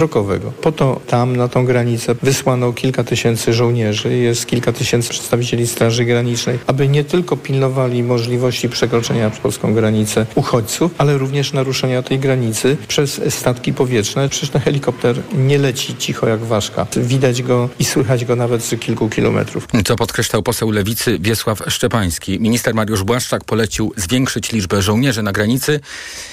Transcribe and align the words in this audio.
rokowego. 0.00 0.52
Po 0.52 0.72
to 0.72 1.00
tam 1.06 1.36
na 1.36 1.48
tą 1.48 1.64
granicę 1.64 2.14
wysłano 2.22 2.72
kilka 2.72 3.04
tysięcy 3.04 3.52
żołnierzy, 3.52 4.16
jest 4.16 4.46
kilka 4.46 4.72
tysięcy 4.72 5.10
przedstawicieli 5.10 5.66
Straży 5.66 6.04
Granicznej, 6.04 6.58
aby 6.66 6.88
nie 6.88 7.04
tylko 7.04 7.36
pilnowali 7.36 8.02
możliwości 8.02 8.68
przekroczenia 8.68 9.30
przez 9.30 9.42
polską 9.42 9.74
granicę 9.74 10.26
uchodźców, 10.34 10.94
ale 10.98 11.18
również 11.18 11.52
naruszenia 11.52 12.02
tej 12.02 12.18
granicy 12.18 12.76
przez 12.88 13.20
statki 13.28 13.72
powietrzne. 13.72 14.28
Przecież 14.28 14.50
ten 14.50 14.60
helikopter 14.60 15.22
nie 15.34 15.58
leci 15.58 15.96
cicho 15.96 16.28
jak 16.28 16.40
ważka. 16.40 16.86
Widać 16.96 17.42
go 17.42 17.68
i 17.78 17.84
słychać 17.84 18.24
go 18.24 18.36
nawet 18.36 18.62
z 18.62 18.80
kilku 18.80 19.08
kilometrów. 19.08 19.66
Co 19.84 19.96
podkreślał 19.96 20.42
poseł 20.42 20.70
Lewicy 20.70 21.18
Wiesław 21.18 21.62
Szczepański. 21.68 22.40
Minister 22.40 22.74
Mariusz 22.74 23.04
Błaszczak 23.04 23.44
polecił 23.44 23.92
zwiększyć 23.96 24.52
liczbę 24.52 24.82
żołnierzy 24.82 25.22
na 25.22 25.32
granicy 25.32 25.80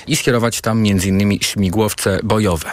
i 0.08 0.16
skierować 0.16 0.62
tam 0.62 0.78
m.in. 0.78 1.40
śmigłowce 1.42 2.20
bojowe. 2.24 2.72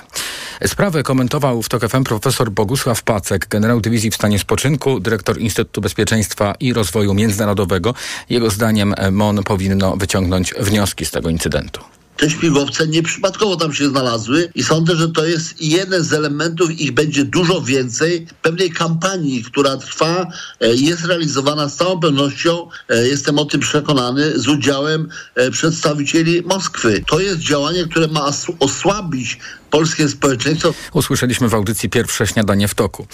Sprawę 0.84 1.02
komentował 1.02 1.62
w 1.62 1.68
TOK 1.68 1.88
FM 1.88 2.04
profesor 2.04 2.50
Bogusław 2.50 3.02
Pacek, 3.02 3.48
generał 3.48 3.80
dywizji 3.80 4.10
w 4.10 4.14
stanie 4.14 4.38
spoczynku, 4.38 5.00
dyrektor 5.00 5.38
Instytutu 5.38 5.80
Bezpieczeństwa 5.80 6.54
i 6.60 6.72
Rozwoju 6.72 7.14
Międzynarodowego. 7.14 7.94
Jego 8.30 8.50
zdaniem 8.50 8.94
MON 9.12 9.42
powinno 9.42 9.96
wyciągnąć 9.96 10.54
wnioski 10.54 11.04
z 11.04 11.10
tego 11.10 11.30
incydentu 11.30 11.80
te 12.16 12.30
śmigłowce 12.30 12.86
nieprzypadkowo 12.86 13.56
tam 13.56 13.74
się 13.74 13.88
znalazły 13.88 14.50
i 14.54 14.62
sądzę, 14.62 14.96
że 14.96 15.08
to 15.08 15.26
jest 15.26 15.62
jeden 15.62 16.04
z 16.04 16.12
elementów, 16.12 16.70
ich 16.70 16.92
będzie 16.92 17.24
dużo 17.24 17.60
więcej, 17.60 18.26
pewnej 18.42 18.70
kampanii, 18.70 19.44
która 19.44 19.76
trwa, 19.76 20.26
e, 20.60 20.74
jest 20.74 21.04
realizowana 21.04 21.68
z 21.68 21.76
całą 21.76 22.00
pewnością, 22.00 22.68
e, 22.88 23.08
jestem 23.08 23.38
o 23.38 23.44
tym 23.44 23.60
przekonany, 23.60 24.38
z 24.38 24.48
udziałem 24.48 25.08
e, 25.34 25.50
przedstawicieli 25.50 26.42
Moskwy. 26.42 27.04
To 27.06 27.20
jest 27.20 27.38
działanie, 27.38 27.84
które 27.84 28.08
ma 28.08 28.30
osłabić 28.58 29.38
polskie 29.74 30.08
społeczeństwo. 30.08 30.74
Usłyszeliśmy 30.92 31.48
w 31.48 31.54
audycji 31.54 31.90
pierwsze 31.90 32.26
śniadanie 32.26 32.68
w 32.68 32.74
toku. 32.74 33.06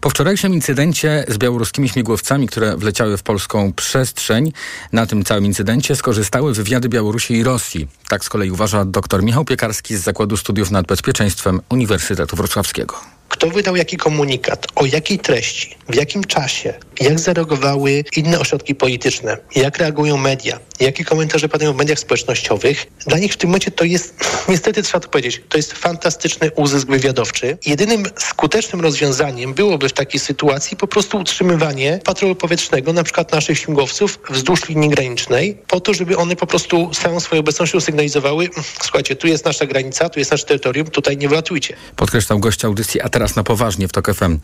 Po 0.00 0.10
wczorajszym 0.10 0.54
incydencie 0.54 1.24
z 1.28 1.38
białoruskimi 1.38 1.88
śmigłowcami, 1.88 2.46
które 2.46 2.76
wleciały 2.76 3.16
w 3.16 3.22
polską 3.22 3.72
przestrzeń, 3.72 4.52
na 4.92 5.06
tym 5.06 5.24
całym 5.24 5.46
incydencie 5.46 5.96
skorzystały 5.96 6.54
wywiady 6.54 6.88
Białorusi 6.88 7.34
i 7.34 7.44
Rosji. 7.44 7.88
Tak 8.08 8.24
z 8.24 8.28
kolei 8.28 8.50
uważa 8.54 8.84
dr 8.84 9.22
Michał 9.22 9.44
Piekarski 9.44 9.96
z 9.96 10.02
Zakładu 10.02 10.36
Studiów 10.36 10.70
nad 10.70 10.86
Bezpieczeństwem 10.86 11.60
Uniwersytetu 11.68 12.36
Wrocławskiego 12.36 13.13
kto 13.28 13.50
wydał 13.50 13.76
jaki 13.76 13.96
komunikat, 13.96 14.66
o 14.74 14.86
jakiej 14.86 15.18
treści, 15.18 15.76
w 15.88 15.94
jakim 15.94 16.24
czasie, 16.24 16.74
jak 17.00 17.20
zareagowały 17.20 18.04
inne 18.16 18.40
ośrodki 18.40 18.74
polityczne, 18.74 19.36
jak 19.56 19.78
reagują 19.78 20.16
media, 20.16 20.58
jakie 20.80 21.04
komentarze 21.04 21.48
padają 21.48 21.72
w 21.72 21.76
mediach 21.76 21.98
społecznościowych. 21.98 22.86
Dla 23.06 23.18
nich 23.18 23.32
w 23.32 23.36
tym 23.36 23.50
momencie 23.50 23.70
to 23.70 23.84
jest, 23.84 24.14
niestety 24.48 24.82
trzeba 24.82 25.00
to 25.00 25.08
powiedzieć, 25.08 25.42
to 25.48 25.56
jest 25.56 25.72
fantastyczny 25.72 26.50
uzysk 26.50 26.88
wywiadowczy. 26.88 27.58
Jedynym 27.66 28.04
skutecznym 28.18 28.80
rozwiązaniem 28.80 29.54
byłoby 29.54 29.88
w 29.88 29.92
takiej 29.92 30.20
sytuacji 30.20 30.76
po 30.76 30.86
prostu 30.86 31.18
utrzymywanie 31.18 32.00
patrolu 32.04 32.34
powietrznego, 32.34 32.92
na 32.92 33.02
przykład 33.02 33.32
naszych 33.32 33.58
śmigłowców 33.58 34.18
wzdłuż 34.30 34.68
linii 34.68 34.88
granicznej, 34.90 35.58
po 35.68 35.80
to, 35.80 35.94
żeby 35.94 36.16
one 36.16 36.36
po 36.36 36.46
prostu 36.46 36.90
całą 37.02 37.20
swoją 37.20 37.40
obecnością 37.40 37.80
sygnalizowały, 37.80 38.48
słuchajcie, 38.82 39.16
tu 39.16 39.26
jest 39.26 39.44
nasza 39.44 39.66
granica, 39.66 40.08
tu 40.08 40.18
jest 40.18 40.30
nasze 40.30 40.46
terytorium, 40.46 40.86
tutaj 40.86 41.16
nie 41.16 41.28
wlatujcie. 41.28 41.76
Podkreślał 41.96 42.38
gość 42.38 42.64
audycji, 42.64 43.00
teraz 43.14 43.36
na 43.36 43.42
poważnie 43.44 43.88
w 43.88 43.92
TOK 43.92 44.14
FM. 44.14 44.38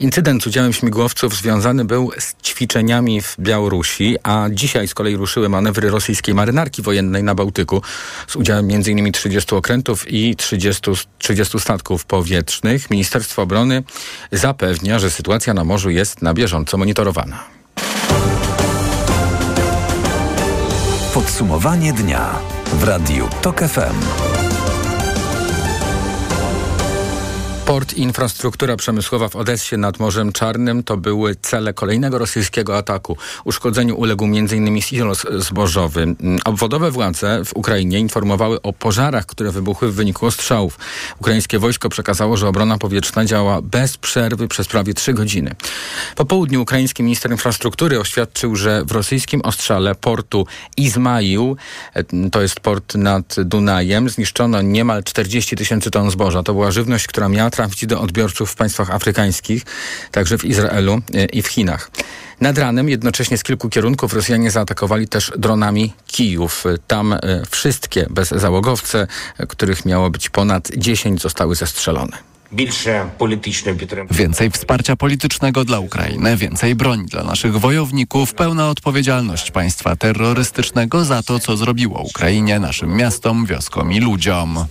Incydent 0.00 0.42
z 0.42 0.46
udziałem 0.46 0.72
śmigłowców 0.72 1.36
związany 1.36 1.84
był 1.84 2.10
z 2.18 2.34
ćwiczeniami 2.42 3.22
w 3.22 3.36
Białorusi, 3.38 4.16
a 4.22 4.46
dzisiaj 4.50 4.88
z 4.88 4.94
kolei 4.94 5.16
ruszyły 5.16 5.48
manewry 5.48 5.90
rosyjskiej 5.90 6.34
marynarki 6.34 6.82
wojennej 6.82 7.22
na 7.22 7.34
Bałtyku 7.34 7.82
z 8.26 8.36
udziałem 8.36 8.68
m.in. 8.70 9.12
30 9.12 9.54
okrętów 9.54 10.10
i 10.12 10.36
30, 10.36 10.90
30 11.18 11.60
statków 11.60 12.04
powietrznych. 12.04 12.90
Ministerstwo 12.90 13.42
Obrony 13.42 13.82
zapewnia, 14.32 14.98
że 14.98 15.10
sytuacja 15.10 15.54
na 15.54 15.64
morzu 15.64 15.90
jest 15.90 16.22
na 16.22 16.34
bieżąco 16.34 16.78
monitorowana. 16.78 17.44
Podsumowanie 21.14 21.92
dnia 21.92 22.38
w 22.72 22.84
Radiu 22.84 23.28
TOK 23.42 23.60
FM. 23.60 24.39
Port 27.70 27.94
i 27.94 28.00
infrastruktura 28.00 28.76
przemysłowa 28.76 29.28
w 29.28 29.36
Odessie 29.36 29.76
nad 29.76 29.98
Morzem 29.98 30.32
Czarnym 30.32 30.82
to 30.82 30.96
były 30.96 31.36
cele 31.36 31.72
kolejnego 31.72 32.18
rosyjskiego 32.18 32.76
ataku. 32.76 33.16
Uszkodzeniu 33.44 33.96
uległ 33.96 34.24
m.in. 34.24 34.82
silos 34.82 35.26
zbożowy. 35.38 36.14
Obwodowe 36.44 36.90
władze 36.90 37.44
w 37.44 37.56
Ukrainie 37.56 37.98
informowały 37.98 38.62
o 38.62 38.72
pożarach, 38.72 39.26
które 39.26 39.50
wybuchły 39.50 39.92
w 39.92 39.94
wyniku 39.94 40.26
ostrzałów. 40.26 40.78
Ukraińskie 41.20 41.58
wojsko 41.58 41.88
przekazało, 41.88 42.36
że 42.36 42.48
obrona 42.48 42.78
powietrzna 42.78 43.24
działa 43.24 43.62
bez 43.62 43.96
przerwy 43.96 44.48
przez 44.48 44.68
prawie 44.68 44.94
trzy 44.94 45.14
godziny. 45.14 45.54
Po 46.16 46.24
południu 46.24 46.62
ukraiński 46.62 47.02
minister 47.02 47.30
infrastruktury 47.30 48.00
oświadczył, 48.00 48.56
że 48.56 48.84
w 48.84 48.92
rosyjskim 48.92 49.40
ostrzale 49.40 49.94
portu 49.94 50.46
Izmail, 50.76 51.54
to 52.32 52.42
jest 52.42 52.60
port 52.60 52.94
nad 52.94 53.36
Dunajem, 53.44 54.08
zniszczono 54.08 54.62
niemal 54.62 55.04
40 55.04 55.56
tysięcy 55.56 55.90
ton 55.90 56.10
zboża. 56.10 56.42
To 56.42 56.52
była 56.52 56.70
żywność, 56.70 57.06
która 57.06 57.28
miała 57.28 57.50
trafić 57.60 57.86
do 57.86 58.00
odbiorców 58.00 58.50
w 58.50 58.54
państwach 58.54 58.90
afrykańskich, 58.90 59.62
także 60.10 60.38
w 60.38 60.44
Izraelu 60.44 61.00
e, 61.14 61.24
i 61.24 61.42
w 61.42 61.48
Chinach. 61.48 61.90
Nad 62.40 62.58
ranem 62.58 62.88
jednocześnie 62.88 63.38
z 63.38 63.42
kilku 63.42 63.68
kierunków 63.68 64.14
Rosjanie 64.14 64.50
zaatakowali 64.50 65.08
też 65.08 65.32
dronami 65.36 65.92
Kijów. 66.06 66.64
Tam 66.86 67.12
e, 67.12 67.18
wszystkie 67.50 68.06
bezzałogowce, 68.10 69.06
e, 69.38 69.46
których 69.46 69.84
miało 69.84 70.10
być 70.10 70.28
ponad 70.28 70.68
10, 70.76 71.22
zostały 71.22 71.54
zestrzelone. 71.54 72.29
Więcej 74.10 74.50
wsparcia 74.50 74.96
politycznego 74.96 75.64
dla 75.64 75.78
Ukrainy, 75.78 76.36
więcej 76.36 76.74
broni 76.74 77.06
dla 77.06 77.24
naszych 77.24 77.58
wojowników, 77.58 78.34
pełna 78.34 78.70
odpowiedzialność 78.70 79.50
państwa 79.50 79.96
terrorystycznego 79.96 81.04
za 81.04 81.22
to, 81.22 81.38
co 81.38 81.56
zrobiło 81.56 82.02
Ukrainie, 82.02 82.58
naszym 82.58 82.96
miastom, 82.96 83.46
wioskom 83.46 83.92
i 83.92 84.00
ludziom. 84.00 84.66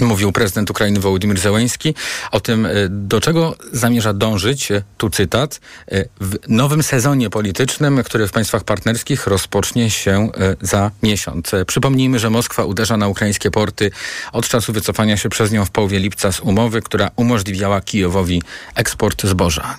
Mówił 0.00 0.32
prezydent 0.32 0.70
Ukrainy 0.70 1.00
Wołodymyr 1.00 1.38
Zełenski 1.38 1.94
o 2.32 2.40
tym, 2.40 2.66
e, 2.66 2.70
do 2.88 3.20
czego 3.20 3.56
zamierza 3.72 4.12
dążyć, 4.12 4.72
e, 4.72 4.82
tu 4.98 5.10
cytat, 5.10 5.60
e, 5.88 6.04
w 6.20 6.38
nowym 6.48 6.82
sezonie 6.82 7.30
politycznym, 7.30 8.02
który 8.04 8.28
w 8.28 8.32
państwach 8.32 8.64
partnerskich 8.64 9.26
rozpocznie 9.26 9.90
się 9.90 10.28
za 10.60 10.90
miesiąc. 11.02 11.52
Przypomnijmy, 11.66 12.18
że 12.18 12.30
Moskwa 12.30 12.64
uderza 12.64 12.96
na 12.96 13.08
ukraińskie 13.08 13.50
porty 13.50 13.90
od 14.32 14.48
czasu 14.48 14.72
wycofania 14.72 15.16
się 15.16 15.28
przez 15.28 15.52
nią 15.52 15.64
w 15.64 15.70
połowie 15.70 16.05
lipca 16.06 16.32
z 16.32 16.40
umowy, 16.40 16.82
która 16.82 17.10
umożliwiała 17.16 17.80
Kijowowi 17.80 18.42
eksport 18.74 19.26
zboża. 19.26 19.76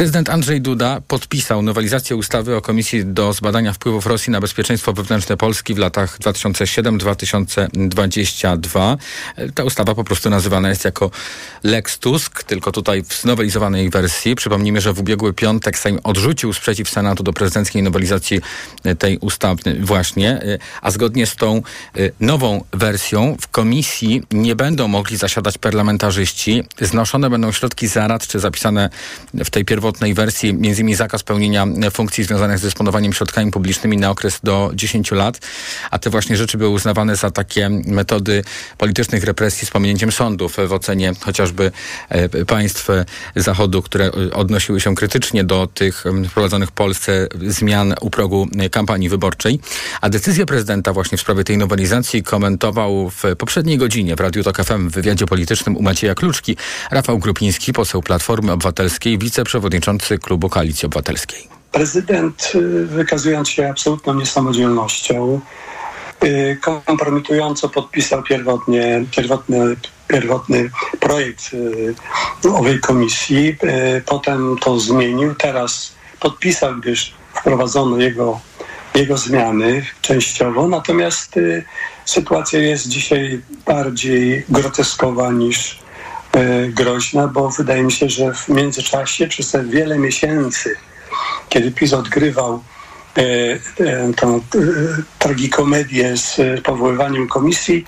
Prezydent 0.00 0.28
Andrzej 0.28 0.60
Duda 0.60 1.00
podpisał 1.08 1.62
nowelizację 1.62 2.16
ustawy 2.16 2.56
o 2.56 2.60
Komisji 2.60 3.04
do 3.04 3.32
zbadania 3.32 3.72
wpływów 3.72 4.06
Rosji 4.06 4.30
na 4.30 4.40
bezpieczeństwo 4.40 4.92
wewnętrzne 4.92 5.36
Polski 5.36 5.74
w 5.74 5.78
latach 5.78 6.18
2007-2022. 6.18 8.96
Ta 9.54 9.64
ustawa 9.64 9.94
po 9.94 10.04
prostu 10.04 10.30
nazywana 10.30 10.68
jest 10.68 10.84
jako 10.84 11.10
Lex 11.62 11.98
Tusk, 11.98 12.42
tylko 12.42 12.72
tutaj 12.72 13.02
w 13.02 13.14
znowelizowanej 13.14 13.90
wersji. 13.90 14.34
Przypomnijmy, 14.34 14.80
że 14.80 14.92
w 14.92 15.00
ubiegły 15.00 15.32
piątek 15.32 15.78
Sejm 15.78 15.98
odrzucił 16.04 16.52
sprzeciw 16.52 16.88
Senatu 16.88 17.22
do 17.22 17.32
prezydenckiej 17.32 17.82
nowelizacji 17.82 18.40
tej 18.98 19.18
ustawy 19.18 19.80
właśnie, 19.80 20.58
a 20.82 20.90
zgodnie 20.90 21.26
z 21.26 21.36
tą 21.36 21.62
y, 21.96 22.12
nową 22.20 22.64
wersją 22.72 23.36
w 23.40 23.48
komisji 23.48 24.22
nie 24.30 24.56
będą 24.56 24.88
mogli 24.88 25.16
zasiadać 25.16 25.58
parlamentarzyści. 25.58 26.64
Znoszone 26.80 27.30
będą 27.30 27.52
środki 27.52 27.88
zaradcze 27.88 28.40
zapisane 28.40 28.90
w 29.34 29.50
tej 29.50 29.64
pierwotnej 29.64 29.89
pierwotnej 29.90 30.14
wersji, 30.14 30.50
m.in. 30.50 30.96
zakaz 30.96 31.22
pełnienia 31.22 31.66
funkcji 31.92 32.24
związanych 32.24 32.58
z 32.58 32.62
dysponowaniem 32.62 33.12
środkami 33.12 33.50
publicznymi 33.50 33.96
na 33.96 34.10
okres 34.10 34.40
do 34.42 34.70
10 34.74 35.10
lat, 35.10 35.38
a 35.90 35.98
te 35.98 36.10
właśnie 36.10 36.36
rzeczy 36.36 36.58
były 36.58 36.70
uznawane 36.70 37.16
za 37.16 37.30
takie 37.30 37.70
metody 37.70 38.44
politycznych 38.78 39.24
represji 39.24 39.66
z 39.66 39.70
pominięciem 39.70 40.12
sądów 40.12 40.56
w 40.68 40.72
ocenie 40.72 41.12
chociażby 41.20 41.72
e, 42.08 42.44
państw 42.44 42.88
Zachodu, 43.36 43.82
które 43.82 44.12
odnosiły 44.32 44.80
się 44.80 44.94
krytycznie 44.94 45.44
do 45.44 45.66
tych 45.66 46.04
wprowadzonych 46.28 46.68
w 46.68 46.72
Polsce 46.72 47.28
zmian 47.46 47.94
u 48.00 48.10
progu 48.10 48.48
kampanii 48.70 49.08
wyborczej. 49.08 49.60
A 50.00 50.08
decyzję 50.08 50.46
prezydenta 50.46 50.92
właśnie 50.92 51.18
w 51.18 51.20
sprawie 51.20 51.44
tej 51.44 51.58
nowelizacji 51.58 52.22
komentował 52.22 53.10
w 53.10 53.22
poprzedniej 53.38 53.78
godzinie 53.78 54.16
w 54.16 54.20
Radiu 54.20 54.42
Tok 54.42 54.64
FM 54.64 54.88
w 54.88 54.92
wywiadzie 54.92 55.26
politycznym 55.26 55.76
u 55.76 55.82
Macieja 55.82 56.14
Kluczki 56.14 56.56
Rafał 56.90 57.18
Grupiński, 57.18 57.72
poseł 57.72 58.02
Platformy 58.02 58.52
Obywatelskiej, 58.52 59.18
wiceprzewodniczący 59.18 59.79
przewodniczący 59.80 60.18
klubu 60.18 60.48
Koalicji 60.48 60.86
Obywatelskiej. 60.86 61.48
Prezydent, 61.72 62.52
y, 62.54 62.86
wykazując 62.86 63.48
się 63.48 63.68
absolutną 63.68 64.14
niesamodzielnością, 64.14 65.40
y, 66.24 66.58
kompromitująco 66.86 67.68
podpisał 67.68 68.22
pierwotnie, 68.22 69.04
pierwotny, 69.16 69.76
pierwotny 70.08 70.70
projekt 71.00 71.50
y, 71.54 71.94
owej 72.54 72.80
komisji, 72.80 73.56
potem 74.06 74.56
to 74.60 74.80
zmienił, 74.80 75.34
teraz 75.34 75.92
podpisał, 76.20 76.76
gdyż 76.76 77.14
wprowadzono 77.34 77.98
jego, 77.98 78.40
jego 78.94 79.16
zmiany 79.16 79.86
częściowo, 80.02 80.68
natomiast 80.68 81.34
sytuacja 82.04 82.60
jest 82.60 82.88
dzisiaj 82.88 83.40
bardziej 83.66 84.44
groteskowa 84.48 85.32
niż 85.32 85.78
groźna, 86.68 87.28
bo 87.28 87.50
wydaje 87.50 87.82
mi 87.82 87.92
się, 87.92 88.08
że 88.08 88.34
w 88.34 88.48
międzyczasie 88.48 89.26
przez 89.28 89.50
te 89.50 89.64
wiele 89.64 89.98
miesięcy, 89.98 90.76
kiedy 91.48 91.70
PiS 91.70 91.92
odgrywał 91.92 92.62
e, 93.16 93.22
e, 93.86 94.12
tą 94.16 94.36
e, 94.36 94.40
tragikomedię 95.18 96.16
z 96.16 96.38
e, 96.40 96.58
powoływaniem 96.62 97.28
komisji, 97.28 97.84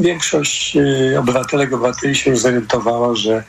większość 0.00 0.76
e, 0.76 1.18
obywatelek, 1.20 1.72
obywateli 1.72 2.14
się 2.14 2.30
już 2.30 2.38
zorientowała, 2.38 3.14
że 3.14 3.44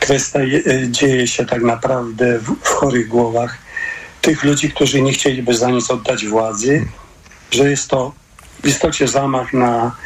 kwestia 0.00 0.40
je- 0.40 0.62
e, 0.64 0.88
dzieje 0.88 1.26
się 1.26 1.46
tak 1.46 1.62
naprawdę 1.62 2.38
w 2.38 2.68
chorych 2.68 3.08
głowach 3.08 3.58
tych 4.22 4.44
ludzi, 4.44 4.70
którzy 4.70 5.02
nie 5.02 5.12
chcieliby 5.12 5.54
za 5.54 5.70
nic 5.70 5.90
oddać 5.90 6.26
władzy, 6.26 6.86
że 7.50 7.70
jest 7.70 7.88
to 7.88 8.12
w 8.62 8.66
istocie 8.68 9.08
zamach 9.08 9.52
na 9.52 9.96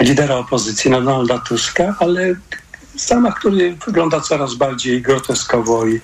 lidera 0.00 0.34
opozycji, 0.36 0.90
na 0.90 1.00
Donalda 1.00 1.38
Tuska, 1.38 1.96
ale 1.98 2.34
zamach, 2.94 3.34
który 3.34 3.76
wygląda 3.86 4.20
coraz 4.20 4.54
bardziej 4.54 5.02
groteskowo 5.02 5.86
i, 5.86 6.00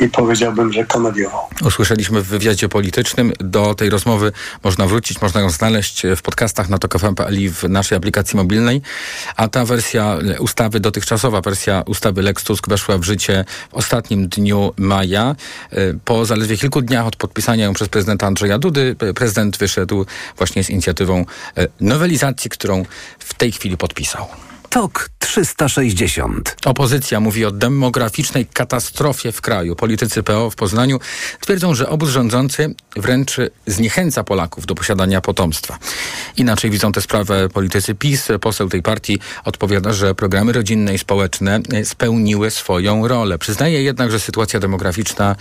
i 0.00 0.08
powiedziałbym, 0.08 0.72
że 0.72 0.84
komediowo. 0.84 1.48
Usłyszeliśmy 1.64 2.22
w 2.22 2.26
wywiadzie 2.26 2.68
politycznym. 2.68 3.32
Do 3.40 3.74
tej 3.74 3.90
rozmowy 3.90 4.32
można 4.64 4.86
wrócić, 4.86 5.20
można 5.20 5.40
ją 5.40 5.50
znaleźć 5.50 6.02
w 6.16 6.22
podcastach 6.22 6.68
na 6.68 6.78
tokfm.pl 6.78 7.40
i 7.40 7.50
w 7.50 7.62
naszej 7.62 7.98
aplikacji 7.98 8.36
mobilnej. 8.36 8.82
A 9.36 9.48
ta 9.48 9.64
wersja 9.64 10.18
ustawy, 10.38 10.80
dotychczasowa 10.80 11.40
wersja 11.40 11.82
ustawy 11.86 12.22
Lex 12.22 12.44
Tusk 12.44 12.68
weszła 12.68 12.98
w 12.98 13.02
życie 13.02 13.44
w 13.70 13.74
ostatnim 13.74 14.28
dniu 14.28 14.72
maja. 14.76 15.36
Y, 15.72 15.98
Po 16.04 16.24
zaledwie 16.24 16.56
kilku 16.56 16.82
dniach 16.82 17.06
od 17.06 17.16
podpisania 17.16 17.64
ją 17.64 17.72
przez 17.72 17.88
prezydenta 17.88 18.26
Andrzeja 18.26 18.58
Dudy, 18.58 18.96
prezydent 19.14 19.56
wyszedł 19.56 20.06
właśnie 20.36 20.64
z 20.64 20.70
inicjatywą 20.70 21.24
y, 21.58 21.68
nowelizacji, 21.80 22.50
którą 22.50 22.84
w 23.18 23.34
tej 23.34 23.52
chwili 23.52 23.76
podpisał. 23.76 24.26
TOK 24.72 25.10
360. 25.18 26.56
Opozycja 26.64 27.20
mówi 27.20 27.44
o 27.44 27.50
demograficznej 27.50 28.46
katastrofie 28.46 29.32
w 29.32 29.40
kraju. 29.40 29.76
Politycy 29.76 30.22
PO 30.22 30.50
w 30.50 30.56
Poznaniu 30.56 31.00
twierdzą, 31.40 31.74
że 31.74 31.88
obóz 31.88 32.10
rządzący 32.10 32.74
wręcz 32.96 33.36
zniechęca 33.66 34.24
Polaków 34.24 34.66
do 34.66 34.74
posiadania 34.74 35.20
potomstwa. 35.20 35.78
Inaczej 36.36 36.70
widzą 36.70 36.92
tę 36.92 37.00
sprawę 37.00 37.48
politycy 37.48 37.94
PiS. 37.94 38.28
Poseł 38.40 38.68
tej 38.68 38.82
partii 38.82 39.18
odpowiada, 39.44 39.92
że 39.92 40.14
programy 40.14 40.52
rodzinne 40.52 40.94
i 40.94 40.98
społeczne 40.98 41.60
spełniły 41.84 42.50
swoją 42.50 43.08
rolę. 43.08 43.38
Przyznaje 43.38 43.82
jednak, 43.82 44.10
że 44.10 44.20
sytuacja 44.20 44.60
demograficzna 44.60 45.36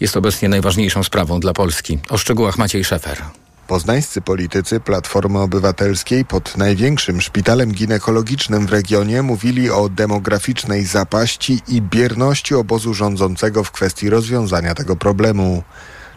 jest 0.00 0.16
obecnie 0.16 0.48
najważniejszą 0.48 1.02
sprawą 1.02 1.40
dla 1.40 1.52
Polski. 1.52 1.98
O 2.08 2.18
szczegółach 2.18 2.58
Maciej 2.58 2.84
Szefer. 2.84 3.22
Poznańscy 3.72 4.20
politycy 4.20 4.80
Platformy 4.80 5.38
Obywatelskiej 5.38 6.24
pod 6.24 6.56
największym 6.56 7.20
szpitalem 7.20 7.72
ginekologicznym 7.72 8.66
w 8.66 8.70
regionie 8.70 9.22
mówili 9.22 9.70
o 9.70 9.88
demograficznej 9.88 10.84
zapaści 10.84 11.62
i 11.68 11.82
bierności 11.82 12.54
obozu 12.54 12.94
rządzącego 12.94 13.64
w 13.64 13.70
kwestii 13.70 14.10
rozwiązania 14.10 14.74
tego 14.74 14.96
problemu. 14.96 15.62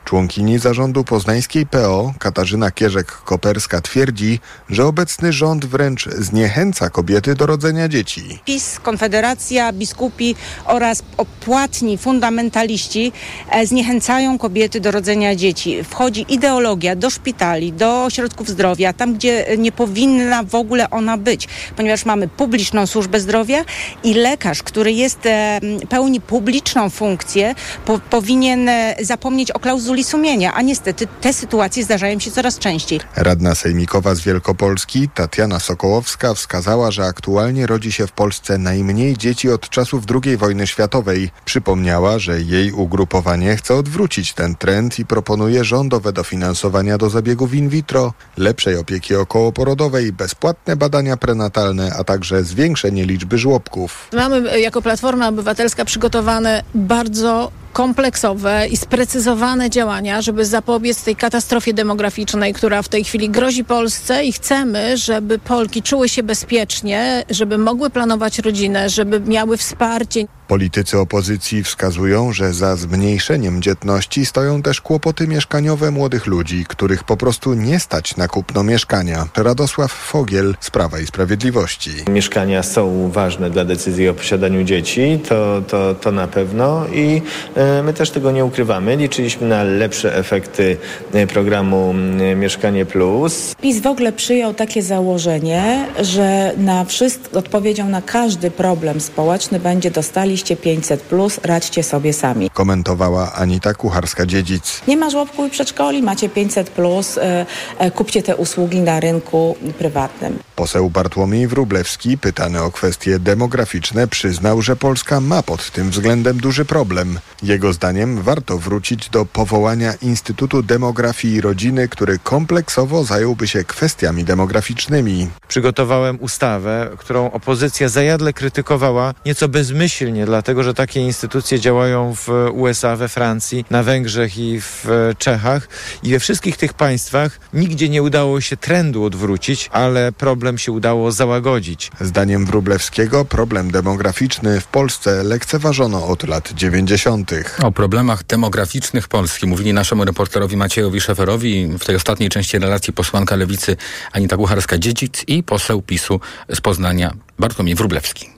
Członkini 0.05 0.59
zarządu 0.59 1.03
poznańskiej 1.03 1.65
PO 1.65 2.13
Katarzyna 2.19 2.69
Kierzek-Koperska 2.69 3.81
twierdzi, 3.81 4.39
że 4.69 4.85
obecny 4.85 5.33
rząd 5.33 5.65
wręcz 5.65 6.09
zniechęca 6.09 6.89
kobiety 6.89 7.35
do 7.35 7.45
rodzenia 7.45 7.87
dzieci. 7.87 8.39
PiS, 8.45 8.79
Konfederacja, 8.79 9.73
biskupi 9.73 10.35
oraz 10.65 11.03
opłatni 11.17 11.97
fundamentaliści 11.97 13.11
e, 13.49 13.67
zniechęcają 13.67 14.37
kobiety 14.37 14.79
do 14.79 14.91
rodzenia 14.91 15.35
dzieci. 15.35 15.83
Wchodzi 15.83 16.25
ideologia 16.29 16.95
do 16.95 17.09
szpitali, 17.09 17.73
do 17.73 18.03
ośrodków 18.03 18.49
zdrowia, 18.49 18.93
tam 18.93 19.13
gdzie 19.13 19.45
nie 19.57 19.71
powinna 19.71 20.43
w 20.43 20.55
ogóle 20.55 20.89
ona 20.89 21.17
być, 21.17 21.47
ponieważ 21.75 22.05
mamy 22.05 22.27
publiczną 22.27 22.87
służbę 22.87 23.19
zdrowia 23.19 23.65
i 24.03 24.13
lekarz, 24.13 24.63
który 24.63 24.91
jest, 24.91 25.25
e, 25.25 25.59
pełni 25.89 26.21
publiczną 26.21 26.89
funkcję, 26.89 27.55
po, 27.85 27.99
powinien 28.09 28.69
e, 28.69 28.95
zapomnieć 29.01 29.51
o 29.51 29.59
klauzuli 29.59 29.94
sumienia, 30.03 30.53
a 30.53 30.61
niestety 30.61 31.07
te 31.21 31.33
sytuacje 31.33 31.83
zdarzają 31.83 32.19
się 32.19 32.31
coraz 32.31 32.59
częściej. 32.59 32.99
Radna 33.15 33.55
sejmikowa 33.55 34.15
z 34.15 34.21
Wielkopolski 34.21 35.09
Tatiana 35.09 35.59
Sokołowska 35.59 36.33
wskazała, 36.33 36.91
że 36.91 37.05
aktualnie 37.05 37.67
rodzi 37.67 37.91
się 37.91 38.07
w 38.07 38.11
Polsce 38.11 38.57
najmniej 38.57 39.17
dzieci 39.17 39.49
od 39.49 39.69
czasów 39.69 40.03
II 40.25 40.37
wojny 40.37 40.67
światowej. 40.67 41.29
Przypomniała, 41.45 42.19
że 42.19 42.41
jej 42.41 42.71
ugrupowanie 42.71 43.57
chce 43.57 43.75
odwrócić 43.75 44.33
ten 44.33 44.55
trend 44.55 44.99
i 44.99 45.05
proponuje 45.05 45.63
rządowe 45.63 46.13
dofinansowania 46.13 46.97
do 46.97 47.09
zabiegów 47.09 47.53
in 47.53 47.69
vitro, 47.69 48.13
lepszej 48.37 48.77
opieki 48.77 49.15
okołoporodowej, 49.15 50.11
bezpłatne 50.11 50.75
badania 50.75 51.17
prenatalne, 51.17 51.93
a 51.99 52.03
także 52.03 52.43
zwiększenie 52.43 53.05
liczby 53.05 53.37
żłobków. 53.37 54.09
Mamy 54.13 54.59
jako 54.59 54.81
Platforma 54.81 55.27
Obywatelska 55.27 55.85
przygotowane 55.85 56.63
bardzo 56.75 57.51
kompleksowe 57.75 58.67
i 58.67 58.77
sprecyzowane 58.77 59.69
działania, 59.69 60.21
żeby 60.21 60.45
zapobiec 60.45 61.03
tej 61.03 61.15
katastrofie 61.15 61.73
demograficznej, 61.73 62.53
która 62.53 62.81
w 62.81 62.89
tej 62.89 63.03
chwili 63.03 63.29
grozi 63.29 63.63
Polsce 63.63 64.25
i 64.25 64.31
chcemy, 64.31 64.97
żeby 64.97 65.39
Polki 65.39 65.81
czuły 65.81 66.09
się 66.09 66.23
bezpiecznie, 66.23 67.23
żeby 67.29 67.57
mogły 67.57 67.89
planować 67.89 68.39
rodzinę, 68.39 68.89
żeby 68.89 69.19
miały 69.19 69.57
wsparcie. 69.57 70.25
Politycy 70.47 70.99
opozycji 70.99 71.63
wskazują, 71.63 72.33
że 72.33 72.53
za 72.53 72.75
zmniejszeniem 72.75 73.61
dzietności 73.61 74.25
stoją 74.25 74.61
też 74.61 74.81
kłopoty 74.81 75.27
mieszkaniowe 75.27 75.91
młodych 75.91 76.25
ludzi, 76.25 76.65
których 76.67 77.03
po 77.03 77.17
prostu 77.17 77.53
nie 77.53 77.79
stać 77.79 78.17
na 78.17 78.27
kupno 78.27 78.63
mieszkania. 78.63 79.27
Radosław 79.35 79.91
Fogiel 79.91 80.55
z 80.59 80.71
Prawa 80.71 80.99
i 80.99 81.05
Sprawiedliwości. 81.05 81.91
Mieszkania 82.09 82.63
są 82.63 83.09
ważne 83.11 83.49
dla 83.49 83.65
decyzji 83.65 84.09
o 84.09 84.13
posiadaniu 84.13 84.63
dzieci, 84.63 85.19
to, 85.29 85.61
to, 85.67 85.95
to 85.95 86.11
na 86.11 86.27
pewno 86.27 86.85
i 86.93 87.21
e, 87.55 87.83
my 87.83 87.93
też 87.93 88.09
tego 88.11 88.31
nie 88.31 88.45
ukrywamy. 88.45 88.95
Liczyliśmy 88.95 89.47
na 89.47 89.63
lepsze 89.63 90.17
efekty 90.17 90.77
e, 91.13 91.27
programu 91.27 91.93
Mieszkanie 92.35 92.85
Plus. 92.85 93.55
PiS 93.61 93.81
w 93.81 93.87
ogóle 93.87 94.11
przyjął 94.11 94.53
takie 94.53 94.81
założenie, 94.81 95.87
że 96.01 96.53
na 96.57 96.85
wszystko, 96.85 97.39
odpowiedzią 97.39 97.89
na 97.89 98.01
każdy 98.01 98.51
problem 98.51 99.01
społeczny 99.01 99.59
będzie 99.59 99.91
dostaliście 100.35 100.55
500 100.55 101.01
plus, 101.01 101.39
radźcie 101.43 101.83
sobie 101.83 102.13
sami. 102.13 102.49
Komentowała 102.49 103.33
Anita 103.33 103.71
Kucharska-Dziedzic. 103.73 104.81
Nie 104.87 104.97
ma 104.97 105.09
żłobku 105.09 105.45
i 105.45 105.49
przedszkoli, 105.49 106.03
macie 106.03 106.29
500 106.29 106.69
plus, 106.69 107.17
e, 107.17 107.45
e, 107.79 107.91
kupcie 107.91 108.23
te 108.23 108.35
usługi 108.35 108.79
na 108.79 108.99
rynku 108.99 109.55
prywatnym. 109.77 110.39
Poseł 110.55 110.89
Bartłomiej 110.89 111.47
Wróblewski, 111.47 112.17
pytany 112.17 112.61
o 112.63 112.71
kwestie 112.71 113.19
demograficzne, 113.19 114.07
przyznał, 114.07 114.61
że 114.61 114.75
Polska 114.75 115.21
ma 115.21 115.43
pod 115.43 115.71
tym 115.71 115.89
względem 115.89 116.37
duży 116.37 116.65
problem. 116.65 117.19
Jego 117.43 117.73
zdaniem 117.73 118.21
warto 118.21 118.57
wrócić 118.57 119.09
do 119.09 119.25
powołania 119.25 119.93
Instytutu 120.01 120.63
Demografii 120.63 121.33
i 121.33 121.41
Rodziny, 121.41 121.87
który 121.87 122.19
kompleksowo 122.19 123.03
zająłby 123.03 123.47
się 123.47 123.63
kwestiami 123.63 124.23
demograficznymi. 124.23 125.27
Przygotowałem 125.47 126.17
ustawę, 126.21 126.89
którą 126.97 127.31
opozycja 127.31 127.89
zajadle 127.89 128.33
krytykowała 128.33 129.13
nieco 129.25 129.47
bezmyślnie, 129.47 130.25
dlatego 130.25 130.63
że 130.63 130.73
takie 130.73 130.99
instytucje 130.99 131.59
działają 131.59 132.15
w 132.15 132.29
USA, 132.53 132.95
we 132.95 133.09
Francji, 133.09 133.65
na 133.69 133.83
Węgrzech 133.83 134.37
i 134.37 134.61
w 134.61 134.87
Czechach. 135.17 135.67
I 136.03 136.11
we 136.11 136.19
wszystkich 136.19 136.57
tych 136.57 136.73
państwach 136.73 137.39
nigdzie 137.53 137.89
nie 137.89 138.03
udało 138.03 138.41
się 138.41 138.57
trendu 138.57 139.03
odwrócić, 139.03 139.69
ale 139.73 140.11
problem 140.11 140.44
się 140.57 140.71
udało 140.71 141.11
załagodzić. 141.11 141.91
Zdaniem 142.01 142.45
Wróblewskiego 142.45 143.25
problem 143.25 143.71
demograficzny 143.71 144.61
w 144.61 144.67
Polsce 144.67 145.23
lekceważono 145.23 146.07
od 146.07 146.23
lat 146.23 146.51
90. 146.53 147.31
O 147.63 147.71
problemach 147.71 148.23
demograficznych 148.23 149.07
Polski 149.07 149.47
mówili 149.47 149.73
naszemu 149.73 150.05
reporterowi 150.05 150.57
Maciejowi 150.57 151.01
Szeferowi 151.01 151.67
w 151.79 151.85
tej 151.85 151.95
ostatniej 151.95 152.29
części 152.29 152.59
relacji 152.59 152.93
posłanka 152.93 153.35
Lewicy 153.35 153.77
Anita 154.11 154.37
Kucharska-Dziedzic 154.37 155.23
i 155.27 155.43
poseł 155.43 155.81
PiSu 155.81 156.19
z 156.49 156.61
Poznania 156.61 157.13
Bartłomiej 157.39 157.75
Wróblewski. 157.75 158.29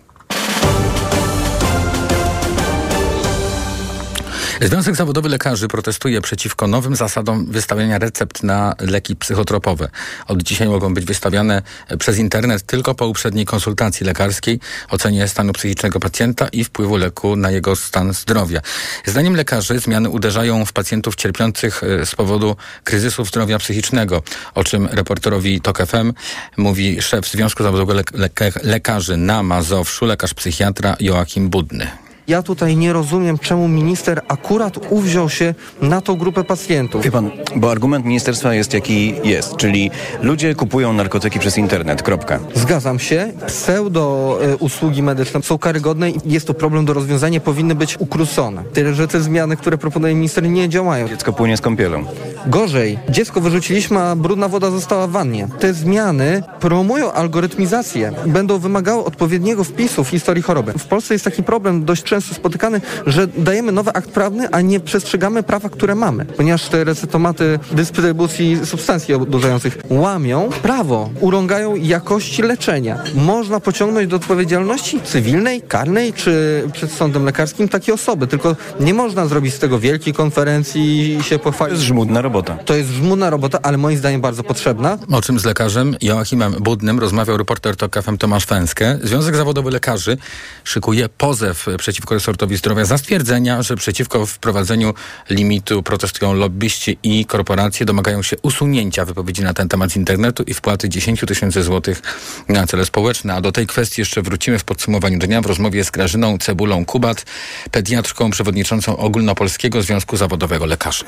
Związek 4.62 4.96
Zawodowy 4.96 5.30
Lekarzy 5.30 5.68
protestuje 5.68 6.22
przeciwko 6.22 6.68
nowym 6.68 6.96
zasadom 6.96 7.46
wystawiania 7.52 7.98
recept 8.00 8.44
na 8.44 8.76
leki 8.80 9.16
psychotropowe. 9.16 9.90
Od 10.28 10.44
dzisiaj 10.44 10.68
mogą 10.70 10.94
być 10.94 11.06
wystawiane 11.06 11.62
przez 12.00 12.18
internet 12.18 12.64
tylko 12.64 12.96
po 12.96 13.08
uprzedniej 13.08 13.46
konsultacji 13.46 14.06
lekarskiej, 14.06 14.60
ocenie 14.90 15.28
stanu 15.28 15.54
psychicznego 15.54 16.00
pacjenta 16.00 16.48
i 16.48 16.64
wpływu 16.64 16.98
leku 16.98 17.36
na 17.36 17.52
jego 17.52 17.76
stan 17.76 18.14
zdrowia. 18.14 18.62
Zdaniem 19.06 19.36
lekarzy 19.36 19.80
zmiany 19.80 20.10
uderzają 20.10 20.66
w 20.66 20.74
pacjentów 20.74 21.16
cierpiących 21.16 21.84
e, 21.84 22.06
z 22.06 22.16
powodu 22.16 22.56
kryzysu 22.84 23.26
zdrowia 23.26 23.60
psychicznego, 23.60 24.22
o 24.56 24.64
czym 24.64 24.88
reporterowi 24.88 25.62
TOK 25.62 25.78
FM 25.86 26.14
mówi 26.58 27.02
szef 27.02 27.28
Związku 27.32 27.64
Zawodowego 27.64 27.94
Le- 27.94 28.04
Le- 28.14 28.52
Lekarzy 28.64 29.18
na 29.18 29.44
Mazowszu, 29.44 30.06
lekarz 30.06 30.34
psychiatra 30.34 30.96
Joachim 31.00 31.50
Budny. 31.50 32.07
Ja 32.28 32.42
tutaj 32.42 32.78
nie 32.78 32.94
rozumiem, 32.94 33.38
czemu 33.38 33.68
minister 33.68 34.22
akurat 34.28 34.78
uwziął 34.90 35.30
się 35.30 35.54
na 35.82 36.02
tą 36.02 36.16
grupę 36.16 36.44
pacjentów. 36.44 37.04
Wie 37.04 37.12
pan, 37.12 37.32
bo 37.56 37.72
argument 37.72 38.06
ministerstwa 38.06 38.54
jest 38.54 38.74
jaki 38.74 39.14
jest, 39.24 39.56
czyli 39.56 39.92
ludzie 40.22 40.56
kupują 40.56 40.94
narkotyki 40.94 41.40
przez 41.40 41.58
internet, 41.58 42.04
kropka. 42.04 42.40
Zgadzam 42.54 43.00
się. 43.00 43.34
Pseudo 43.48 44.38
e, 44.42 44.58
usługi 44.58 45.04
medyczne 45.04 45.42
są 45.42 45.58
karygodne 45.58 46.10
i 46.10 46.16
jest 46.26 46.48
to 46.48 46.54
problem 46.54 46.86
do 46.86 46.94
rozwiązania, 46.94 47.40
powinny 47.40 47.76
być 47.76 48.00
ukrócone. 48.00 48.64
Tyle, 48.74 48.94
że 48.94 49.08
te 49.08 49.22
zmiany, 49.22 49.58
które 49.58 49.78
proponuje 49.78 50.16
minister 50.16 50.44
nie 50.44 50.70
działają. 50.70 51.08
Dziecko 51.08 51.34
płynie 51.34 51.58
z 51.58 51.62
kąpielą. 51.62 52.06
Gorzej, 52.48 53.00
dziecko 53.10 53.42
wyrzuciliśmy, 53.42 54.00
a 54.00 54.16
brudna 54.16 54.48
woda 54.48 54.72
została 54.72 55.08
w 55.08 55.12
wannie. 55.12 55.48
Te 55.60 55.74
zmiany 55.74 56.44
promują 56.60 57.12
algorytmizację, 57.12 58.12
będą 58.26 58.58
wymagały 58.58 59.06
odpowiedniego 59.06 59.64
wpisu 59.64 60.04
w 60.04 60.10
historii 60.10 60.44
choroby. 60.44 60.74
W 60.74 60.86
Polsce 60.86 61.14
jest 61.14 61.26
taki 61.26 61.44
problem 61.44 61.86
dość 61.86 62.04
często 62.04 62.17
spotykany, 62.26 62.82
że 63.06 63.28
dajemy 63.28 63.72
nowy 63.72 63.94
akt 63.94 64.10
prawny, 64.10 64.50
a 64.52 64.62
nie 64.62 64.80
przestrzegamy 64.80 65.44
prawa, 65.44 65.70
które 65.70 65.96
mamy. 65.96 66.26
Ponieważ 66.26 66.66
te 66.70 66.84
recytomaty 66.84 67.60
dystrybucji 67.72 68.66
substancji 68.66 69.14
odurzających 69.14 69.78
łamią 69.90 70.50
prawo, 70.62 71.10
urągają 71.20 71.76
jakości 71.76 72.42
leczenia. 72.42 73.00
Można 73.16 73.60
pociągnąć 73.60 74.08
do 74.08 74.16
odpowiedzialności 74.16 75.02
cywilnej, 75.02 75.62
karnej 75.62 76.14
czy 76.14 76.64
przed 76.74 76.92
sądem 76.92 77.26
lekarskim 77.26 77.70
takie 77.70 77.94
osoby, 77.94 78.28
tylko 78.28 78.56
nie 78.80 78.94
można 78.94 79.28
zrobić 79.28 79.54
z 79.54 79.60
tego 79.60 79.80
wielkiej 79.80 80.14
konferencji 80.14 81.18
i 81.20 81.24
się 81.24 81.40
pochwalić. 81.40 81.74
To 81.74 81.76
jest 81.76 81.84
żmudna 81.84 82.22
robota. 82.22 82.58
To 82.66 82.76
jest 82.76 82.90
żmudna 82.90 83.30
robota, 83.30 83.60
ale 83.62 83.78
moim 83.78 83.98
zdaniem 83.98 84.22
bardzo 84.22 84.44
potrzebna. 84.44 84.98
O 85.12 85.22
czym 85.22 85.40
z 85.40 85.46
lekarzem 85.46 85.96
Joachimem 86.02 86.54
Budnym 86.54 87.00
rozmawiał 87.00 87.38
reporter 87.38 87.76
TOK 87.76 88.04
FM 88.04 88.18
Tomasz 88.18 88.46
Fęskę. 88.46 89.00
Związek 89.04 89.36
Zawodowy 89.36 89.72
Lekarzy 89.72 90.18
szykuje 90.64 91.10
pozew 91.10 91.66
przeciwko 91.78 92.07
resortowi 92.16 92.58
zdrowia 92.58 92.86
za 92.86 92.98
stwierdzenia, 92.98 93.64
że 93.64 93.76
przeciwko 93.76 94.26
wprowadzeniu 94.26 94.94
limitu 95.30 95.84
protestują 95.84 96.34
lobbyści 96.34 96.98
i 97.04 97.26
korporacje. 97.26 97.86
Domagają 97.86 98.24
się 98.24 98.38
usunięcia 98.42 99.06
wypowiedzi 99.06 99.44
na 99.44 99.54
ten 99.54 99.70
temat 99.70 99.92
z 99.92 99.96
internetu 99.96 100.44
i 100.44 100.54
wpłaty 100.54 100.90
10 100.90 101.22
tysięcy 101.28 101.64
złotych 101.64 102.02
na 102.48 102.68
cele 102.68 102.86
społeczne. 102.86 103.34
A 103.34 103.42
do 103.42 103.52
tej 103.52 103.68
kwestii 103.68 104.02
jeszcze 104.02 104.22
wrócimy 104.22 104.60
w 104.60 104.64
podsumowaniu 104.64 105.20
dnia 105.20 105.42
w 105.42 105.46
rozmowie 105.46 105.84
z 105.84 105.92
Grażyną 105.92 106.38
Cebulą 106.38 106.86
Kubat, 106.86 107.26
pediatrką 107.72 108.32
przewodniczącą 108.32 108.98
Ogólnopolskiego 108.98 109.82
Związku 109.82 110.18
Zawodowego 110.18 110.66
Lekarzy. 110.66 111.06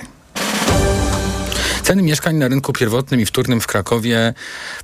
Ceny 1.90 2.02
mieszkań 2.02 2.36
na 2.36 2.48
rynku 2.48 2.74
pierwotnym 2.74 3.20
i 3.20 3.26
wtórnym 3.26 3.62
w 3.62 3.68
Krakowie 3.68 4.34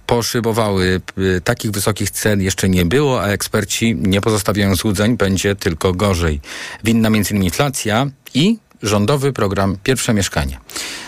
poszybowały. 0.05 1.01
Takich 1.43 1.71
wysokich 1.71 2.11
cen 2.11 2.41
jeszcze 2.41 2.69
nie 2.69 2.85
było, 2.85 3.21
a 3.21 3.27
eksperci 3.27 3.95
nie 3.95 4.21
pozostawiają 4.21 4.75
złudzeń, 4.75 5.17
będzie 5.17 5.55
tylko 5.55 5.93
gorzej. 5.93 6.41
Winna 6.83 7.07
m.in. 7.07 7.43
inflacja 7.43 8.07
i 8.33 8.57
rządowy 8.81 9.33
program 9.33 9.77
Pierwsze 9.83 10.13
Mieszkanie. 10.13 10.59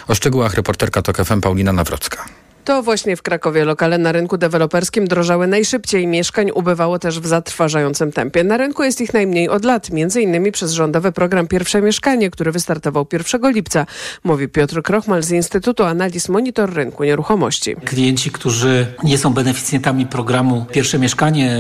O 0.07 0.15
szczegółach 0.15 0.53
reporterka 0.53 1.01
TOK 1.01 1.17
FM 1.17 1.41
Paulina 1.41 1.73
Nawrocka. 1.73 2.25
To 2.67 2.83
właśnie 2.83 3.15
w 3.15 3.21
Krakowie 3.21 3.65
lokale 3.65 3.97
na 3.97 4.11
rynku 4.11 4.37
deweloperskim 4.37 5.07
drożały 5.07 5.47
najszybciej. 5.47 6.07
Mieszkań 6.07 6.51
ubywało 6.51 6.99
też 6.99 7.19
w 7.19 7.27
zatrważającym 7.27 8.11
tempie. 8.11 8.43
Na 8.43 8.57
rynku 8.57 8.83
jest 8.83 9.01
ich 9.01 9.13
najmniej 9.13 9.49
od 9.49 9.65
lat, 9.65 9.89
między 9.89 10.21
innymi 10.21 10.51
przez 10.51 10.71
rządowy 10.71 11.11
program 11.11 11.47
Pierwsze 11.47 11.81
Mieszkanie, 11.81 12.29
który 12.29 12.51
wystartował 12.51 13.07
1 13.11 13.51
lipca, 13.51 13.85
mówi 14.23 14.47
Piotr 14.47 14.81
Krochmal 14.81 15.23
z 15.23 15.31
Instytutu 15.31 15.83
Analiz 15.83 16.29
Monitor 16.29 16.73
Rynku 16.73 17.03
Nieruchomości. 17.03 17.75
Klienci, 17.85 18.31
którzy 18.31 18.87
nie 19.03 19.17
są 19.17 19.33
beneficjentami 19.33 20.05
programu 20.05 20.65
Pierwsze 20.71 20.99
Mieszkanie, 20.99 21.57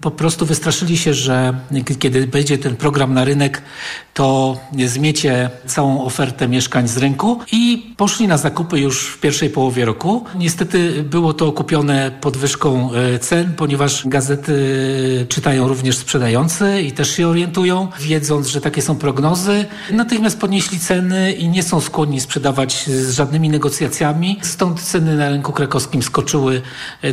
po 0.00 0.10
prostu 0.10 0.46
wystraszyli 0.46 0.96
się, 0.96 1.14
że 1.14 1.54
kiedy 1.98 2.26
będzie 2.26 2.58
ten 2.58 2.76
program 2.76 3.14
na 3.14 3.24
rynek, 3.24 3.62
to 4.14 4.56
zmiecie 4.86 5.50
całą 5.66 6.04
ofertę 6.04 6.48
mieszkań 6.48 6.88
z 6.88 6.96
rynku 6.96 7.40
i 7.52 7.94
poszli 7.96 8.28
na 8.28 8.36
zakupy 8.36 8.80
już 8.80 9.08
w 9.08 9.20
pierwszej 9.20 9.50
połowie 9.50 9.84
roku. 9.84 10.24
Niestety 10.46 11.04
było 11.04 11.34
to 11.34 11.46
okupione 11.46 12.10
podwyżką 12.20 12.90
cen, 13.20 13.52
ponieważ 13.56 14.06
gazety 14.08 15.26
czytają 15.28 15.68
również 15.68 15.96
sprzedający 15.96 16.82
i 16.82 16.92
też 16.92 17.10
się 17.10 17.28
orientują, 17.28 17.88
wiedząc, 18.00 18.46
że 18.46 18.60
takie 18.60 18.82
są 18.82 18.96
prognozy. 18.96 19.64
Natychmiast 19.90 20.40
podnieśli 20.40 20.78
ceny 20.78 21.32
i 21.32 21.48
nie 21.48 21.62
są 21.62 21.80
skłonni 21.80 22.20
sprzedawać 22.20 22.86
z 22.86 23.10
żadnymi 23.10 23.48
negocjacjami. 23.48 24.38
Stąd 24.42 24.80
ceny 24.80 25.16
na 25.16 25.28
rynku 25.28 25.52
krakowskim 25.52 26.02
skoczyły 26.02 26.62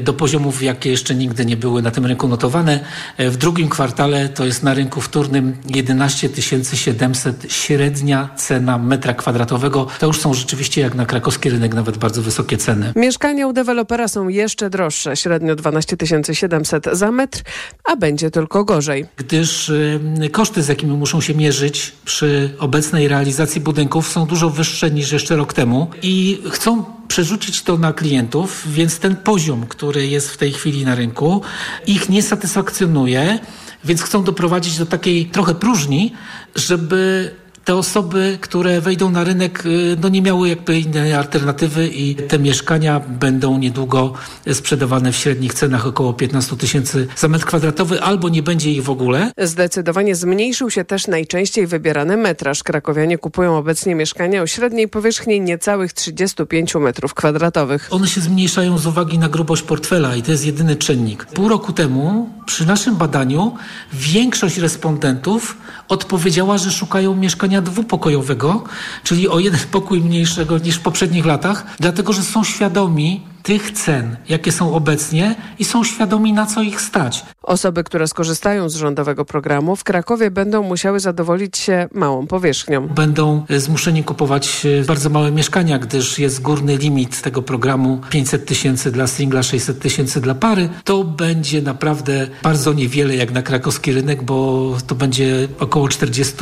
do 0.02 0.13
poziomów, 0.13 0.63
jakie 0.63 0.90
jeszcze 0.90 1.16
nigdy 1.16 1.46
nie 1.46 1.58
były 1.58 1.82
na 1.82 1.92
tym 1.92 2.06
rynku 2.06 2.28
notowane. 2.28 2.80
W 3.20 3.38
drugim 3.38 3.70
kwartale 3.70 4.30
to 4.30 4.46
jest 4.46 4.63
na 4.63 4.74
rynku 4.74 5.02
wtórnym 5.02 5.58
11 5.75 6.30
700 6.74 7.46
średnia 7.50 8.30
cena 8.36 8.78
metra 8.78 9.13
kwadratowego. 9.13 9.88
To 10.00 10.08
już 10.08 10.20
są 10.20 10.34
rzeczywiście 10.34 10.82
jak 10.82 10.96
na 10.96 11.06
krakowski 11.06 11.50
rynek 11.50 11.74
nawet 11.74 11.98
bardzo 11.98 12.22
wysokie 12.22 12.58
ceny. 12.58 12.94
Mieszkania 13.24 13.48
u 13.48 13.53
dewelopera 13.53 14.08
są 14.08 14.27
jeszcze 14.27 14.70
droższe, 14.70 15.18
średnio 15.18 15.56
12 15.56 15.98
700 16.34 16.86
za 16.92 17.12
metr, 17.12 17.42
a 17.84 17.96
będzie 17.96 18.32
tylko 18.32 18.65
gorzej. 18.65 19.06
Gdyż 19.18 19.70
y, 19.70 20.30
koszty, 20.32 20.63
z 20.63 20.68
jakimi 20.68 20.98
muszą 20.98 21.22
się 21.22 21.36
mierzyć 21.36 21.94
przy 22.06 22.50
obecnej 22.60 23.08
realizacji 23.08 23.62
budynków 23.62 24.08
są 24.08 24.25
dużo 24.25 24.50
wyższe 24.50 24.92
niż 24.92 25.12
jeszcze 25.12 25.36
rok 25.36 25.53
temu 25.53 25.88
i 26.01 26.42
chcą 26.51 26.86
przerzucić 27.08 27.62
to 27.62 27.77
na 27.77 27.94
klientów, 27.94 28.63
więc 28.74 29.00
ten 29.00 29.15
poziom, 29.15 29.65
który 29.68 30.08
jest 30.08 30.30
w 30.30 30.38
tej 30.38 30.51
chwili 30.51 30.86
na 30.86 30.96
rynku, 30.96 31.42
ich 31.88 32.10
nie 32.10 32.24
satysfakcjonuje, 32.24 33.39
więc 33.84 34.01
chcą 34.01 34.24
doprowadzić 34.24 34.77
do 34.77 34.86
takiej 34.86 35.25
trochę 35.25 35.56
próżni, 35.56 36.13
żeby 36.56 37.32
te 37.65 37.75
osoby, 37.75 38.38
które 38.41 38.82
wejdą 38.82 39.12
na 39.12 39.24
rynek, 39.24 39.63
no 40.01 40.10
nie 40.10 40.22
miały 40.22 40.50
jakby 40.50 40.79
innej 40.79 41.13
alternatywy 41.13 41.88
i 41.88 42.15
te 42.15 42.39
mieszkania 42.39 43.00
będą 43.00 43.58
niedługo 43.58 44.13
sprzedawane 44.53 45.12
w 45.12 45.15
średnich 45.15 45.53
cenach 45.53 45.88
około 45.88 46.13
15 46.13 46.58
tysięcy 46.58 47.08
za 47.15 47.27
metr 47.27 47.46
kwadratowy, 47.46 48.01
albo 48.01 48.29
nie 48.29 48.43
będzie 48.43 48.72
ich 48.72 48.84
w 48.84 48.89
ogóle. 48.89 49.32
Zdecydowanie 49.38 50.15
zmniejszył 50.15 50.70
się 50.70 50.86
też 50.86 51.08
najczęściej 51.08 51.67
wybierany 51.67 52.17
metraż. 52.17 52.63
Krakowianie 52.63 53.17
kupują 53.17 53.58
obecnie 53.58 53.96
mieszkania 53.96 54.41
o 54.41 54.48
średniej 54.48 54.88
powierzchni 54.88 55.41
niecałych 55.41 55.93
35 55.93 56.75
metrów 56.75 57.13
kwadratowych. 57.13 57.88
One 57.91 58.08
się 58.08 58.22
zmniejszają 58.22 58.77
z 58.77 58.86
uwagi 58.88 59.20
na 59.20 59.29
grubość 59.29 59.62
portfela 59.62 60.15
i 60.15 60.22
to 60.22 60.32
jest 60.32 60.46
jedyny 60.46 60.75
czynnik. 60.75 61.25
Pół 61.25 61.50
roku 61.50 61.74
temu 61.74 62.29
przy 62.46 62.65
naszym 62.65 62.96
badaniu 62.96 63.55
większość 63.93 64.58
respondentów 64.58 65.58
odpowiedziała, 65.89 66.58
że 66.58 66.72
szukają 66.72 67.15
mieszkania 67.15 67.52
dwupokojowego, 67.62 68.63
czyli 69.03 69.29
o 69.29 69.39
jeden 69.39 69.60
pokój 69.72 70.01
mniejszego 70.01 70.57
niż 70.57 70.75
w 70.75 70.81
poprzednich 70.81 71.25
latach, 71.25 71.65
dlatego 71.79 72.13
że 72.13 72.24
są 72.24 72.43
świadomi 72.43 73.22
tych 73.44 73.72
cen, 73.72 74.16
jakie 74.30 74.52
są 74.52 74.74
obecnie 74.74 75.36
i 75.60 75.66
są 75.66 75.84
świadomi, 75.84 76.34
na 76.34 76.46
co 76.46 76.62
ich 76.62 76.82
stać. 76.82 77.26
Osoby, 77.44 77.84
które 77.84 78.08
skorzystają 78.08 78.70
z 78.70 78.76
rządowego 78.76 79.26
programu 79.26 79.76
w 79.76 79.84
Krakowie 79.84 80.32
będą 80.32 80.64
musiały 80.64 81.00
zadowolić 81.00 81.58
się 81.58 81.88
małą 81.94 82.28
powierzchnią. 82.28 82.88
Będą 82.88 83.46
zmuszeni 83.50 84.04
kupować 84.04 84.68
bardzo 84.88 85.10
małe 85.10 85.32
mieszkania, 85.32 85.80
gdyż 85.80 86.20
jest 86.20 86.42
górny 86.42 86.78
limit 86.78 87.22
tego 87.22 87.42
programu 87.42 88.02
500 88.10 88.46
tysięcy 88.46 88.92
dla 88.92 89.08
singla, 89.08 89.44
600 89.44 89.80
tysięcy 89.80 90.22
dla 90.22 90.36
pary. 90.36 90.70
To 90.84 91.04
będzie 91.04 91.62
naprawdę 91.62 92.28
bardzo 92.44 92.74
niewiele 92.74 93.16
jak 93.16 93.32
na 93.32 93.42
krakowski 93.42 93.94
rynek, 93.94 94.24
bo 94.24 94.78
to 94.88 94.96
będzie 94.96 95.48
około 95.60 95.88
40, 95.90 96.34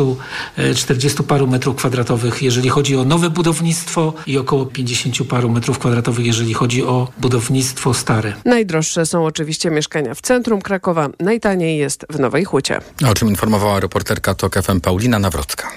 40 0.75 1.24
paru 1.24 1.48
metrów 1.48 1.75
kwadratowych, 1.75 2.41
jeżeli 2.43 2.70
chodzi 2.70 2.96
o 2.98 3.05
nowe 3.05 3.29
budownictwo 3.29 4.13
i 4.27 4.38
około 4.38 4.65
50 4.65 5.27
paru 5.29 5.50
metrów 5.50 5.79
kwadratowych, 5.79 6.25
jeżeli 6.25 6.53
chodzi 6.53 6.84
o 6.84 6.90
budownictwo 7.17 7.93
stare. 7.93 8.33
Najdroższe 8.45 9.05
są 9.05 9.25
oczywiście 9.25 9.71
mieszkania 9.71 10.13
w 10.13 10.21
centrum 10.21 10.62
Krakowa, 10.62 11.10
najtaniej 11.19 11.77
jest 11.77 12.05
w 12.10 12.19
Nowej 12.19 12.45
Hucie. 12.45 12.79
O 13.10 13.13
czym 13.13 13.27
informowała 13.27 13.79
reporterka 13.79 14.36
TOK 14.36 14.55
FM 14.62 14.81
Paulina 14.81 15.19
Nawrocka. 15.19 15.71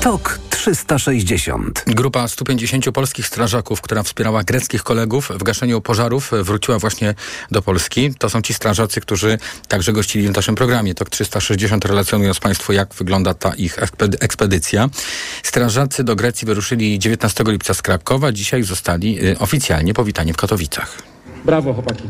TOK 0.00 0.49
360. 0.60 1.84
Grupa 1.86 2.28
150 2.28 2.90
polskich 2.92 3.26
strażaków, 3.26 3.80
która 3.80 4.02
wspierała 4.02 4.44
greckich 4.44 4.82
kolegów 4.82 5.28
w 5.34 5.42
gaszeniu 5.42 5.80
pożarów, 5.80 6.30
wróciła 6.42 6.78
właśnie 6.78 7.14
do 7.50 7.62
Polski. 7.62 8.14
To 8.18 8.30
są 8.30 8.42
ci 8.42 8.54
strażacy, 8.54 9.00
którzy 9.00 9.38
także 9.68 9.92
gościli 9.92 10.28
w 10.28 10.36
naszym 10.36 10.54
programie. 10.54 10.94
TOK 10.94 11.10
360 11.10 11.84
relacjonując 11.84 12.40
Państwu, 12.40 12.72
jak 12.72 12.94
wygląda 12.94 13.34
ta 13.34 13.54
ich 13.54 13.78
ekspedycja. 14.20 14.88
Strażacy 15.42 16.04
do 16.04 16.16
Grecji 16.16 16.46
wyruszyli 16.46 16.98
19 16.98 17.44
lipca 17.46 17.74
z 17.74 17.82
Krakowa. 17.82 18.32
Dzisiaj 18.32 18.62
zostali 18.62 19.18
oficjalnie 19.38 19.94
powitani 19.94 20.32
w 20.32 20.36
Katowicach. 20.36 21.02
Brawo, 21.44 21.74
chłopaki. 21.74 22.02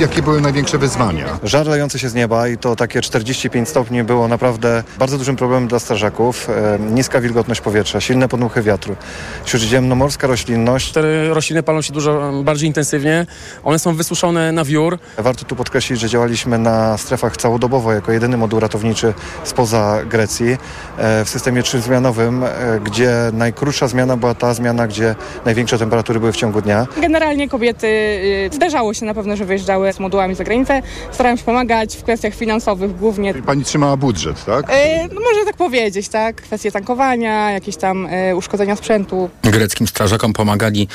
Jakie 0.00 0.22
były 0.22 0.40
największe 0.40 0.78
wyzwania? 0.78 1.38
Żar 1.42 1.66
lejący 1.66 1.98
się 1.98 2.08
z 2.08 2.14
nieba 2.14 2.48
i 2.48 2.58
to 2.58 2.76
takie 2.76 3.00
45 3.00 3.68
stopni 3.68 4.02
było 4.02 4.28
naprawdę 4.28 4.82
bardzo 4.98 5.18
dużym 5.18 5.36
problemem 5.36 5.68
dla 5.68 5.78
strażaków. 5.78 6.48
E, 6.50 6.78
niska 6.78 7.20
wilgotność 7.20 7.60
powietrza, 7.60 8.00
silne 8.00 8.28
podmuchy 8.28 8.62
wiatru, 8.62 8.96
śródziemnomorska 9.44 10.26
roślinność. 10.26 10.92
Te 10.92 11.28
rośliny 11.34 11.62
palą 11.62 11.82
się 11.82 11.92
dużo 11.92 12.32
bardziej 12.44 12.66
intensywnie. 12.66 13.26
One 13.64 13.78
są 13.78 13.94
wysuszone 13.94 14.52
na 14.52 14.64
wiór. 14.64 14.98
Warto 15.18 15.44
tu 15.44 15.56
podkreślić, 15.56 16.00
że 16.00 16.08
działaliśmy 16.08 16.58
na 16.58 16.98
strefach 16.98 17.36
całodobowo 17.36 17.92
jako 17.92 18.12
jedyny 18.12 18.36
moduł 18.36 18.60
ratowniczy 18.60 19.14
spoza 19.44 19.98
Grecji 20.06 20.56
e, 20.98 21.24
w 21.24 21.28
systemie 21.28 21.62
trzyzmianowym, 21.62 22.44
e, 22.44 22.48
gdzie 22.84 23.12
najkrótsza 23.32 23.88
zmiana 23.88 24.16
była 24.16 24.34
ta 24.34 24.54
zmiana, 24.54 24.86
gdzie 24.86 25.14
największe 25.44 25.78
temperatury 25.78 26.20
były 26.20 26.32
w 26.32 26.36
ciągu 26.36 26.62
dnia. 26.62 26.86
Generalnie 27.00 27.48
kobiety 27.48 27.86
y, 27.86 28.50
zdarzało 28.52 28.94
się 28.94 29.06
na 29.06 29.14
pewno, 29.14 29.36
że 29.36 29.44
wyjeżdżały 29.44 29.73
z 29.92 29.98
modułami 30.00 30.34
za 30.34 30.44
granicę. 30.44 30.82
Starają 31.12 31.36
się 31.36 31.44
pomagać 31.44 31.96
w 31.96 32.02
kwestiach 32.02 32.34
finansowych 32.34 32.96
głównie. 32.96 33.34
Pani 33.34 33.64
trzymała 33.64 33.96
budżet, 33.96 34.44
tak? 34.44 34.66
E, 34.68 35.08
no 35.08 35.20
można 35.20 35.44
tak 35.44 35.56
powiedzieć, 35.56 36.08
tak? 36.08 36.36
Kwestie 36.36 36.72
tankowania, 36.72 37.50
jakieś 37.50 37.76
tam 37.76 38.06
e, 38.10 38.36
uszkodzenia 38.36 38.76
sprzętu. 38.76 39.30
Greckim 39.42 39.86
strażakom 39.88 40.32
pomagali 40.32 40.88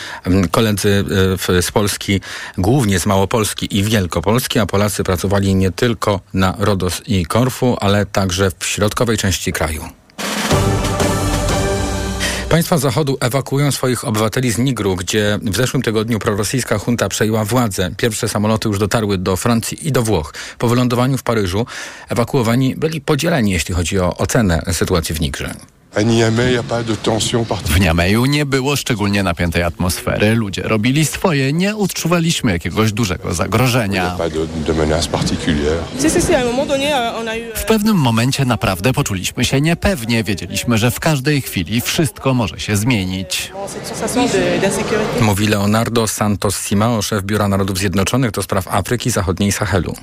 koledzy 0.51 0.89
e, 0.89 1.37
w- 1.37 1.65
z 1.65 1.71
Polski, 1.71 2.21
głównie 2.57 2.99
z 2.99 3.05
Małopolski 3.05 3.77
i 3.77 3.83
Wielkopolski, 3.83 4.59
a 4.59 4.65
Polacy 4.65 5.03
pracowali 5.03 5.55
nie 5.55 5.71
tylko 5.71 6.19
na 6.33 6.55
Rodos 6.59 7.01
i 7.07 7.25
Korfu, 7.25 7.77
ale 7.81 8.05
także 8.05 8.51
w 8.59 8.65
środkowej 8.65 9.17
części 9.17 9.53
kraju. 9.53 9.81
Państwa 12.49 12.77
Zachodu 12.77 13.17
ewakuują 13.19 13.71
swoich 13.71 14.05
obywateli 14.05 14.51
z 14.51 14.57
Nigru, 14.57 14.95
gdzie 14.95 15.39
w 15.41 15.55
zeszłym 15.55 15.83
tygodniu 15.83 16.19
prorosyjska 16.19 16.79
junta 16.87 17.09
przejęła 17.09 17.45
władzę. 17.45 17.91
Pierwsze 17.97 18.29
samoloty 18.29 18.67
już 18.67 18.79
dotarły 18.79 19.17
do 19.17 19.35
Francji 19.35 19.87
i 19.87 19.91
do 19.91 20.03
Włoch. 20.03 20.33
Po 20.57 20.67
wylądowaniu 20.67 21.17
w 21.17 21.23
Paryżu 21.23 21.65
ewakuowani 22.09 22.75
byli 22.75 23.01
podzieleni, 23.01 23.51
jeśli 23.51 23.75
chodzi 23.75 23.99
o 23.99 24.17
ocenę 24.17 24.61
sytuacji 24.71 25.15
w 25.15 25.21
Nigrze. 25.21 25.53
W 27.65 27.79
Niameju 27.79 28.25
nie 28.25 28.45
było 28.45 28.75
szczególnie 28.75 29.23
napiętej 29.23 29.63
atmosfery. 29.63 30.35
Ludzie 30.35 30.61
robili 30.61 31.05
swoje, 31.05 31.53
nie 31.53 31.75
odczuwaliśmy 31.75 32.51
jakiegoś 32.51 32.93
dużego 32.93 33.33
zagrożenia. 33.33 34.17
W 37.55 37.65
pewnym 37.65 37.97
momencie 37.97 38.45
naprawdę 38.45 38.93
poczuliśmy 38.93 39.45
się 39.45 39.61
niepewnie. 39.61 40.23
Wiedzieliśmy, 40.23 40.77
że 40.77 40.91
w 40.91 40.99
każdej 40.99 41.41
chwili 41.41 41.81
wszystko 41.81 42.33
może 42.33 42.59
się 42.59 42.77
zmienić. 42.77 43.51
Mówi 45.21 45.47
Leonardo 45.47 46.07
Santos 46.07 46.55
Simao, 46.55 47.01
szef 47.01 47.23
Biura 47.23 47.47
Narodów 47.47 47.77
Zjednoczonych 47.77 48.31
do 48.31 48.43
spraw 48.43 48.67
Afryki 48.67 49.09
Zachodniej 49.09 49.49
i 49.49 49.51
Sahelu. 49.51 49.95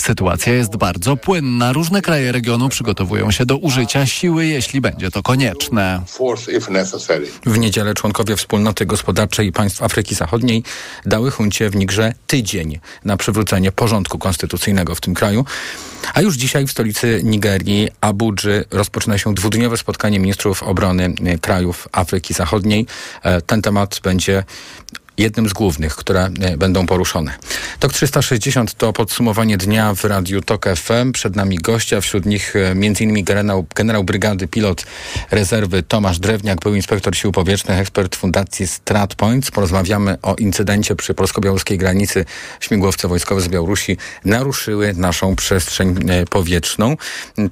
Sytuacja 0.00 0.52
jest 0.52 0.76
bardzo 0.76 1.16
płynna. 1.16 1.72
Różne 1.72 2.02
kraje 2.02 2.32
regionu 2.32 2.68
przygotowują 2.68 3.30
się 3.30 3.46
do 3.46 3.56
użycia 3.56 4.06
siły, 4.06 4.46
jeśli 4.46 4.80
będzie 4.80 5.10
to 5.10 5.22
konieczne. 5.22 6.02
W 7.46 7.58
niedzielę 7.58 7.94
członkowie 7.94 8.36
Wspólnoty 8.36 8.86
Gospodarczej 8.86 9.52
Państw 9.52 9.82
Afryki 9.82 10.14
Zachodniej 10.14 10.62
dały 11.06 11.30
huncie 11.30 11.70
w 11.70 11.76
Nigrze 11.76 12.14
tydzień 12.26 12.80
na 13.04 13.16
przywrócenie 13.16 13.72
porządku 13.72 14.18
konstytucyjnego 14.18 14.94
w 14.94 15.00
tym 15.00 15.14
kraju. 15.14 15.44
A 16.14 16.20
już 16.20 16.36
dzisiaj 16.36 16.66
w 16.66 16.70
stolicy 16.70 17.20
Nigerii, 17.24 17.88
Abudży, 18.00 18.64
rozpoczyna 18.70 19.18
się 19.18 19.34
dwudniowe 19.34 19.76
spotkanie 19.76 20.18
ministrów 20.18 20.62
obrony 20.62 21.14
krajów 21.40 21.88
Afryki 21.92 22.34
Zachodniej. 22.34 22.86
E, 23.22 23.40
Ten 23.40 23.62
temat 23.62 24.00
będzie 24.02 24.44
jednym 25.18 25.48
z 25.48 25.52
głównych, 25.52 25.96
które 25.96 26.30
e, 26.40 26.56
będą 26.56 26.86
poruszone. 26.86 27.32
TOK 27.78 27.92
360 27.92 28.74
to 28.74 28.92
podsumowanie 28.92 29.56
dnia 29.56 29.94
w 29.94 30.04
Radiu 30.04 30.40
TOK 30.40 30.66
FM. 30.76 31.12
Przed 31.12 31.36
nami 31.36 31.58
gościa, 31.58 32.00
wśród 32.00 32.26
nich 32.26 32.56
e, 32.56 32.70
m.in. 32.70 33.24
generał, 33.24 33.66
generał 33.74 34.04
brygady, 34.04 34.48
pilot 34.48 34.86
rezerwy 35.30 35.82
Tomasz 35.82 36.18
Drewniak, 36.18 36.60
był 36.60 36.74
inspektor 36.74 37.16
sił 37.16 37.32
powietrznych, 37.32 37.78
ekspert 37.78 38.16
Fundacji 38.16 38.66
StratPoints. 38.66 39.50
Porozmawiamy 39.50 40.18
o 40.22 40.34
incydencie 40.34 40.96
przy 40.96 41.14
polsko-białoruskiej 41.14 41.78
granicy. 41.78 42.24
Śmigłowce 42.60 43.08
wojskowe 43.08 43.40
z 43.40 43.48
Białorusi 43.48 43.96
naruszyły 44.24 44.94
naszą 44.94 45.36
przestrzeń 45.36 46.10
e, 46.10 46.26
powietrzną. 46.26 46.96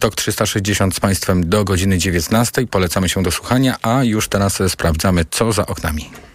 TOK 0.01 0.15
360 0.15 0.95
z 0.95 1.01
Państwem 1.01 1.49
do 1.49 1.65
godziny 1.65 1.99
19. 1.99 2.67
Polecamy 2.67 3.09
się 3.09 3.23
do 3.23 3.31
słuchania, 3.31 3.77
a 3.83 4.05
już 4.05 4.29
teraz 4.29 4.63
sprawdzamy, 4.69 5.25
co 5.31 5.53
za 5.53 5.67
oknami. 5.67 6.32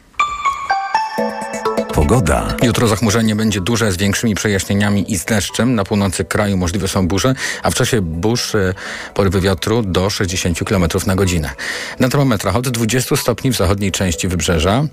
Pogoda. 1.97 2.55
Jutro 2.63 2.87
zachmurzenie 2.87 3.35
będzie 3.35 3.61
duże 3.61 3.91
z 3.91 3.97
większymi 3.97 4.35
przejaśnieniami 4.35 5.11
i 5.11 5.17
z 5.17 5.25
deszczem. 5.25 5.75
Na 5.75 5.83
północy 5.83 6.25
kraju 6.25 6.57
możliwe 6.57 6.88
są 6.88 7.07
burze, 7.07 7.33
a 7.63 7.71
w 7.71 7.75
czasie 7.75 8.01
burz 8.01 8.55
e, 8.55 8.73
porywy 9.13 9.41
wiatru 9.41 9.83
do 9.83 10.10
60 10.10 10.60
km 10.63 10.86
na 11.07 11.15
godzinę. 11.15 11.49
Na 11.99 12.10
termometrach 12.10 12.55
od 12.55 12.69
20 12.69 13.15
stopni 13.15 13.51
w 13.51 13.57
zachodniej 13.57 13.91
części 13.91 14.27
wybrzeża 14.27 14.83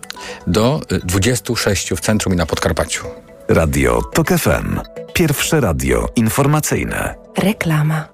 do 0.47 0.81
e, 0.91 0.99
26 0.99 1.91
w 1.91 2.01
centrum 2.01 2.35
i 2.35 2.37
na 2.37 2.47
Podkarpaciu. 2.47 3.05
Radio 3.49 4.03
TOK 4.03 4.29
FM. 4.29 4.81
Pierwsze 5.15 5.61
radio 5.61 6.09
informacyjne. 6.17 7.15
Reklama. 7.39 8.14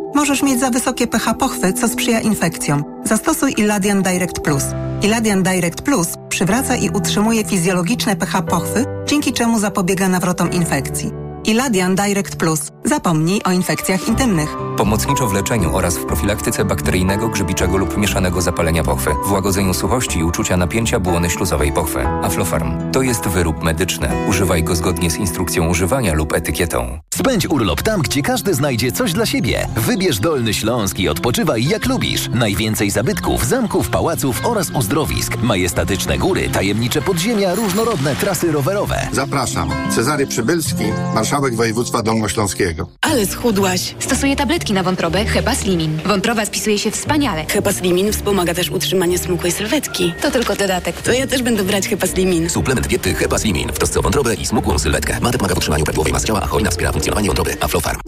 możesz 0.21 0.43
mieć 0.43 0.59
za 0.59 0.69
wysokie 0.69 1.07
pH 1.07 1.33
pochwy, 1.33 1.73
co 1.73 1.87
sprzyja 1.87 2.19
infekcjom. 2.19 2.83
Zastosuj 3.03 3.53
Iladian 3.57 4.03
Direct 4.03 4.39
Plus. 4.39 4.63
Iladian 5.01 5.43
Direct 5.43 5.81
Plus 5.81 6.07
przywraca 6.29 6.75
i 6.75 6.89
utrzymuje 6.89 7.43
fizjologiczne 7.43 8.15
pH 8.15 8.41
pochwy, 8.41 8.85
dzięki 9.05 9.33
czemu 9.33 9.59
zapobiega 9.59 10.07
nawrotom 10.09 10.51
infekcji. 10.51 11.11
Iladian 11.45 11.95
Direct 11.95 12.35
Plus. 12.35 12.61
Zapomnij 12.85 13.41
o 13.45 13.51
infekcjach 13.51 14.07
intymnych. 14.07 14.57
Pomocniczo 14.77 15.27
w 15.27 15.33
leczeniu 15.33 15.75
oraz 15.75 15.97
w 15.97 16.05
profilaktyce 16.05 16.65
bakteryjnego, 16.65 17.29
grzybiczego 17.29 17.77
lub 17.77 17.97
mieszanego 17.97 18.41
zapalenia 18.41 18.83
pochwy, 18.83 19.11
w 19.25 19.31
łagodzeniu 19.31 19.73
suchości 19.73 20.19
i 20.19 20.23
uczucia 20.23 20.57
napięcia 20.57 20.99
błony 20.99 21.29
śluzowej 21.29 21.71
pochwy. 21.71 22.07
Aflofarm 22.07 22.91
to 22.91 23.01
jest 23.01 23.27
wyrób 23.27 23.63
medyczny. 23.63 24.09
Używaj 24.29 24.63
go 24.63 24.75
zgodnie 24.75 25.11
z 25.11 25.17
instrukcją 25.17 25.69
używania 25.69 26.13
lub 26.13 26.33
etykietą. 26.33 26.99
Spędź 27.13 27.47
urlop 27.49 27.81
tam, 27.81 28.01
gdzie 28.01 28.21
każdy 28.21 28.53
znajdzie 28.53 28.91
coś 28.91 29.13
dla 29.13 29.25
siebie. 29.25 29.67
Wybierz 29.75 30.19
Dolny 30.19 30.53
Śląsk 30.53 30.99
i 30.99 31.09
odpoczywaj 31.09 31.65
jak 31.65 31.85
lubisz. 31.85 32.29
Najwięcej 32.33 32.89
zabytków, 32.91 33.45
zamków, 33.45 33.89
pałaców 33.89 34.45
oraz 34.45 34.69
uzdrowisk. 34.69 35.37
Majestatyczne 35.41 36.17
góry, 36.17 36.49
tajemnicze 36.49 37.01
podziemia, 37.01 37.55
różnorodne 37.55 38.15
trasy 38.15 38.51
rowerowe. 38.51 39.07
Zapraszam. 39.11 39.69
Cezary 39.95 40.27
Przybylski, 40.27 40.83
marszałek 41.15 41.55
województwa 41.55 42.03
dolnośląskiego. 42.03 42.87
Ale 43.01 43.25
schudłaś. 43.25 43.95
Stosuję 43.99 44.35
tabletki 44.35 44.73
na 44.73 44.83
wątrobę 44.83 45.25
Hepa 45.25 45.55
Slimin. 45.55 45.99
Wątroba 46.05 46.45
spisuje 46.45 46.79
się 46.79 46.91
wspaniale. 46.91 47.45
Hepa 47.49 47.73
Slimin 47.73 48.13
wspomaga 48.13 48.53
też 48.53 48.69
utrzymanie 48.69 49.17
smukłej 49.17 49.51
sylwetki. 49.51 50.13
To 50.21 50.31
tylko 50.31 50.55
dodatek. 50.55 51.01
To 51.01 51.11
ja 51.11 51.27
też 51.27 51.41
będę 51.43 51.63
brać 51.63 51.87
Hepa 51.87 52.07
Slimin. 52.07 52.49
Suplement 52.49 52.87
diety 52.87 53.13
Hepa 53.13 53.37
Slimin 53.39 53.69
w 53.69 53.77
trosce 53.77 53.99
o 53.99 54.01
wątrobę 54.01 54.33
i 54.35 54.45
smukłą 54.45 54.79
sylwetkę. 54.79 55.19
Mate 55.21 55.37
pomaga 55.37 55.55
w 55.55 55.57
utrzymaniu 55.57 55.83
prawidłowej 55.83 56.13
masy 56.13 56.27
ciała, 56.27 56.41
a 56.41 56.47
hojna 56.47 56.69
wspiera 56.69 56.91
funkcjonowanie 57.01 57.27
wątroby. 57.27 57.57
Aflofarm. 57.61 57.99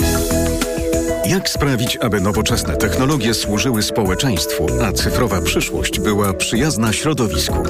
Jak 1.25 1.49
sprawić, 1.49 1.97
aby 1.97 2.21
nowoczesne 2.21 2.77
technologie 2.77 3.33
służyły 3.33 3.83
społeczeństwu, 3.83 4.67
a 4.83 4.91
cyfrowa 4.91 5.41
przyszłość 5.41 5.99
była 5.99 6.33
przyjazna 6.33 6.93
środowisku? 6.93 7.63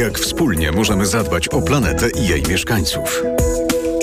Jak 0.00 0.18
wspólnie 0.18 0.72
możemy 0.72 1.06
zadbać 1.06 1.48
o 1.48 1.62
planetę 1.62 2.10
i 2.10 2.28
jej 2.28 2.42
mieszkańców? 2.42 3.22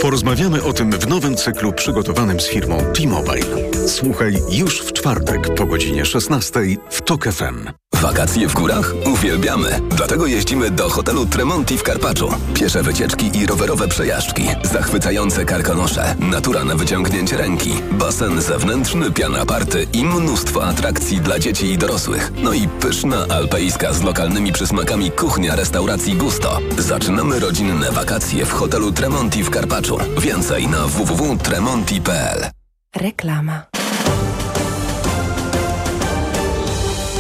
Porozmawiamy 0.01 0.63
o 0.63 0.73
tym 0.73 0.91
w 0.91 1.07
nowym 1.07 1.35
cyklu 1.35 1.73
przygotowanym 1.73 2.39
z 2.39 2.47
firmą 2.47 2.77
T-Mobile. 2.77 3.71
Słuchaj 3.87 4.33
już 4.51 4.81
w 4.81 4.93
czwartek 4.93 5.55
po 5.55 5.65
godzinie 5.65 6.05
16 6.05 6.59
w 6.89 7.01
TOK 7.01 7.23
FM. 7.23 7.82
Wakacje 8.03 8.47
w 8.47 8.53
górach? 8.53 8.93
Uwielbiamy. 9.05 9.79
Dlatego 9.89 10.25
jeździmy 10.25 10.71
do 10.71 10.89
hotelu 10.89 11.25
Tremonti 11.25 11.77
w 11.77 11.83
Karpaczu. 11.83 12.29
Piesze 12.53 12.83
wycieczki 12.83 13.37
i 13.37 13.45
rowerowe 13.45 13.87
przejażdżki. 13.87 14.43
Zachwycające 14.63 15.45
karkonosze. 15.45 16.15
Natura 16.19 16.63
na 16.63 16.75
wyciągnięcie 16.75 17.37
ręki. 17.37 17.71
Basen 17.91 18.41
zewnętrzny, 18.41 19.11
piana 19.11 19.45
party 19.45 19.87
i 19.93 20.05
mnóstwo 20.05 20.65
atrakcji 20.65 21.21
dla 21.21 21.39
dzieci 21.39 21.65
i 21.65 21.77
dorosłych. 21.77 22.31
No 22.43 22.53
i 22.53 22.67
pyszna 22.67 23.25
alpejska 23.29 23.93
z 23.93 24.03
lokalnymi 24.03 24.51
przysmakami 24.51 25.11
kuchnia 25.11 25.55
restauracji 25.55 26.13
Gusto. 26.13 26.59
Zaczynamy 26.77 27.39
rodzinne 27.39 27.91
wakacje 27.91 28.45
w 28.45 28.51
hotelu 28.51 28.91
Tremonti 28.91 29.43
w 29.43 29.49
Karpaczu. 29.49 29.97
Więcej 30.17 30.67
na 30.67 30.87
www.tremonti.pl 30.87 32.49
Reklama. 32.95 33.63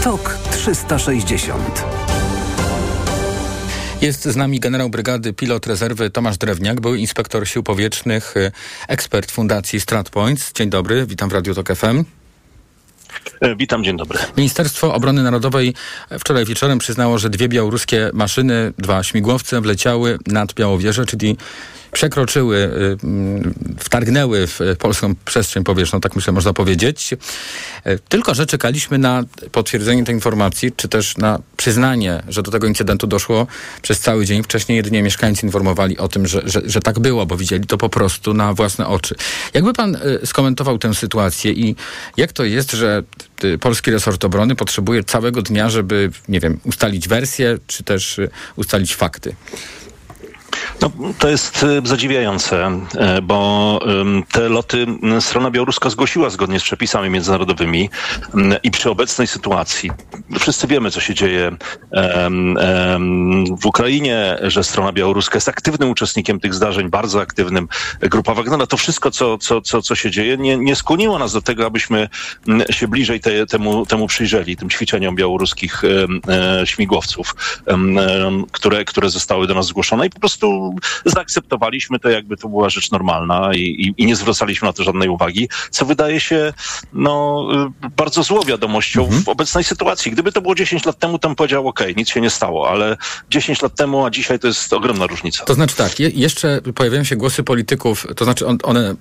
TOK 0.03 0.42
360 0.63 1.85
Jest 4.01 4.23
z 4.23 4.35
nami 4.35 4.59
generał 4.59 4.89
brygady, 4.89 5.33
pilot 5.33 5.67
rezerwy 5.67 6.09
Tomasz 6.09 6.37
Drewniak, 6.37 6.81
były 6.81 6.99
inspektor 6.99 7.47
sił 7.47 7.63
powietrznych, 7.63 8.37
y, 8.37 8.51
ekspert 8.87 9.31
Fundacji 9.31 9.79
StratPoints. 9.79 10.53
Dzień 10.53 10.69
dobry, 10.69 11.05
witam 11.05 11.29
w 11.29 11.33
Radiu 11.33 11.55
Tok 11.55 11.75
FM. 11.75 12.03
E, 13.41 13.55
Witam, 13.55 13.83
dzień 13.83 13.97
dobry. 13.97 14.19
Ministerstwo 14.37 14.93
Obrony 14.93 15.23
Narodowej 15.23 15.73
wczoraj 16.19 16.45
wieczorem 16.45 16.79
przyznało, 16.79 17.17
że 17.17 17.29
dwie 17.29 17.49
białoruskie 17.49 18.09
maszyny, 18.13 18.73
dwa 18.77 19.03
śmigłowce 19.03 19.61
wleciały 19.61 20.17
nad 20.27 20.53
Białowieżę, 20.53 21.05
czyli 21.05 21.37
przekroczyły, 21.93 22.57
y, 22.57 22.97
mm, 23.03 23.53
wtargnęły 23.79 24.47
w 24.47 24.59
polską 24.79 25.15
przestrzeń 25.25 25.63
powietrzną, 25.63 26.01
tak 26.01 26.15
myślę 26.15 26.33
można 26.33 26.53
powiedzieć. 26.53 27.13
E, 27.83 27.99
Tylko, 27.99 28.33
że 28.33 28.45
czekaliśmy 28.45 28.97
na 28.97 29.23
potwierdzenie 29.51 30.03
tej 30.03 30.15
informacji, 30.15 30.71
czy 30.71 30.87
też 30.87 31.17
na 31.17 31.39
przyznanie, 31.57 32.23
że 32.27 32.43
do 32.43 32.51
tego 32.51 32.67
incydentu 32.67 33.07
doszło 33.07 33.47
przez 33.81 33.99
cały 33.99 34.25
dzień. 34.25 34.43
Wcześniej 34.43 34.75
jedynie 34.75 35.03
mieszkańcy 35.03 35.45
informowali 35.45 35.97
o 35.97 36.07
tym, 36.07 36.27
że, 36.27 36.41
że, 36.45 36.61
że 36.65 36.79
tak 36.79 36.99
było, 36.99 37.25
bo 37.25 37.37
widzieli 37.37 37.67
to 37.67 37.77
po 37.77 37.89
prostu 37.89 38.33
na 38.33 38.53
własne 38.53 38.87
oczy. 38.87 39.15
Jakby 39.53 39.73
pan 39.73 39.95
y, 39.95 40.25
skomentował 40.25 40.77
tę 40.77 40.93
sytuację 40.93 41.51
i 41.51 41.75
jak 42.17 42.31
to 42.33 42.43
jest, 42.43 42.71
że 42.71 43.03
y, 43.43 43.57
polski 43.57 43.91
resort 43.91 44.25
obrony 44.25 44.55
potrzebuje 44.55 45.03
całego 45.03 45.41
dnia, 45.41 45.69
żeby, 45.69 46.11
nie 46.29 46.39
wiem, 46.39 46.59
ustalić 46.63 47.07
wersję, 47.07 47.57
czy 47.67 47.83
też 47.83 48.19
y, 48.19 48.29
ustalić 48.55 48.95
fakty? 48.95 49.35
No, 50.81 50.91
to 51.19 51.29
jest 51.29 51.63
e, 51.63 51.81
zadziwiające, 51.87 52.65
e, 52.65 53.21
bo 53.21 53.79
te 54.31 54.49
loty 54.49 54.85
m, 55.03 55.21
strona 55.21 55.51
białoruska 55.51 55.89
zgłosiła 55.89 56.29
zgodnie 56.29 56.59
z 56.59 56.63
przepisami 56.63 57.09
międzynarodowymi 57.09 57.89
i 58.63 58.71
przy 58.71 58.89
obecnej 58.89 59.27
sytuacji, 59.27 59.91
wszyscy 60.39 60.67
wiemy, 60.67 60.91
co 60.91 60.99
się 60.99 61.13
dzieje 61.13 61.51
w 63.61 63.65
Ukrainie, 63.65 64.37
że 64.41 64.63
strona 64.63 64.91
białoruska 64.91 65.37
jest 65.37 65.49
aktywnym 65.49 65.89
uczestnikiem 65.89 66.39
tych 66.39 66.53
zdarzeń, 66.53 66.89
bardzo 66.89 67.21
aktywnym. 67.21 67.67
Grupa 67.99 68.33
Wagnera, 68.33 68.67
to 68.67 68.77
wszystko, 68.77 69.11
co, 69.11 69.37
co, 69.37 69.61
co, 69.61 69.81
co 69.81 69.95
się 69.95 70.11
dzieje, 70.11 70.37
nie, 70.37 70.57
nie 70.57 70.75
skłoniło 70.75 71.19
nas 71.19 71.33
do 71.33 71.41
tego, 71.41 71.65
abyśmy 71.65 72.09
się 72.69 72.87
bliżej 72.87 73.19
te, 73.19 73.45
temu, 73.45 73.85
temu 73.85 74.07
przyjrzeli, 74.07 74.57
tym 74.57 74.69
ćwiczeniom 74.69 75.15
białoruskich 75.15 75.81
śmigłowców, 76.65 77.35
które, 78.51 78.85
które 78.85 79.09
zostały 79.09 79.47
do 79.47 79.53
nas 79.53 79.65
zgłoszone 79.65 80.07
i 80.07 80.09
po 80.09 80.19
prostu 80.19 80.42
zaakceptowaliśmy 81.05 81.99
to, 81.99 82.09
jakby 82.09 82.37
to 82.37 82.49
była 82.49 82.69
rzecz 82.69 82.91
normalna 82.91 83.53
i, 83.53 83.59
i, 83.59 83.93
i 83.97 84.05
nie 84.05 84.15
zwracaliśmy 84.15 84.67
na 84.67 84.73
to 84.73 84.83
żadnej 84.83 85.09
uwagi, 85.09 85.49
co 85.69 85.85
wydaje 85.85 86.19
się 86.19 86.53
no, 86.93 87.47
y, 87.85 87.89
bardzo 87.97 88.23
złą 88.23 88.41
wiadomością 88.41 89.09
w 89.25 89.29
obecnej 89.29 89.63
sytuacji. 89.63 90.11
Gdyby 90.11 90.31
to 90.31 90.41
było 90.41 90.55
10 90.55 90.85
lat 90.85 90.99
temu, 90.99 91.19
to 91.19 91.27
bym 91.27 91.35
powiedział, 91.35 91.67
ok, 91.67 91.79
nic 91.97 92.09
się 92.09 92.21
nie 92.21 92.29
stało, 92.29 92.69
ale 92.69 92.97
10 93.29 93.61
lat 93.61 93.75
temu, 93.75 94.05
a 94.05 94.09
dzisiaj 94.09 94.39
to 94.39 94.47
jest 94.47 94.73
ogromna 94.73 95.07
różnica. 95.07 95.45
To 95.45 95.53
znaczy 95.53 95.75
tak, 95.75 95.99
je, 95.99 96.09
jeszcze 96.09 96.61
pojawiają 96.75 97.03
się 97.03 97.15
głosy 97.15 97.43
polityków, 97.43 98.07
to 98.15 98.25
znaczy 98.25 98.47
on, 98.47 98.57
one 98.63 98.91
y, 98.91 98.95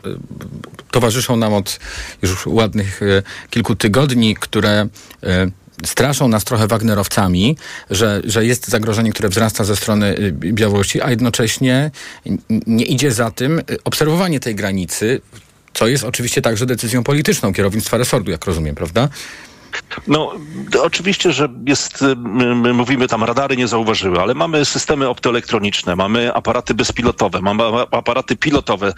towarzyszą 0.91 1.37
nam 1.37 1.55
od 1.55 1.79
już 2.23 2.47
ładnych 2.47 3.03
y, 3.03 3.23
kilku 3.51 3.77
tygodni, 3.77 4.35
które 4.35 4.89
straszą 5.85 6.29
nas 6.29 6.45
trochę 6.45 6.67
Wagnerowcami, 6.67 7.57
że, 7.91 8.23
że 8.25 8.47
jest 8.47 8.69
zagrożenie, 8.69 9.13
które 9.13 9.29
wzrasta 9.29 9.65
ze 9.65 9.77
strony 9.77 10.19
y, 10.19 10.33
Białorusi, 10.33 11.03
a 11.03 11.11
jednocześnie 11.11 11.91
nie 12.67 12.85
idzie 12.85 13.13
za 13.13 13.31
tym 13.31 13.59
y, 13.59 13.63
obserwowanie 13.85 14.41
tej 14.41 14.55
granicy, 14.55 15.21
co 15.75 15.87
jest 15.89 16.05
oczywiście 16.05 16.43
także 16.43 16.67
decyzją 16.67 17.05
polityczną 17.05 17.53
kierownictwa 17.53 17.97
resortu, 17.97 18.31
jak 18.31 18.45
rozumiem, 18.45 18.75
prawda? 18.75 19.09
No, 20.07 20.33
oczywiście, 20.83 21.33
że 21.33 21.49
jest, 21.67 22.03
y, 22.03 22.17
my 22.17 22.73
mówimy 22.73 23.09
tam, 23.09 23.25
radary 23.25 23.57
nie 23.57 23.69
zauważyły, 23.69 24.21
ale 24.21 24.35
mamy 24.35 24.65
systemy 24.65 25.09
optoelektroniczne, 25.09 25.97
mamy 25.97 26.35
aparaty 26.35 26.75
bezpilotowe, 26.75 27.41
mamy 27.41 27.65
aparaty 27.91 28.37
pilotowe 28.37 28.93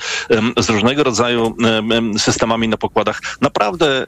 z 0.57 0.69
różnego 0.69 1.05
rodzaju 1.05 1.57
em, 1.65 1.93
em, 1.93 2.19
systemami 2.19 2.69
na 2.69 2.77
pokładach. 2.77 3.21
Naprawdę 3.41 4.07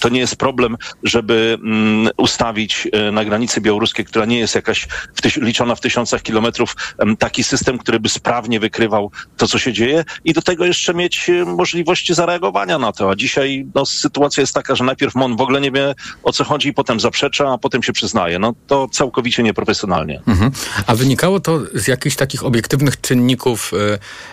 to 0.00 0.08
nie 0.08 0.20
jest 0.20 0.36
problem, 0.36 0.76
żeby 1.02 1.58
mm, 1.62 2.12
ustawić 2.16 2.88
e, 2.92 3.12
na 3.12 3.24
granicy 3.24 3.60
białoruskiej, 3.60 4.04
która 4.04 4.24
nie 4.24 4.38
jest 4.38 4.54
jakaś 4.54 4.88
w 5.14 5.20
tyś, 5.22 5.36
liczona 5.36 5.74
w 5.74 5.80
tysiącach 5.80 6.22
kilometrów, 6.22 6.76
taki 7.18 7.44
system, 7.44 7.78
który 7.78 8.00
by 8.00 8.08
sprawnie 8.08 8.60
wykrywał 8.60 9.10
to, 9.36 9.46
co 9.46 9.58
się 9.58 9.72
dzieje 9.72 10.04
i 10.24 10.32
do 10.32 10.42
tego 10.42 10.64
jeszcze 10.64 10.94
mieć 10.94 11.30
e, 11.30 11.44
możliwości 11.44 12.14
zareagowania 12.14 12.78
na 12.78 12.92
to. 12.92 13.10
A 13.10 13.16
dzisiaj 13.16 13.66
no, 13.74 13.86
sytuacja 13.86 14.40
jest 14.40 14.54
taka, 14.54 14.74
że 14.74 14.84
najpierw 14.84 15.14
MON 15.14 15.36
w 15.36 15.40
ogóle 15.40 15.60
nie 15.60 15.70
wie, 15.70 15.94
o 16.22 16.32
co 16.32 16.44
chodzi, 16.44 16.72
potem 16.72 17.00
zaprzecza, 17.00 17.52
a 17.52 17.58
potem 17.58 17.82
się 17.82 17.92
przyznaje. 17.92 18.38
No 18.38 18.54
to 18.66 18.88
całkowicie 18.88 19.42
nieprofesjonalnie. 19.42 20.20
Mhm. 20.26 20.50
A 20.86 20.94
wynikało 20.94 21.40
to 21.40 21.60
z 21.74 21.88
jakichś 21.88 22.16
takich 22.16 22.44
obiektywnych 22.44 23.00
czynników, 23.00 23.72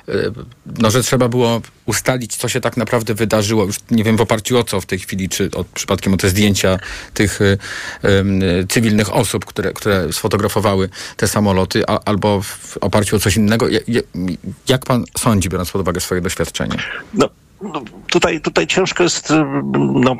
y, 0.07 0.11
y, 0.13 0.31
no, 0.79 0.91
że 0.91 1.03
trzeba 1.03 1.27
było 1.29 1.61
ustalić, 1.85 2.35
co 2.37 2.49
się 2.49 2.61
tak 2.61 2.77
naprawdę 2.77 3.13
wydarzyło. 3.13 3.63
Już 3.65 3.75
nie 3.91 4.03
wiem 4.03 4.17
w 4.17 4.21
oparciu 4.21 4.57
o 4.57 4.63
co 4.63 4.81
w 4.81 4.85
tej 4.85 4.99
chwili, 4.99 5.29
czy 5.29 5.49
o, 5.55 5.63
przypadkiem 5.73 6.13
o 6.13 6.17
te 6.17 6.29
zdjęcia 6.29 6.79
tych 7.13 7.41
y, 7.41 7.57
cywilnych 8.69 9.13
osób, 9.15 9.45
które, 9.45 9.73
które 9.73 10.13
sfotografowały 10.13 10.89
te 11.17 11.27
samoloty, 11.27 11.83
a, 11.87 11.99
albo 12.05 12.41
w 12.41 12.77
oparciu 12.81 13.15
o 13.15 13.19
coś 13.19 13.37
innego. 13.37 13.69
Ja- 13.69 13.79
ja- 13.87 14.01
Jak 14.67 14.85
pan 14.85 15.03
sądzi, 15.17 15.49
biorąc 15.49 15.71
pod 15.71 15.81
uwagę 15.81 16.01
swoje 16.01 16.21
doświadczenie? 16.21 16.77
No, 17.13 17.29
no, 17.61 17.81
tutaj, 18.09 18.41
tutaj 18.41 18.67
ciężko 18.67 19.03
jest 19.03 19.33
no, 19.93 20.15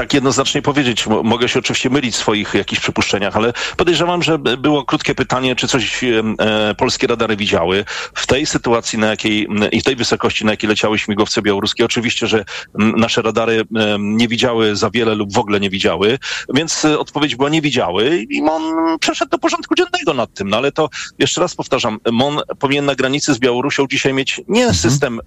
tak 0.00 0.14
jednoznacznie 0.14 0.62
powiedzieć. 0.62 1.06
Mo- 1.06 1.22
Mogę 1.22 1.48
się 1.48 1.58
oczywiście 1.58 1.90
mylić 1.90 2.14
w 2.14 2.18
swoich 2.18 2.54
jakichś 2.54 2.80
przypuszczeniach, 2.80 3.36
ale 3.36 3.52
podejrzewam, 3.76 4.22
że 4.22 4.38
było 4.38 4.84
krótkie 4.84 5.14
pytanie, 5.14 5.56
czy 5.56 5.68
coś 5.68 6.04
e, 6.04 6.22
polskie 6.74 7.06
radary 7.06 7.36
widziały. 7.36 7.84
W 8.14 8.26
tej 8.26 8.46
sytuacji, 8.46 8.98
na 8.98 9.06
jakiej 9.06 9.48
i 9.72 9.80
w 9.80 9.84
tej 9.84 9.96
wysokości, 9.96 10.44
na 10.44 10.50
jakiej 10.50 10.68
leciały 10.70 10.98
śmigłowce 10.98 11.42
białoruskie, 11.42 11.84
oczywiście, 11.84 12.26
że 12.26 12.44
nasze 12.74 13.22
radary 13.22 13.62
nie 13.98 14.28
widziały 14.28 14.76
za 14.76 14.90
wiele 14.90 15.14
lub 15.14 15.32
w 15.32 15.38
ogóle 15.38 15.60
nie 15.60 15.70
widziały, 15.70 16.18
więc 16.54 16.84
e, 16.84 16.98
odpowiedź 16.98 17.36
była 17.36 17.48
nie 17.48 17.62
widziały 17.62 18.26
i 18.30 18.42
MON 18.42 18.62
przeszedł 19.00 19.30
do 19.30 19.38
porządku 19.38 19.74
dziennego 19.74 20.14
nad 20.14 20.34
tym. 20.34 20.48
No 20.48 20.56
ale 20.56 20.72
to 20.72 20.88
jeszcze 21.18 21.40
raz 21.40 21.54
powtarzam, 21.54 21.98
MON 22.12 22.40
powinien 22.58 22.84
na 22.84 22.94
granicy 22.94 23.34
z 23.34 23.38
Białorusią 23.38 23.86
dzisiaj 23.90 24.14
mieć 24.14 24.40
nie 24.48 24.74
system 24.74 25.20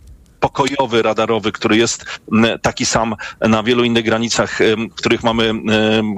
pokojowy, 0.43 1.01
radarowy, 1.01 1.51
który 1.51 1.77
jest 1.77 2.05
m, 2.31 2.47
taki 2.61 2.85
sam 2.85 3.15
na 3.41 3.63
wielu 3.63 3.83
innych 3.83 4.05
granicach, 4.05 4.59
których 4.95 5.23
mamy 5.23 5.53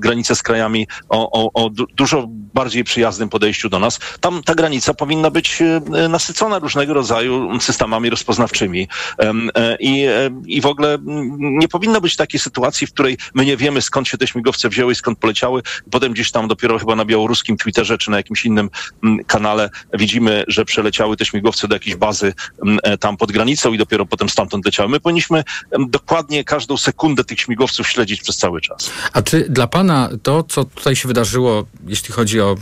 granice 0.02 0.36
z 0.36 0.44
krajami 0.44 0.88
o, 1.10 1.32
o, 1.32 1.64
o 1.64 1.70
du- 1.70 1.88
dużo 1.94 2.28
bardziej 2.30 2.84
przyjaznym 2.84 3.30
podejściu 3.30 3.70
do 3.70 3.80
nas. 3.80 4.00
Tam 4.20 4.44
ta 4.44 4.56
granica 4.56 4.94
powinna 4.94 5.30
być 5.32 5.62
e, 5.62 5.82
nasycona 6.10 6.60
różnego 6.60 6.94
rodzaju 6.94 7.60
systemami 7.60 8.10
rozpoznawczymi. 8.10 8.88
E, 9.20 9.34
I, 9.80 10.04
e, 10.04 10.30
I 10.46 10.62
w 10.62 10.66
ogóle 10.66 10.94
mm, 10.94 11.60
nie 11.60 11.68
powinno 11.68 12.02
być 12.02 12.16
takiej 12.16 12.40
sytuacji, 12.40 12.88
w 12.88 12.94
której 12.94 13.18
my 13.34 13.46
nie 13.46 13.58
wiemy, 13.58 13.82
skąd 13.82 14.08
się 14.08 14.18
te 14.18 14.28
śmigłowce 14.28 14.70
wzięły 14.70 14.94
i 14.94 14.96
skąd 14.96 15.20
poleciały. 15.20 15.62
Potem 15.92 16.14
gdzieś 16.14 16.32
tam 16.32 16.48
dopiero 16.48 16.80
chyba 16.80 16.96
na 16.96 17.06
białoruskim 17.06 17.58
Twitterze 17.58 17.98
czy 17.98 18.12
na 18.12 18.18
jakimś 18.18 18.46
innym 18.46 18.70
mm, 19.04 19.26
kanale 19.26 19.70
widzimy, 19.94 20.44
że 20.48 20.66
przeleciały 20.66 21.18
te 21.18 21.26
śmigłowce 21.26 21.68
do 21.68 21.76
jakiejś 21.76 21.96
bazy 21.96 22.34
mm, 22.66 22.80
tam 23.00 23.18
pod 23.18 23.32
granicą 23.32 23.74
i 23.74 23.78
dopiero 23.78 24.06
potem 24.16 24.30
stamtąd 24.30 24.66
leciały. 24.66 24.90
My 24.90 25.00
powinniśmy 25.00 25.44
dokładnie 25.90 26.44
każdą 26.44 26.78
sekundę 26.78 27.24
tych 27.24 27.40
śmigłowców 27.40 27.88
śledzić 27.88 28.22
przez 28.22 28.38
cały 28.38 28.62
czas. 28.62 28.92
A 29.14 29.22
czy 29.22 29.46
dla 29.50 29.68
pana 29.68 30.10
to, 30.24 30.44
co 30.44 30.64
tutaj 30.64 30.96
się 30.96 31.08
wydarzyło, 31.08 31.66
jeśli 31.88 32.14
chodzi 32.14 32.42
o 32.42 32.56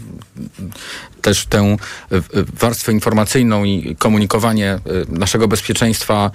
też 1.21 1.45
tę 1.45 1.77
y, 2.11 2.15
y, 2.15 2.21
warstwę 2.59 2.91
informacyjną 2.91 3.63
i 3.63 3.95
komunikowanie 3.95 4.75
y, 4.75 5.19
naszego 5.19 5.47
bezpieczeństwa, 5.47 6.31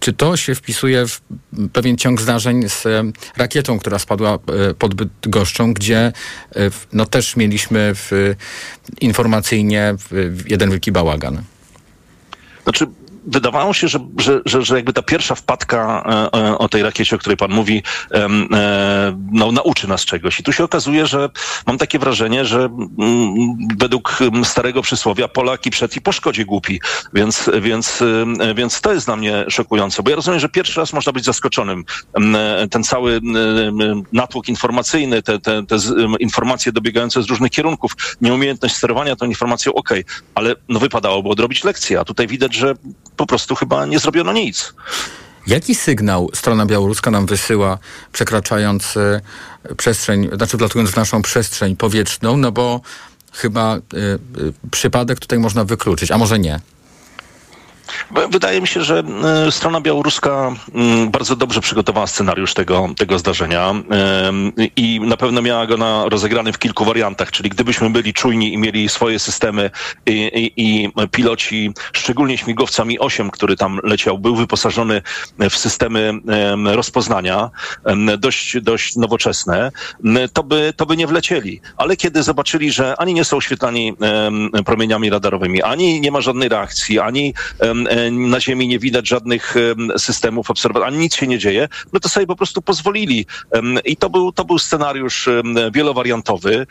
czy 0.00 0.12
to 0.12 0.36
się 0.36 0.54
wpisuje 0.54 1.06
w 1.06 1.20
pewien 1.72 1.96
ciąg 1.96 2.20
zdarzeń 2.20 2.68
z 2.68 2.84
rakietą, 3.36 3.78
która 3.78 3.98
spadła 3.98 4.38
pod 4.78 4.94
Bydgoszczą, 4.94 5.74
gdzie 5.74 6.12
no 6.92 7.06
też 7.06 7.36
mieliśmy 7.36 7.92
w, 7.94 8.34
informacyjnie 9.00 9.94
jeden 10.46 10.70
wielki 10.70 10.92
bałagan? 10.92 11.42
Znaczy, 12.62 12.86
wydawało 13.26 13.74
się, 13.74 13.88
że, 13.88 13.98
że, 14.18 14.40
że, 14.46 14.62
że 14.62 14.76
jakby 14.76 14.92
ta 14.92 15.02
pierwsza 15.02 15.34
wpadka 15.34 16.04
o 16.58 16.68
tej 16.68 16.82
rakiecie, 16.82 17.16
o 17.16 17.18
której 17.18 17.36
pan 17.36 17.50
mówi, 17.50 17.82
no, 19.32 19.52
nauczy 19.52 19.88
nas 19.88 20.04
czegoś. 20.04 20.40
I 20.40 20.42
tu 20.42 20.52
się 20.52 20.64
okazuje, 20.64 21.06
że 21.06 21.28
mam 21.66 21.78
takie 21.78 21.98
wrażenie, 21.98 22.44
że 22.44 22.58
mm, 22.58 23.34
według 23.78 24.18
starego 24.44 24.82
przysłowia 24.82 25.28
Polak 25.28 25.66
i 25.66 25.70
przed 25.70 25.96
i 25.96 26.00
po 26.00 26.12
szkodzie 26.12 26.44
głupi. 26.44 26.80
Więc, 27.12 27.50
więc, 27.60 28.02
więc 28.54 28.80
to 28.80 28.92
jest 28.92 29.06
dla 29.06 29.16
mnie 29.16 29.44
szokujące, 29.48 30.02
bo 30.02 30.10
ja 30.10 30.16
rozumiem, 30.16 30.40
że 30.40 30.48
pierwszy 30.48 30.80
raz 30.80 30.92
można 30.92 31.12
być 31.12 31.24
zaskoczonym. 31.24 31.84
Ten 32.70 32.84
cały 32.84 33.20
natłok 34.12 34.48
informacyjny, 34.48 35.22
te, 35.22 35.38
te, 35.38 35.66
te 35.66 35.76
informacje 36.20 36.72
dobiegające 36.72 37.22
z 37.22 37.26
różnych 37.26 37.50
kierunków, 37.50 37.92
nieumiejętność 38.20 38.76
sterowania 38.76 39.16
tą 39.16 39.26
informacją, 39.26 39.74
ok, 39.74 39.90
ale 40.34 40.54
no 40.68 40.80
wypadałoby 40.80 41.28
odrobić 41.28 41.64
lekcję, 41.64 42.00
a 42.00 42.04
tutaj 42.04 42.26
widać, 42.26 42.54
że 42.54 42.74
po 43.16 43.26
prostu 43.26 43.54
chyba 43.54 43.86
nie 43.86 43.98
zrobiono 43.98 44.32
nic. 44.32 44.74
Jaki 45.46 45.74
sygnał 45.74 46.30
strona 46.34 46.66
białoruska 46.66 47.10
nam 47.10 47.26
wysyła, 47.26 47.78
przekraczając 48.12 48.96
e, 48.96 49.20
przestrzeń, 49.76 50.28
znaczy 50.32 50.56
wlatując 50.56 50.90
w 50.90 50.96
naszą 50.96 51.22
przestrzeń 51.22 51.76
powietrzną, 51.76 52.36
no 52.36 52.52
bo 52.52 52.80
chyba 53.32 53.76
y, 53.76 53.80
y, 54.40 54.52
przypadek 54.70 55.20
tutaj 55.20 55.38
można 55.38 55.64
wykluczyć, 55.64 56.10
a 56.10 56.18
może 56.18 56.38
nie? 56.38 56.60
Wydaje 58.30 58.60
mi 58.60 58.66
się, 58.66 58.84
że 58.84 59.02
e, 59.46 59.52
strona 59.52 59.80
białoruska 59.80 60.52
bardzo 61.08 61.36
dobrze 61.36 61.60
przygotowała 61.60 62.06
scenariusz 62.06 62.54
tego, 62.54 62.88
tego 62.96 63.18
zdarzenia 63.18 63.74
i 64.76 65.00
na 65.00 65.16
pewno 65.16 65.42
miała 65.42 65.66
go 65.66 65.76
na, 65.76 66.08
rozegrany 66.08 66.52
w 66.52 66.58
kilku 66.58 66.84
wariantach, 66.84 67.30
czyli 67.30 67.50
gdybyśmy 67.50 67.90
byli 67.90 68.12
czujni 68.12 68.52
i 68.52 68.58
mieli 68.58 68.88
swoje 68.88 69.18
systemy 69.18 69.70
i, 70.06 70.12
i, 70.12 70.52
i 70.56 70.90
piloci, 71.10 71.72
szczególnie 71.92 72.38
śmigłowca 72.38 72.84
Mi-8, 72.84 73.30
który 73.30 73.56
tam 73.56 73.80
leciał, 73.82 74.18
był 74.18 74.36
wyposażony 74.36 75.02
w 75.50 75.56
systemy 75.56 76.12
rozpoznania 76.64 77.50
dość, 78.18 78.60
dość 78.60 78.96
nowoczesne, 78.96 79.72
to 80.32 80.42
by, 80.42 80.72
to 80.76 80.86
by 80.86 80.96
nie 80.96 81.06
wlecieli. 81.06 81.60
Ale 81.76 81.96
kiedy 81.96 82.22
zobaczyli, 82.22 82.72
że 82.72 82.94
ani 82.98 83.14
nie 83.14 83.24
są 83.24 83.36
oświetlani 83.36 83.96
promieniami 84.64 85.10
radarowymi, 85.10 85.62
ani 85.62 86.00
nie 86.00 86.10
ma 86.10 86.20
żadnej 86.20 86.48
reakcji, 86.48 86.98
ani 86.98 87.34
na 88.10 88.40
Ziemi 88.40 88.68
nie 88.68 88.78
widać 88.78 89.08
żadnych 89.08 89.54
systemów 89.96 90.50
obserwacji, 90.50 90.88
ani 90.88 90.98
nic 90.98 91.14
się 91.14 91.26
nie 91.26 91.38
dzieje, 91.38 91.68
no 91.92 92.00
to 92.00 92.08
sobie 92.08 92.26
po 92.26 92.36
prostu 92.36 92.62
pozwolili. 92.62 93.26
I 93.84 93.96
to 93.96 94.10
był, 94.10 94.32
to 94.32 94.44
był 94.44 94.58
scenariusz 94.58 95.28
wielowariantowy 95.74 96.66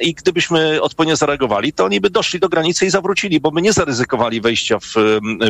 i 0.00 0.14
gdybyśmy 0.14 0.82
odpowiednio 0.82 1.16
zareagowali, 1.16 1.72
to 1.72 1.84
oni 1.84 2.00
by 2.00 2.10
doszli 2.10 2.40
do 2.40 2.48
granicy 2.48 2.86
i 2.86 2.90
zawrócili, 2.90 3.40
bo 3.40 3.50
by 3.50 3.62
nie 3.62 3.72
zaryzykowali 3.72 4.40
wejścia 4.40 4.78
w, 4.78 4.94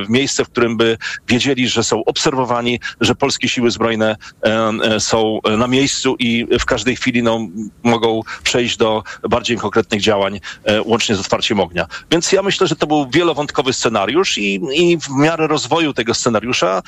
w 0.06 0.08
miejsce, 0.08 0.44
w 0.44 0.48
którym 0.48 0.76
by 0.76 0.98
wiedzieli, 1.28 1.68
że 1.68 1.84
są 1.84 2.04
obserwowani, 2.04 2.80
że 3.00 3.14
polskie 3.14 3.48
siły 3.48 3.70
zbrojne 3.70 4.16
e, 4.42 5.00
są 5.00 5.38
na 5.58 5.66
miejscu 5.66 6.16
i 6.18 6.46
w 6.60 6.64
każdej 6.64 6.96
chwili 6.96 7.22
no, 7.22 7.48
mogą 7.82 8.20
przejść 8.42 8.76
do 8.76 9.02
bardziej 9.30 9.56
konkretnych 9.56 10.00
działań, 10.00 10.40
e, 10.64 10.82
łącznie 10.82 11.14
z 11.14 11.20
otwarciem 11.20 11.60
ognia. 11.60 11.86
Więc 12.10 12.32
ja 12.32 12.42
myślę, 12.42 12.66
że 12.66 12.76
to 12.76 12.86
był 12.86 13.10
wielowątkowy 13.10 13.72
scenariusz 13.72 14.38
i, 14.38 14.60
i 14.72 14.91
w 14.98 15.08
miarę 15.08 15.46
rozwoju 15.46 15.92
tego 15.92 16.14
scenariusza 16.14 16.82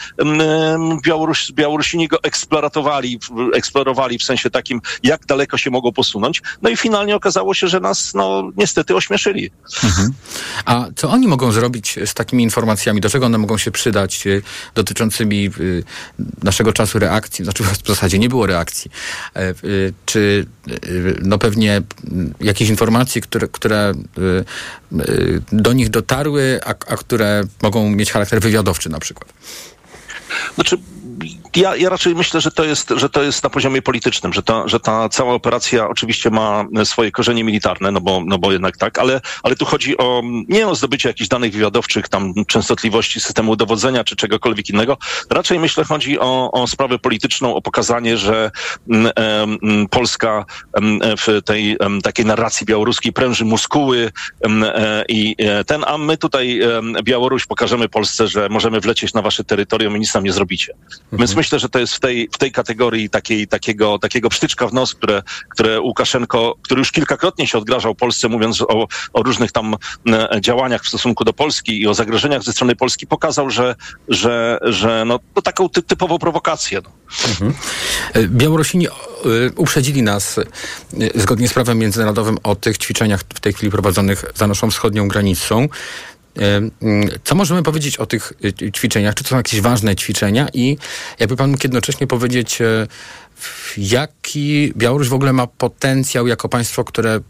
Białoruś, 1.02 1.52
Białorusini 1.52 2.08
go 2.08 2.22
eksplorowali, 2.22 3.18
eksplorowali 3.54 4.18
w 4.18 4.22
sensie 4.22 4.50
takim, 4.50 4.80
jak 5.02 5.26
daleko 5.26 5.58
się 5.58 5.70
mogą 5.70 5.92
posunąć. 5.92 6.42
No 6.62 6.70
i 6.70 6.76
finalnie 6.76 7.16
okazało 7.16 7.54
się, 7.54 7.68
że 7.68 7.80
nas 7.80 8.14
no, 8.14 8.50
niestety 8.56 8.96
ośmieszyli. 8.96 9.50
Mhm. 9.84 10.12
A 10.64 10.86
co 10.96 11.10
oni 11.10 11.28
mogą 11.28 11.52
zrobić 11.52 11.98
z 12.06 12.14
takimi 12.14 12.42
informacjami? 12.42 13.00
Do 13.00 13.10
czego 13.10 13.26
one 13.26 13.38
mogą 13.38 13.58
się 13.58 13.70
przydać 13.70 14.26
y, 14.26 14.42
dotyczącymi 14.74 15.50
y, 15.60 15.84
naszego 16.42 16.72
czasu 16.72 16.98
reakcji? 16.98 17.44
Znaczy 17.44 17.64
w 17.64 17.88
zasadzie 17.88 18.18
nie 18.18 18.28
było 18.28 18.46
reakcji. 18.46 18.90
E, 19.36 19.54
y, 19.64 19.94
czy 20.06 20.46
no 21.22 21.38
pewnie 21.38 21.82
jakieś 22.40 22.68
informacje, 22.68 23.20
które, 23.20 23.48
które 23.48 23.92
do 25.52 25.72
nich 25.72 25.90
dotarły, 25.90 26.60
a, 26.64 26.68
a 26.68 26.96
które 26.96 27.42
mogą 27.62 27.83
mieć 27.90 28.12
charakter 28.12 28.40
wywiadowczy 28.40 28.90
na 28.90 29.00
przykład? 29.00 29.32
Znaczy, 30.54 30.78
ja, 31.56 31.76
ja 31.76 31.88
raczej 31.88 32.14
myślę, 32.14 32.40
że 32.40 32.50
to 32.50 32.64
jest, 32.64 32.92
że 32.96 33.08
to 33.08 33.22
jest 33.22 33.44
na 33.44 33.50
poziomie 33.50 33.82
politycznym, 33.82 34.32
że 34.32 34.42
ta, 34.42 34.68
że 34.68 34.80
ta 34.80 35.08
cała 35.08 35.34
operacja 35.34 35.88
oczywiście 35.88 36.30
ma 36.30 36.64
swoje 36.84 37.10
korzenie 37.10 37.44
militarne, 37.44 37.90
no 37.90 38.00
bo, 38.00 38.22
no 38.26 38.38
bo 38.38 38.52
jednak 38.52 38.76
tak, 38.76 38.98
ale, 38.98 39.20
ale 39.42 39.56
tu 39.56 39.64
chodzi 39.64 39.98
o 39.98 40.22
nie 40.48 40.68
o 40.68 40.74
zdobycie 40.74 41.08
jakichś 41.08 41.28
danych 41.28 41.52
wywiadowczych, 41.52 42.08
tam 42.08 42.32
częstotliwości 42.46 43.20
systemu 43.20 43.56
dowodzenia 43.56 44.04
czy 44.04 44.16
czegokolwiek 44.16 44.70
innego. 44.70 44.98
Raczej 45.30 45.58
myślę 45.58 45.84
chodzi 45.84 46.18
o, 46.18 46.52
o 46.52 46.66
sprawę 46.66 46.98
polityczną, 46.98 47.54
o 47.54 47.62
pokazanie, 47.62 48.16
że 48.16 48.50
m, 48.90 49.10
mm, 49.16 49.58
m, 49.62 49.88
Polska 49.90 50.44
m, 50.72 51.00
w 51.18 51.42
tej 51.44 51.76
takiej 52.02 52.26
narracji 52.26 52.66
białoruskiej 52.66 53.12
pręży 53.12 53.44
muskuły 53.44 54.12
e, 54.42 55.04
i 55.08 55.34
e, 55.38 55.64
ten, 55.64 55.84
a 55.86 55.98
my 55.98 56.16
tutaj 56.16 56.60
Białoruś 57.02 57.46
pokażemy 57.46 57.88
Polsce, 57.88 58.28
że 58.28 58.48
możemy 58.48 58.80
wlecieć 58.80 59.14
na 59.14 59.22
wasze 59.22 59.44
terytorium 59.44 59.96
i 59.96 60.00
nic 60.00 60.14
nam 60.14 60.24
nie 60.24 60.32
zrobicie. 60.32 60.74
Mhm. 61.14 61.26
Więc 61.26 61.36
myślę, 61.36 61.58
że 61.58 61.68
to 61.68 61.78
jest 61.78 61.94
w 61.94 62.00
tej, 62.00 62.28
w 62.32 62.38
tej 62.38 62.52
kategorii 62.52 63.10
takiej, 63.10 63.48
takiego, 63.48 63.98
takiego 63.98 64.28
psztyczka 64.28 64.68
w 64.68 64.72
nos, 64.72 64.94
które, 64.94 65.22
które 65.50 65.80
Łukaszenko, 65.80 66.56
który 66.62 66.78
już 66.78 66.92
kilkakrotnie 66.92 67.46
się 67.46 67.58
odgrażał 67.58 67.94
Polsce, 67.94 68.28
mówiąc 68.28 68.62
o, 68.62 68.88
o 69.12 69.22
różnych 69.22 69.52
tam 69.52 69.76
e, 70.06 70.40
działaniach 70.40 70.84
w 70.84 70.88
stosunku 70.88 71.24
do 71.24 71.32
Polski 71.32 71.80
i 71.80 71.86
o 71.86 71.94
zagrożeniach 71.94 72.42
ze 72.42 72.52
strony 72.52 72.76
Polski, 72.76 73.06
pokazał, 73.06 73.50
że, 73.50 73.74
że, 74.08 74.58
że 74.62 75.04
no, 75.06 75.20
to 75.34 75.42
taką 75.42 75.68
ty, 75.68 75.82
typową 75.82 76.18
prowokację. 76.18 76.80
No. 76.84 76.90
Mhm. 77.28 77.54
E, 78.12 78.28
Białorusini 78.28 78.86
e, 78.86 78.90
uprzedzili 79.56 80.02
nas 80.02 80.40
zgodnie 81.14 81.48
z 81.48 81.54
prawem 81.54 81.78
międzynarodowym 81.78 82.38
o 82.42 82.56
tych 82.56 82.78
ćwiczeniach 82.78 83.20
w 83.34 83.40
tej 83.40 83.52
chwili 83.52 83.70
prowadzonych 83.70 84.24
za 84.34 84.46
naszą 84.46 84.70
wschodnią 84.70 85.08
granicą. 85.08 85.68
Co 87.24 87.34
możemy 87.34 87.62
powiedzieć 87.62 87.96
o 87.96 88.06
tych 88.06 88.32
y, 88.62 88.72
ćwiczeniach? 88.72 89.14
Czy 89.14 89.24
to 89.24 89.30
są 89.30 89.36
jakieś 89.36 89.60
ważne 89.60 89.96
ćwiczenia? 89.96 90.48
I 90.52 90.76
jakby 91.18 91.36
pan 91.36 91.50
mógł 91.50 91.62
jednocześnie 91.64 92.06
powiedzieć, 92.06 92.60
e, 92.60 92.86
jaki 93.76 94.72
Białoruś 94.76 95.08
w 95.08 95.14
ogóle 95.14 95.32
ma 95.32 95.46
potencjał 95.46 96.26
jako 96.26 96.48
państwo, 96.48 96.84
które 96.84 97.10
e, 97.10 97.20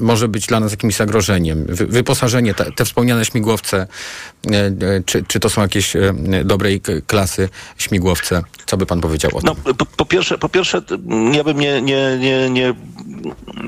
może 0.00 0.28
być 0.28 0.46
dla 0.46 0.60
nas 0.60 0.70
jakimś 0.70 0.96
zagrożeniem? 0.96 1.66
Wyposażenie, 1.68 2.54
te, 2.54 2.72
te 2.72 2.84
wspomniane 2.84 3.24
śmigłowce, 3.24 3.86
e, 4.52 5.02
czy, 5.06 5.24
czy 5.28 5.40
to 5.40 5.50
są 5.50 5.62
jakieś 5.62 5.92
dobrej 6.44 6.80
klasy 7.06 7.48
śmigłowce? 7.78 8.42
Co 8.66 8.76
by 8.76 8.86
pan 8.86 9.00
powiedział 9.00 9.30
o 9.34 9.40
tym? 9.40 9.54
No, 9.66 9.74
po, 9.74 9.86
po, 9.86 10.04
pierwsze, 10.04 10.38
po 10.38 10.48
pierwsze, 10.48 10.82
ja 11.32 11.44
bym 11.44 11.60
nie, 11.60 11.82
nie, 11.82 12.18
nie, 12.18 12.50
nie, 12.50 12.74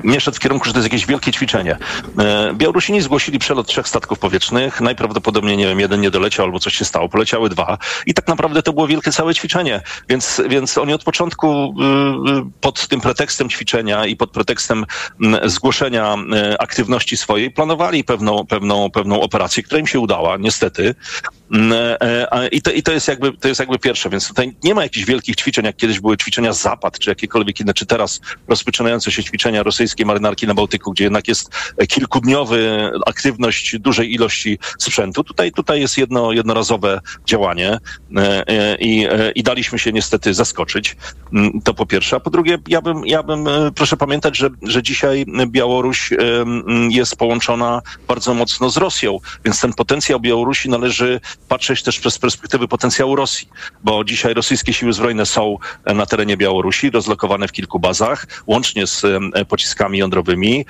nie 0.03 0.19
szedł 0.19 0.37
w 0.37 0.39
kierunku, 0.39 0.65
że 0.65 0.73
to 0.73 0.79
jest 0.79 0.93
jakieś 0.93 1.05
wielkie 1.05 1.31
ćwiczenie. 1.31 1.77
E, 2.19 2.53
Białorusini 2.53 3.01
zgłosili 3.01 3.39
przelot 3.39 3.67
trzech 3.67 3.87
statków 3.87 4.19
powietrznych. 4.19 4.81
Najprawdopodobniej, 4.81 5.57
nie 5.57 5.67
wiem, 5.67 5.79
jeden 5.79 6.01
nie 6.01 6.11
doleciał 6.11 6.45
albo 6.45 6.59
coś 6.59 6.75
się 6.75 6.85
stało. 6.85 7.09
Poleciały 7.09 7.49
dwa. 7.49 7.77
I 8.05 8.13
tak 8.13 8.27
naprawdę 8.27 8.63
to 8.63 8.73
było 8.73 8.87
wielkie 8.87 9.11
całe 9.11 9.35
ćwiczenie. 9.35 9.81
Więc, 10.09 10.41
więc 10.49 10.77
oni 10.77 10.93
od 10.93 11.03
początku 11.03 11.75
pod 12.61 12.87
tym 12.87 13.01
pretekstem 13.01 13.49
ćwiczenia 13.49 14.05
i 14.05 14.15
pod 14.15 14.31
pretekstem 14.31 14.85
zgłoszenia 15.45 16.15
y, 16.53 16.57
aktywności 16.57 17.17
swojej 17.17 17.51
planowali 17.51 18.03
pewną, 18.03 18.45
pewną, 18.45 18.91
pewną 18.91 19.21
operację, 19.21 19.63
która 19.63 19.79
im 19.79 19.87
się 19.87 19.99
udała, 19.99 20.37
niestety. 20.37 20.95
I 22.51 22.61
to, 22.61 22.71
I 22.71 22.83
to 22.83 22.91
jest 22.91 23.07
jakby, 23.07 23.37
to 23.37 23.47
jest 23.47 23.59
jakby 23.59 23.79
pierwsze, 23.79 24.09
więc 24.09 24.27
tutaj 24.27 24.55
nie 24.63 24.75
ma 24.75 24.83
jakichś 24.83 25.05
wielkich 25.05 25.35
ćwiczeń, 25.35 25.65
jak 25.65 25.75
kiedyś 25.75 25.99
były 25.99 26.17
ćwiczenia 26.17 26.53
Zapad, 26.53 26.99
czy 26.99 27.09
jakiekolwiek 27.09 27.59
inne, 27.59 27.73
czy 27.73 27.85
teraz 27.85 28.21
rozpoczynające 28.47 29.11
się 29.11 29.23
ćwiczenia 29.23 29.63
rosyjskiej 29.63 30.05
marynarki 30.05 30.47
na 30.47 30.53
Bałtyku, 30.53 30.91
gdzie 30.91 31.03
jednak 31.03 31.27
jest 31.27 31.49
kilkudniowy 31.87 32.91
aktywność 33.05 33.79
dużej 33.79 34.13
ilości 34.13 34.59
sprzętu. 34.79 35.23
Tutaj, 35.23 35.51
tutaj 35.51 35.81
jest 35.81 35.97
jedno, 35.97 36.31
jednorazowe 36.31 37.01
działanie 37.25 37.77
e, 38.17 38.47
e, 38.47 38.75
i, 38.75 39.05
e, 39.05 39.31
i 39.31 39.43
daliśmy 39.43 39.79
się 39.79 39.91
niestety 39.91 40.33
zaskoczyć. 40.33 40.95
Mm, 41.33 41.61
to 41.61 41.73
po 41.73 41.85
pierwsze. 41.85 42.15
A 42.15 42.19
po 42.19 42.29
drugie, 42.29 42.57
ja 42.67 42.81
bym, 42.81 43.05
ja 43.05 43.23
bym 43.23 43.45
proszę 43.75 43.97
pamiętać, 43.97 44.37
że, 44.37 44.49
że 44.61 44.83
dzisiaj 44.83 45.25
Białoruś 45.47 46.13
mm, 46.13 46.91
jest 46.91 47.15
połączona 47.15 47.81
bardzo 48.07 48.33
mocno 48.33 48.69
z 48.69 48.77
Rosją, 48.77 49.19
więc 49.45 49.61
ten 49.61 49.73
potencjał 49.73 50.19
Białorusi 50.19 50.69
należy 50.69 51.19
patrzeć 51.47 51.83
też 51.83 51.99
przez 51.99 52.19
perspektywy 52.19 52.67
potencjału 52.67 53.15
Rosji, 53.15 53.49
bo 53.83 54.03
dzisiaj 54.03 54.33
rosyjskie 54.33 54.73
siły 54.73 54.93
zbrojne 54.93 55.25
są 55.25 55.57
na 55.85 56.05
terenie 56.05 56.37
Białorusi, 56.37 56.89
rozlokowane 56.89 57.47
w 57.47 57.51
kilku 57.51 57.79
bazach, 57.79 58.27
łącznie 58.47 58.87
z 58.87 59.05
pociskami 59.47 59.97
jądrowymi. 59.97 60.65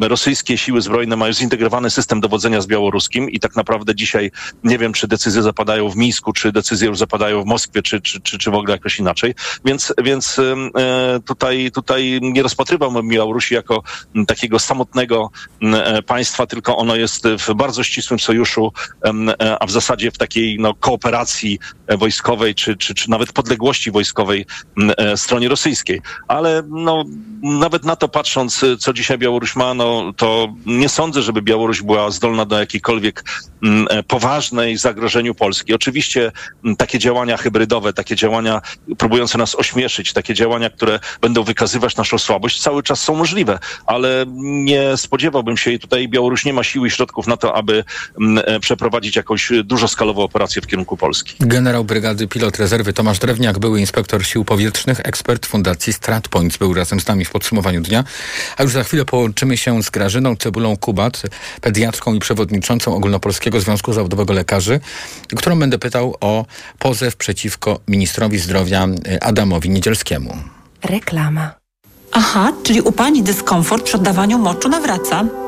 Rosyjskie 0.00 0.58
siły 0.58 0.80
zbrojne 0.80 1.16
mają 1.16 1.32
zintegrowany 1.32 1.90
system 1.90 2.20
dowodzenia 2.20 2.60
z 2.60 2.66
białoruskim 2.66 3.30
i 3.30 3.40
tak 3.40 3.56
naprawdę 3.56 3.94
dzisiaj 3.94 4.30
nie 4.64 4.78
wiem, 4.78 4.92
czy 4.92 5.08
decyzje 5.08 5.42
zapadają 5.42 5.88
w 5.88 5.96
Mińsku, 5.96 6.32
czy 6.32 6.52
decyzje 6.52 6.88
już 6.88 6.98
zapadają 6.98 7.42
w 7.42 7.46
Moskwie, 7.46 7.82
czy, 7.82 8.00
czy, 8.00 8.20
czy, 8.20 8.38
czy 8.38 8.50
w 8.50 8.54
ogóle 8.54 8.72
jakoś 8.72 8.98
inaczej. 8.98 9.34
Więc, 9.64 9.94
więc 10.04 10.38
e, 10.38 11.20
tutaj, 11.26 11.70
tutaj 11.74 12.18
nie 12.22 12.42
rozpatrywałbym 12.42 13.08
Białorusi 13.08 13.54
jako 13.54 13.82
takiego 14.26 14.58
samotnego 14.58 15.30
e, 15.62 16.02
państwa, 16.02 16.46
tylko 16.46 16.76
ono 16.76 16.96
jest 16.96 17.24
w 17.28 17.54
bardzo 17.54 17.84
ścisłym 17.84 18.18
sojuszu 18.18 18.72
a 19.60 19.66
w 19.66 19.70
zasadzie 19.70 20.10
w 20.10 20.18
takiej 20.18 20.56
no, 20.60 20.74
kooperacji 20.74 21.58
wojskowej, 21.98 22.54
czy, 22.54 22.76
czy, 22.76 22.94
czy 22.94 23.10
nawet 23.10 23.32
podległości 23.32 23.90
wojskowej 23.90 24.46
stronie 25.16 25.48
rosyjskiej. 25.48 26.00
Ale 26.28 26.62
no, 26.68 27.04
nawet 27.42 27.84
na 27.84 27.96
to 27.96 28.08
patrząc, 28.08 28.64
co 28.78 28.92
dzisiaj 28.92 29.18
Białoruś 29.18 29.56
ma, 29.56 29.74
no, 29.74 30.12
to 30.16 30.54
nie 30.66 30.88
sądzę, 30.88 31.22
żeby 31.22 31.42
Białoruś 31.42 31.82
była 31.82 32.10
zdolna 32.10 32.44
do 32.44 32.58
jakiejkolwiek 32.60 33.24
poważnej 34.06 34.76
zagrożeniu 34.76 35.34
Polski. 35.34 35.74
Oczywiście 35.74 36.32
takie 36.78 36.98
działania 36.98 37.36
hybrydowe, 37.36 37.92
takie 37.92 38.16
działania 38.16 38.60
próbujące 38.98 39.38
nas 39.38 39.54
ośmieszyć, 39.54 40.12
takie 40.12 40.34
działania, 40.34 40.70
które 40.70 41.00
będą 41.20 41.42
wykazywać 41.42 41.96
naszą 41.96 42.18
słabość, 42.18 42.60
cały 42.60 42.82
czas 42.82 43.00
są 43.00 43.14
możliwe, 43.14 43.58
ale 43.86 44.24
nie 44.36 44.96
spodziewałbym 44.96 45.56
się 45.56 45.70
i 45.70 45.78
tutaj 45.78 46.08
Białoruś 46.08 46.44
nie 46.44 46.52
ma 46.52 46.64
siły 46.64 46.88
i 46.88 46.90
środków 46.90 47.26
na 47.26 47.36
to, 47.36 47.54
aby 47.56 47.84
e, 48.44 48.60
przeprowadzić 48.60 49.16
jakąś 49.16 49.47
dużoskalową 49.64 50.22
operację 50.22 50.62
w 50.62 50.66
kierunku 50.66 50.96
Polski. 50.96 51.34
Generał 51.40 51.84
Brygady 51.84 52.28
Pilot 52.28 52.56
Rezerwy 52.56 52.92
Tomasz 52.92 53.18
Drewniak, 53.18 53.58
były 53.58 53.80
inspektor 53.80 54.26
sił 54.26 54.44
powietrznych, 54.44 55.00
ekspert 55.04 55.46
Fundacji 55.46 55.92
StratPoints, 55.92 56.56
był 56.56 56.74
razem 56.74 57.00
z 57.00 57.06
nami 57.06 57.24
w 57.24 57.30
podsumowaniu 57.30 57.80
dnia. 57.80 58.04
A 58.56 58.62
już 58.62 58.72
za 58.72 58.84
chwilę 58.84 59.04
połączymy 59.04 59.56
się 59.56 59.82
z 59.82 59.90
Grażyną 59.90 60.36
Cebulą 60.36 60.76
Kubat, 60.76 61.22
pediatrką 61.60 62.14
i 62.14 62.18
przewodniczącą 62.18 62.94
Ogólnopolskiego 62.94 63.60
Związku 63.60 63.92
Zawodowego 63.92 64.32
Lekarzy, 64.32 64.80
którą 65.36 65.58
będę 65.58 65.78
pytał 65.78 66.14
o 66.20 66.46
pozew 66.78 67.16
przeciwko 67.16 67.80
ministrowi 67.88 68.38
zdrowia 68.38 68.86
e, 69.08 69.24
Adamowi 69.24 69.70
Niedzielskiemu. 69.70 70.36
Reklama. 70.84 71.54
Aha, 72.12 72.52
czyli 72.62 72.80
u 72.80 72.92
pani 72.92 73.22
dyskomfort 73.22 73.84
przy 73.84 73.96
oddawaniu 73.96 74.38
moczu 74.38 74.68
nawraca? 74.68 75.47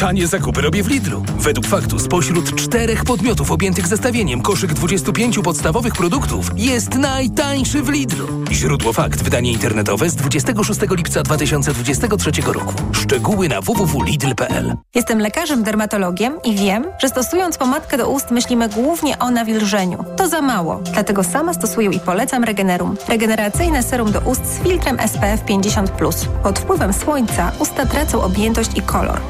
Tanie 0.00 0.26
zakupy 0.26 0.60
robię 0.60 0.82
w 0.82 0.88
Lidlu. 0.88 1.22
Według 1.38 1.66
faktu 1.66 1.98
spośród 1.98 2.54
czterech 2.54 3.04
podmiotów 3.04 3.50
objętych 3.50 3.86
zestawieniem 3.86 4.42
koszyk 4.42 4.74
25 4.74 5.38
podstawowych 5.38 5.92
produktów 5.92 6.50
jest 6.56 6.94
najtańszy 6.94 7.82
w 7.82 7.88
Lidlu. 7.88 8.28
Źródło 8.52 8.92
fakt. 8.92 9.22
Wydanie 9.22 9.52
internetowe 9.52 10.10
z 10.10 10.16
26 10.16 10.80
lipca 10.90 11.22
2023 11.22 12.30
roku. 12.46 12.74
Szczegóły 12.92 13.48
na 13.48 13.60
www.lidl.pl 13.60 14.74
Jestem 14.94 15.18
lekarzem 15.18 15.62
dermatologiem 15.62 16.42
i 16.44 16.54
wiem, 16.56 16.84
że 16.98 17.08
stosując 17.08 17.58
pomadkę 17.58 17.96
do 17.98 18.10
ust 18.10 18.30
myślimy 18.30 18.68
głównie 18.68 19.18
o 19.18 19.30
nawilżeniu. 19.30 20.04
To 20.16 20.28
za 20.28 20.40
mało, 20.40 20.80
dlatego 20.92 21.24
sama 21.24 21.54
stosuję 21.54 21.90
i 21.90 22.00
polecam 22.00 22.44
Regenerum. 22.44 22.96
Regeneracyjne 23.08 23.82
serum 23.82 24.12
do 24.12 24.20
ust 24.20 24.46
z 24.46 24.58
filtrem 24.58 24.98
SPF 25.08 25.44
50+. 25.44 26.26
Pod 26.42 26.58
wpływem 26.58 26.92
słońca 26.92 27.52
usta 27.58 27.86
tracą 27.86 28.22
objętość 28.22 28.70
i 28.76 28.82
kolor. 28.82 29.20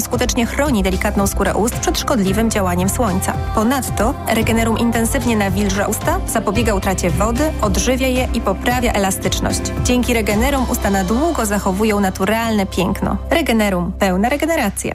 Skutecznie 0.00 0.46
chroni 0.46 0.82
delikatną 0.82 1.26
skórę 1.26 1.54
ust 1.54 1.74
przed 1.78 1.98
szkodliwym 1.98 2.50
działaniem 2.50 2.88
słońca. 2.88 3.32
Ponadto 3.54 4.14
Regenerum 4.28 4.78
intensywnie 4.78 5.36
nawilża 5.36 5.86
usta, 5.86 6.20
zapobiega 6.26 6.74
utracie 6.74 7.10
wody, 7.10 7.52
odżywia 7.62 8.06
je 8.06 8.28
i 8.34 8.40
poprawia 8.40 8.92
elastyczność. 8.92 9.60
Dzięki 9.84 10.14
Regenerum 10.14 10.66
usta 10.70 10.90
na 10.90 11.04
długo 11.04 11.46
zachowują 11.46 12.00
naturalne 12.00 12.66
piękno. 12.66 13.16
Regenerum. 13.30 13.92
Pełna 13.98 14.28
regeneracja. 14.28 14.94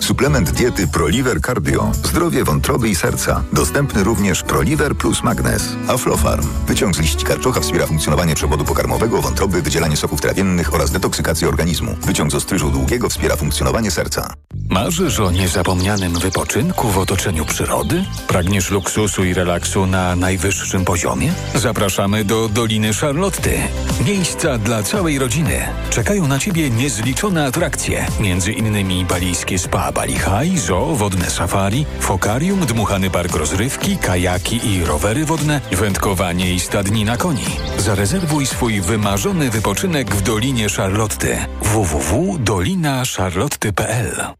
Suplement 0.00 0.50
diety 0.50 0.88
ProLiver 0.88 1.40
Cardio. 1.40 1.92
Zdrowie 2.04 2.44
wątroby 2.44 2.88
i 2.88 2.94
serca. 2.94 3.42
Dostępny 3.52 4.04
również 4.04 4.42
ProLiver 4.42 4.96
plus 4.96 5.22
Magnes. 5.22 5.76
Aflofarm. 5.88 6.48
Wyciąg 6.66 6.96
z 6.96 6.98
liści 6.98 7.24
karczocha 7.24 7.60
wspiera 7.60 7.86
funkcjonowanie 7.86 8.34
przewodu 8.34 8.64
pokarmowego, 8.64 9.22
wątroby, 9.22 9.62
wydzielanie 9.62 9.96
soków 9.96 10.20
trawiennych 10.20 10.74
oraz 10.74 10.90
detoksykację 10.90 11.48
organizmu. 11.48 11.96
Wyciąg 12.06 12.30
z 12.32 12.34
ostryżu 12.34 12.70
długiego 12.70 13.08
wspiera 13.08 13.36
funkcjonowanie 13.36 13.90
serca. 13.90 14.32
Marzysz 14.70 15.20
o 15.20 15.30
niezapomnianym 15.30 16.18
wypoczynku 16.18 16.88
w 16.88 16.98
otoczeniu 16.98 17.44
przyrody? 17.44 18.04
Pragniesz 18.28 18.70
luksusu 18.70 19.24
i 19.24 19.34
relaksu 19.34 19.86
na 19.86 20.16
najwyższym 20.16 20.84
poziomie? 20.84 21.32
Zapraszamy 21.54 22.24
do 22.24 22.48
Doliny 22.48 22.94
Charlotty. 22.94 23.58
Miejsca 24.06 24.58
dla 24.58 24.82
całej 24.82 25.18
rodziny. 25.18 25.60
Czekają 25.90 26.26
na 26.26 26.38
Ciebie 26.38 26.70
niezliczone 26.70 27.46
atrakcje, 27.46 28.06
między 28.20 28.52
innymi 28.52 29.04
balijskie 29.04 29.58
spa 29.58 29.89
Bali 29.92 30.14
High, 30.14 30.58
zoo, 30.58 30.96
wodne 30.96 31.30
safari, 31.30 31.86
fokarium, 32.00 32.66
dmuchany 32.66 33.10
park 33.10 33.34
rozrywki, 33.34 33.96
kajaki 33.96 34.66
i 34.66 34.84
rowery 34.84 35.24
wodne, 35.24 35.60
wędkowanie 35.72 36.54
i 36.54 36.60
stadnina 36.60 37.16
koni. 37.16 37.44
Zarezerwuj 37.78 38.46
swój 38.46 38.80
wymarzony 38.80 39.50
wypoczynek 39.50 40.14
w 40.14 40.22
Dolinie 40.22 40.68
Charlotty. 40.68 41.46
www.dolinacharlotty.pl 41.62 44.39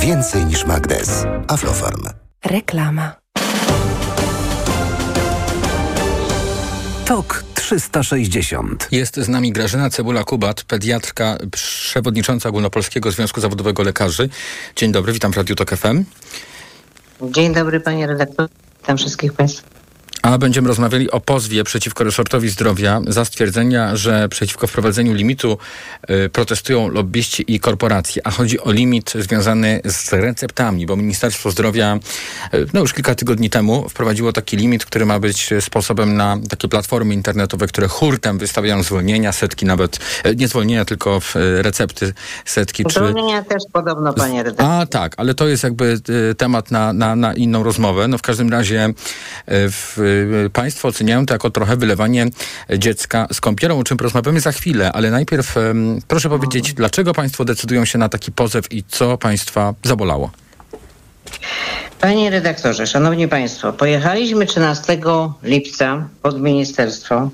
Więcej 0.00 0.46
niż 0.46 0.64
magnez. 0.66 1.24
Aflofarm. 1.48 2.02
Reklama. 2.44 3.16
TOK 7.04 7.44
360. 7.54 8.88
Jest 8.92 9.16
z 9.16 9.28
nami 9.28 9.52
Grażyna 9.52 9.88
Cebula-Kubat, 9.88 10.64
pediatrka, 10.64 11.38
przewodnicząca 11.52 12.48
Ogólnopolskiego 12.48 13.10
Związku 13.10 13.40
Zawodowego 13.40 13.82
Lekarzy. 13.82 14.28
Dzień 14.76 14.92
dobry, 14.92 15.12
witam 15.12 15.32
w 15.32 15.36
Radiu 15.36 15.54
TOK 15.54 15.70
FM. 15.70 16.04
Dzień 17.22 17.54
dobry 17.54 17.80
panie 17.80 18.06
redaktorze, 18.06 18.48
witam 18.80 18.96
wszystkich 18.96 19.32
państwa. 19.32 19.71
A 20.22 20.38
będziemy 20.38 20.68
rozmawiali 20.68 21.10
o 21.10 21.20
pozwie 21.20 21.64
przeciwko 21.64 22.04
resortowi 22.04 22.48
zdrowia 22.48 23.00
za 23.06 23.24
stwierdzenia, 23.24 23.96
że 23.96 24.28
przeciwko 24.28 24.66
wprowadzeniu 24.66 25.14
limitu 25.14 25.58
y, 26.10 26.28
protestują 26.28 26.88
lobbyści 26.88 27.54
i 27.54 27.60
korporacje. 27.60 28.26
A 28.26 28.30
chodzi 28.30 28.60
o 28.60 28.72
limit 28.72 29.12
związany 29.18 29.80
z 29.84 30.12
receptami, 30.12 30.86
bo 30.86 30.96
Ministerstwo 30.96 31.50
Zdrowia 31.50 31.98
y, 32.54 32.66
no 32.72 32.80
już 32.80 32.92
kilka 32.92 33.14
tygodni 33.14 33.50
temu 33.50 33.88
wprowadziło 33.88 34.32
taki 34.32 34.56
limit, 34.56 34.84
który 34.84 35.06
ma 35.06 35.18
być 35.18 35.50
sposobem 35.60 36.16
na 36.16 36.38
takie 36.50 36.68
platformy 36.68 37.14
internetowe, 37.14 37.66
które 37.66 37.88
hurtem 37.88 38.38
wystawiają 38.38 38.82
zwolnienia, 38.82 39.32
setki 39.32 39.66
nawet, 39.66 39.98
y, 40.26 40.36
nie 40.36 40.48
zwolnienia, 40.48 40.84
tylko 40.84 41.20
y, 41.36 41.62
recepty 41.62 42.14
setki. 42.44 42.84
Czy... 42.84 42.94
Zwolnienia 42.94 43.42
też 43.42 43.62
podobno, 43.72 44.12
panie 44.12 44.42
redaktorze. 44.42 44.70
A 44.70 44.86
tak, 44.86 45.14
ale 45.16 45.34
to 45.34 45.48
jest 45.48 45.62
jakby 45.62 45.98
y, 46.30 46.34
temat 46.34 46.70
na, 46.70 46.92
na, 46.92 47.16
na 47.16 47.34
inną 47.34 47.62
rozmowę. 47.62 48.08
No 48.08 48.18
w 48.18 48.22
każdym 48.22 48.50
razie 48.50 48.86
y, 48.88 48.92
w, 49.48 50.11
państwo 50.52 50.88
oceniają 50.88 51.26
to 51.26 51.34
jako 51.34 51.50
trochę 51.50 51.76
wylewanie 51.76 52.26
dziecka 52.78 53.26
z 53.32 53.40
kąpielą, 53.40 53.78
o 53.78 53.84
czym 53.84 53.96
porozmawiamy 53.96 54.40
za 54.40 54.52
chwilę, 54.52 54.92
ale 54.92 55.10
najpierw 55.10 55.54
proszę 56.08 56.28
powiedzieć, 56.28 56.74
dlaczego 56.74 57.14
państwo 57.14 57.44
decydują 57.44 57.84
się 57.84 57.98
na 57.98 58.08
taki 58.08 58.32
pozew 58.32 58.72
i 58.72 58.84
co 58.88 59.18
państwa 59.18 59.74
zabolało? 59.82 60.30
Panie 62.00 62.30
redaktorze, 62.30 62.86
szanowni 62.86 63.28
państwo, 63.28 63.72
pojechaliśmy 63.72 64.46
13 64.46 64.98
lipca 65.42 66.08
pod 66.22 66.40
ministerstwo 66.40 67.30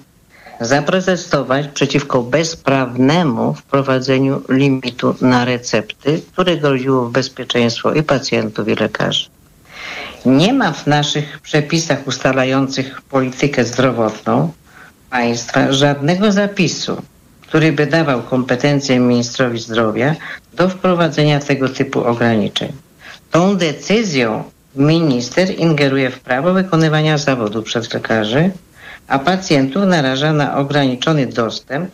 zaprotestować 0.60 1.68
przeciwko 1.68 2.22
bezprawnemu 2.22 3.54
wprowadzeniu 3.54 4.42
limitu 4.48 5.14
na 5.20 5.44
recepty, 5.44 6.20
które 6.32 6.56
groziło 6.56 7.08
bezpieczeństwo 7.08 7.94
i 7.94 8.02
pacjentów, 8.02 8.68
i 8.68 8.74
lekarzy. 8.74 9.28
Nie 10.26 10.52
ma 10.52 10.72
w 10.72 10.86
naszych 10.86 11.40
przepisach 11.40 12.06
ustalających 12.06 13.02
politykę 13.02 13.64
zdrowotną 13.64 14.52
państwa 15.10 15.72
żadnego 15.72 16.32
zapisu, 16.32 17.02
który 17.40 17.72
by 17.72 17.86
dawał 17.86 18.22
kompetencje 18.22 19.00
ministrowi 19.00 19.58
zdrowia 19.58 20.14
do 20.52 20.68
wprowadzenia 20.68 21.40
tego 21.40 21.68
typu 21.68 22.04
ograniczeń. 22.04 22.72
Tą 23.30 23.56
decyzją 23.56 24.44
minister 24.76 25.50
ingeruje 25.58 26.10
w 26.10 26.20
prawo 26.20 26.52
wykonywania 26.52 27.18
zawodu 27.18 27.62
przez 27.62 27.94
lekarzy, 27.94 28.50
a 29.08 29.18
pacjentów 29.18 29.84
naraża 29.86 30.32
na 30.32 30.56
ograniczony 30.56 31.26
dostęp 31.26 31.90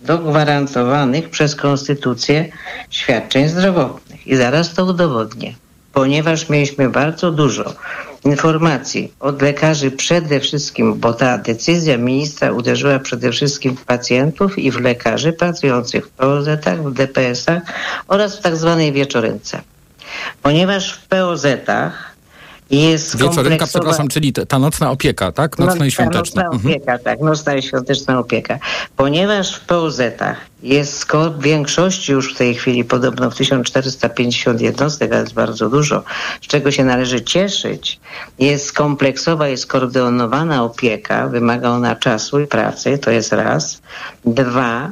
do 0.00 0.18
gwarantowanych 0.18 1.30
przez 1.30 1.56
konstytucję 1.56 2.48
świadczeń 2.90 3.48
zdrowotnych. 3.48 4.26
I 4.26 4.36
zaraz 4.36 4.74
to 4.74 4.84
udowodnię. 4.84 5.54
Ponieważ 5.96 6.48
mieliśmy 6.48 6.88
bardzo 6.88 7.30
dużo 7.30 7.74
informacji 8.24 9.12
od 9.20 9.42
lekarzy 9.42 9.90
przede 9.90 10.40
wszystkim, 10.40 10.94
bo 10.94 11.12
ta 11.12 11.38
decyzja 11.38 11.98
ministra 11.98 12.52
uderzyła 12.52 12.98
przede 12.98 13.32
wszystkim 13.32 13.76
w 13.76 13.84
pacjentów 13.84 14.58
i 14.58 14.70
w 14.70 14.80
lekarzy 14.80 15.32
pracujących 15.32 16.06
w 16.06 16.10
POZ-ach, 16.10 16.82
w 16.82 16.92
DPS-ach 16.92 17.62
oraz 18.08 18.36
w 18.36 18.42
tak 18.42 18.56
zwanej 18.56 18.92
wieczorynce. 18.92 19.62
Ponieważ 20.42 20.92
w 20.92 21.06
POZ-ach 21.06 22.15
jest 22.70 23.16
Wieczorynka, 23.16 23.66
przepraszam, 23.66 24.08
czyli 24.08 24.32
ta 24.32 24.58
nocna 24.58 24.90
opieka, 24.90 25.32
tak? 25.32 25.58
Nocna 25.58 25.86
i 25.86 25.90
świąteczna. 25.90 26.42
Nocna 26.42 26.56
Mhm. 26.56 26.74
opieka, 26.74 26.98
tak, 26.98 27.20
nocna 27.20 27.54
i 27.54 27.62
świąteczna 27.62 28.18
opieka. 28.18 28.58
Ponieważ 28.96 29.56
w 29.56 29.60
POZ-ach 29.60 30.36
jest 30.62 31.06
w 31.12 31.42
większości 31.42 32.12
już 32.12 32.34
w 32.34 32.38
tej 32.38 32.54
chwili 32.54 32.84
podobno 32.84 33.30
w 33.30 33.34
1450 33.34 34.60
jednostek, 34.60 35.12
ale 35.12 35.20
jest 35.20 35.34
bardzo 35.34 35.70
dużo, 35.70 36.02
z 36.42 36.46
czego 36.46 36.70
się 36.70 36.84
należy 36.84 37.22
cieszyć, 37.22 38.00
jest 38.38 38.72
kompleksowa, 38.72 39.48
jest 39.48 39.66
koordynowana 39.66 40.64
opieka, 40.64 41.28
wymaga 41.28 41.70
ona 41.70 41.96
czasu 41.96 42.40
i 42.40 42.46
pracy, 42.46 42.98
to 42.98 43.10
jest 43.10 43.32
raz. 43.32 43.80
Dwa, 44.24 44.90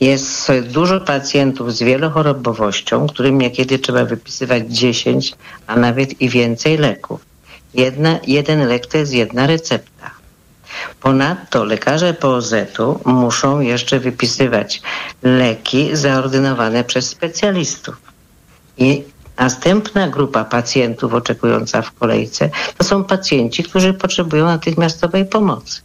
jest 0.00 0.52
dużo 0.62 1.00
pacjentów 1.00 1.74
z 1.74 1.82
wielochorobowością, 1.82 3.06
którym 3.06 3.38
niekiedy 3.38 3.78
trzeba 3.78 4.04
wypisywać 4.04 4.64
10, 4.68 5.34
a 5.66 5.76
nawet 5.76 6.20
i 6.20 6.28
więcej 6.28 6.78
leków. 6.78 7.20
Jedna, 7.74 8.18
jeden 8.26 8.68
lek 8.68 8.86
to 8.86 8.98
jest 8.98 9.12
jedna 9.12 9.46
recepta. 9.46 10.10
Ponadto 11.00 11.64
lekarze 11.64 12.14
POZ-u 12.14 13.00
muszą 13.04 13.60
jeszcze 13.60 14.00
wypisywać 14.00 14.82
leki 15.22 15.96
zaordynowane 15.96 16.84
przez 16.84 17.08
specjalistów. 17.08 17.96
I 18.78 19.04
następna 19.38 20.08
grupa 20.08 20.44
pacjentów 20.44 21.14
oczekująca 21.14 21.82
w 21.82 21.92
kolejce 21.92 22.50
to 22.78 22.84
są 22.84 23.04
pacjenci, 23.04 23.62
którzy 23.62 23.94
potrzebują 23.94 24.46
natychmiastowej 24.46 25.24
pomocy. 25.24 25.80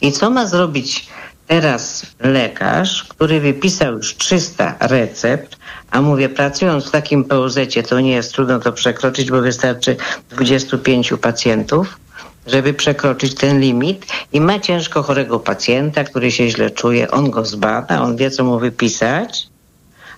I 0.00 0.12
co 0.12 0.30
ma 0.30 0.46
zrobić 0.46 1.08
teraz 1.52 2.06
lekarz, 2.20 3.04
który 3.04 3.40
wypisał 3.40 3.92
już 3.94 4.16
300 4.16 4.74
recept, 4.80 5.56
a 5.90 6.02
mówię, 6.02 6.28
pracując 6.28 6.84
w 6.84 6.90
takim 6.90 7.24
POZ-cie, 7.24 7.82
to 7.82 8.00
nie 8.00 8.12
jest 8.12 8.32
trudno 8.32 8.58
to 8.58 8.72
przekroczyć, 8.72 9.30
bo 9.30 9.40
wystarczy 9.40 9.96
25 10.30 11.12
pacjentów, 11.20 11.98
żeby 12.46 12.74
przekroczyć 12.74 13.34
ten 13.34 13.60
limit 13.60 14.06
i 14.32 14.40
ma 14.40 14.60
ciężko 14.60 15.02
chorego 15.02 15.40
pacjenta, 15.40 16.04
który 16.04 16.30
się 16.30 16.48
źle 16.48 16.70
czuje, 16.70 17.10
on 17.10 17.30
go 17.30 17.44
zbada, 17.44 18.02
on 18.02 18.16
wie, 18.16 18.30
co 18.30 18.44
mu 18.44 18.58
wypisać, 18.58 19.46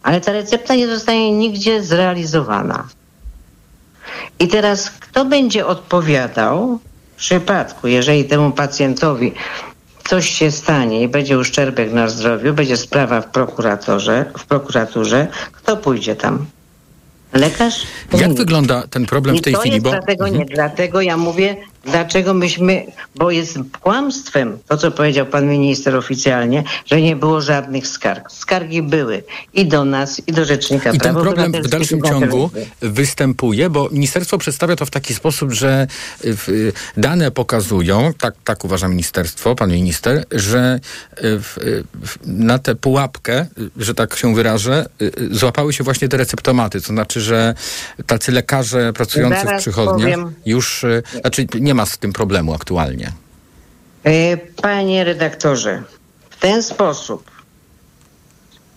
ale 0.03 0.21
ta 0.21 0.33
recepta 0.33 0.75
nie 0.75 0.89
zostanie 0.89 1.33
nigdzie 1.33 1.83
zrealizowana. 1.83 2.89
I 4.39 4.49
teraz 4.49 4.91
kto 4.91 5.25
będzie 5.25 5.67
odpowiadał 5.67 6.79
w 7.15 7.17
przypadku, 7.17 7.89
jeżeli 7.89 8.25
temu 8.25 8.51
pacjentowi 8.51 9.33
coś 10.09 10.29
się 10.31 10.51
stanie 10.51 11.03
i 11.03 11.09
będzie 11.09 11.39
uszczerbek 11.39 11.93
na 11.93 12.09
zdrowiu, 12.09 12.55
będzie 12.55 12.77
sprawa 12.77 13.21
w 13.21 13.27
prokuratorze, 13.31 14.25
w 14.39 14.45
prokuraturze, 14.47 15.27
kto 15.53 15.77
pójdzie 15.77 16.17
tam? 16.17 16.47
Lekarz? 17.33 17.83
Jak 18.19 18.35
wygląda 18.35 18.87
ten 18.87 19.07
problem 19.07 19.37
I 19.37 19.39
w 19.39 19.43
tej 19.43 19.53
to 19.55 19.61
chwili? 19.61 19.75
jest 19.75 19.85
Bo 19.85 19.91
dlatego 19.91 20.25
Mhm. 20.29 20.39
nie, 20.49 20.55
dlatego 20.55 21.01
ja 21.01 21.17
mówię, 21.17 21.57
dlaczego 21.87 22.35
myśmy, 22.35 22.87
bo 23.15 23.31
jest 23.31 23.59
kłamstwem 23.81 24.59
to, 24.69 24.77
co 24.77 24.91
powiedział 24.91 25.27
pan 25.27 25.47
minister 25.49 25.97
oficjalnie, 25.97 26.65
że 26.87 27.01
nie 27.01 27.17
było 27.17 27.41
żadnych 27.41 27.87
skarg. 27.89 28.31
Skargi 28.33 28.83
były 28.83 29.25
i 29.55 29.67
do 29.67 29.85
nas, 29.85 30.23
i 30.27 30.33
do 30.33 30.45
Rzecznika 30.45 30.91
I 30.93 30.99
ten 30.99 31.15
problem 31.15 31.53
w 31.53 31.69
dalszym 31.69 32.03
ciągu 32.03 32.51
występuje, 32.81 33.71
bo 33.71 33.89
ministerstwo 33.93 34.39
przedstawia 34.39 34.77
to 34.77 34.87
w 34.87 34.91
taki 34.91 35.15
sposób, 35.15 35.53
że 35.53 35.87
y, 36.25 36.37
w- 36.37 36.49
y, 36.49 36.73
dane 36.97 37.31
pokazują, 37.31 38.13
tak, 38.19 38.35
tak 38.45 38.65
uważa 38.65 38.89
ministerstwo, 38.89 39.55
pan 39.55 39.71
minister, 39.73 40.25
że 40.33 40.81
y, 41.19 41.39
w- 41.39 41.59
w- 42.03 42.19
na 42.27 42.59
tę 42.59 42.75
pułapkę, 42.75 43.47
że 43.77 43.95
tak 43.95 44.17
się 44.17 44.35
wyrażę, 44.35 44.87
złapały 45.31 45.73
się 45.73 45.85
właśnie 45.85 46.09
te 46.09 46.17
receptomaty. 46.17 46.81
To 46.81 46.87
znaczy, 46.87 47.21
że 47.21 47.55
tacy 48.07 48.33
lekarze 48.33 48.93
pracujący 48.93 49.41
w 49.41 49.45
Zaraz 49.45 49.63
przychodniach 49.63 50.11
powiem. 50.11 50.33
już, 50.47 50.85
znaczy 51.21 51.47
nie 51.61 51.74
ma 51.75 51.87
z 51.87 51.99
tym 51.99 52.13
problemu 52.13 52.55
aktualnie. 52.55 53.13
E, 54.05 54.37
Panie 54.37 55.05
redaktorze, 55.05 55.83
w 56.31 56.37
ten 56.37 56.63
sposób 56.63 57.31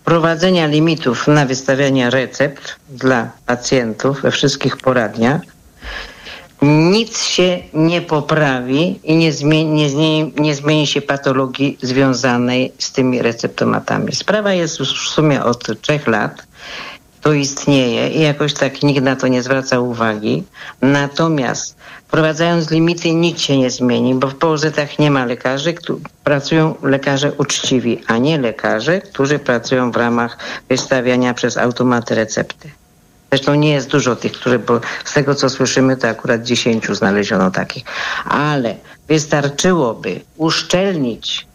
prowadzenia 0.04 0.66
limitów 0.66 1.26
na 1.26 1.46
wystawianie 1.46 2.10
recept 2.10 2.76
dla 2.88 3.30
pacjentów 3.46 4.22
we 4.22 4.30
wszystkich 4.30 4.76
poradniach 4.76 5.40
nic 6.62 7.22
się 7.22 7.58
nie 7.74 8.02
poprawi 8.02 9.00
i 9.04 9.16
nie 9.16 9.32
zmieni, 9.32 9.70
nie, 9.70 9.90
zmieni, 9.90 10.32
nie 10.36 10.54
zmieni 10.54 10.86
się 10.86 11.02
patologii 11.02 11.78
związanej 11.82 12.72
z 12.78 12.92
tymi 12.92 13.22
receptomatami. 13.22 14.14
Sprawa 14.14 14.52
jest 14.52 14.78
już 14.78 15.08
w 15.08 15.12
sumie 15.12 15.44
od 15.44 15.80
trzech 15.82 16.06
lat. 16.06 16.46
To 17.20 17.32
istnieje 17.32 18.08
i 18.08 18.20
jakoś 18.20 18.54
tak 18.54 18.82
nikt 18.82 19.02
na 19.02 19.16
to 19.16 19.28
nie 19.28 19.42
zwraca 19.42 19.80
uwagi. 19.80 20.44
Natomiast 20.82 21.76
wprowadzając 22.08 22.70
limity 22.70 23.12
nic 23.12 23.40
się 23.40 23.58
nie 23.58 23.70
zmieni, 23.70 24.14
bo 24.14 24.28
w 24.28 24.34
POZ-ach 24.34 24.98
nie 24.98 25.10
ma 25.10 25.24
lekarzy, 25.24 25.74
pracują 26.24 26.74
lekarze 26.82 27.32
uczciwi, 27.32 28.02
a 28.06 28.18
nie 28.18 28.38
lekarze, 28.38 29.00
którzy 29.00 29.38
pracują 29.38 29.92
w 29.92 29.96
ramach 29.96 30.38
wystawiania 30.68 31.34
przez 31.34 31.56
automaty 31.56 32.14
recepty. 32.14 32.70
Zresztą 33.32 33.54
nie 33.54 33.72
jest 33.72 33.90
dużo 33.90 34.16
tych, 34.16 34.32
które, 34.32 34.58
bo 34.58 34.80
z 35.04 35.12
tego 35.12 35.34
co 35.34 35.50
słyszymy, 35.50 35.96
to 35.96 36.08
akurat 36.08 36.42
10 36.42 36.86
znaleziono 36.86 37.50
takich. 37.50 37.84
Ale 38.24 38.74
wystarczyłoby 39.08 40.20
uszczelnić 40.36 41.46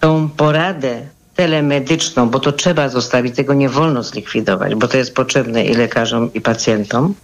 tą 0.00 0.28
poradę 0.28 1.02
telemedyczną, 1.36 2.28
bo 2.28 2.40
to 2.40 2.52
trzeba 2.52 2.88
zostawić, 2.88 3.36
tego 3.36 3.54
nie 3.54 3.68
wolno 3.68 4.02
zlikwidować, 4.02 4.74
bo 4.74 4.88
to 4.88 4.96
jest 4.96 5.14
potrzebne 5.14 5.64
i 5.64 5.74
lekarzom, 5.74 6.32
i 6.32 6.40
pacjentom, 6.40 7.14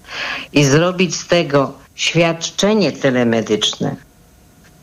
i 0.53 0.65
zrobić 0.65 1.17
z 1.17 1.27
tego 1.27 1.82
świadczenie 1.95 2.93
telemedyczne. 2.93 3.97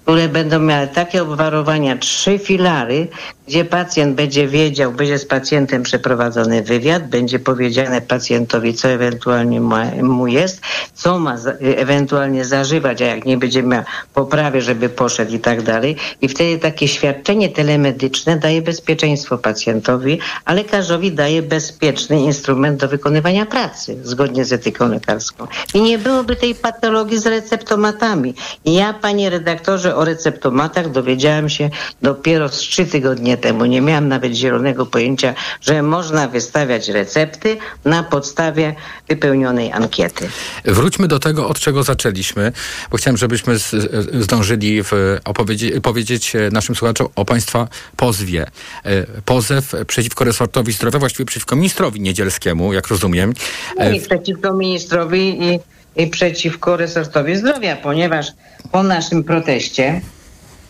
Które 0.10 0.30
będą 0.30 0.60
miały 0.60 0.88
takie 0.88 1.24
obwarowania, 1.24 1.97
trzy 1.97 2.39
filary, 2.39 3.07
gdzie 3.49 3.66
pacjent 3.66 4.16
będzie 4.16 4.47
wiedział, 4.47 4.91
będzie 4.91 5.20
z 5.20 5.26
pacjentem 5.26 5.84
przeprowadzony 5.84 6.62
wywiad, 6.64 7.07
będzie 7.07 7.39
powiedziane 7.39 8.01
pacjentowi, 8.01 8.74
co 8.74 8.88
ewentualnie 8.88 9.62
ma, 9.62 9.86
mu 10.01 10.28
jest, 10.28 10.62
co 10.93 11.20
ma 11.20 11.38
za, 11.38 11.51
ewentualnie 11.62 12.45
zażywać, 12.45 13.01
a 13.01 13.05
jak 13.05 13.26
nie 13.26 13.38
będzie 13.38 13.64
miał 13.64 13.84
poprawie, 14.14 14.62
żeby 14.62 14.89
poszedł 14.89 15.34
i 15.34 15.39
tak 15.39 15.62
dalej. 15.62 15.95
I 16.22 16.28
wtedy 16.28 16.60
takie 16.60 16.88
świadczenie 16.88 17.49
telemedyczne 17.49 18.38
daje 18.38 18.62
bezpieczeństwo 18.62 19.38
pacjentowi, 19.38 20.20
a 20.45 20.53
lekarzowi 20.53 21.12
daje 21.12 21.41
bezpieczny 21.41 22.22
instrument 22.22 22.80
do 22.80 22.88
wykonywania 22.88 23.45
pracy, 23.45 23.97
zgodnie 24.03 24.45
z 24.45 24.53
etyką 24.53 24.89
lekarską. 24.89 25.47
I 25.74 25.82
nie 25.82 25.97
byłoby 25.97 26.36
tej 26.36 26.55
patologii 26.55 27.18
z 27.18 27.26
receptomatami. 27.26 28.34
I 28.66 28.74
ja, 28.74 28.93
panie 28.93 29.30
redaktorze, 29.30 29.95
o 30.00 30.06
receptomatach 30.06 30.91
dowiedziałam 30.91 31.50
się 31.50 31.70
dopiero 32.02 32.50
z 32.50 32.58
trzy 32.58 32.86
tygodnie 32.86 33.38
temu. 33.38 33.66
Nie 33.66 33.82
miałam 33.82 34.08
nawet 34.08 34.34
zielonego 34.34 34.86
pojęcia, 34.86 35.34
że 35.62 35.82
można 35.84 36.28
wystawiać 36.28 36.88
recepty 36.88 37.58
na 37.86 38.04
podstawie 38.04 38.76
wypełnionej 39.08 39.72
ankiety. 39.72 40.30
Wróćmy 40.66 41.08
do 41.08 41.20
tego, 41.20 41.47
od 41.50 41.60
czego 41.60 41.84
zaczęliśmy, 41.84 42.52
bo 42.91 42.97
chciałem, 42.97 43.18
żebyśmy 43.18 43.56
zdążyli 44.20 44.84
w 44.84 44.91
opowiedzi- 45.26 45.82
powiedzieć 45.82 46.34
naszym 46.52 46.76
słuchaczom 46.76 47.08
o 47.16 47.26
Państwa 47.26 47.68
pozwie. 47.95 48.45
E, 48.86 49.06
Pozew 49.26 49.74
przeciwko 49.88 50.24
resortowi 50.24 50.74
zdrowia, 50.74 51.00
właściwie 51.00 51.26
przeciwko 51.26 51.56
ministrowi 51.56 52.02
Niedzielskiemu, 52.02 52.74
jak 52.74 52.88
rozumiem. 52.88 53.34
No 53.80 53.89
i 53.89 54.02
przeciwko 54.02 54.54
ministrowi 54.54 55.43
i 55.43 55.60
przeciwko 56.12 56.78
resortowi 56.78 57.36
zdrowia, 57.36 57.76
ponieważ 57.76 58.28
po 58.72 58.84
naszym 58.84 59.24
proteście, 59.24 60.02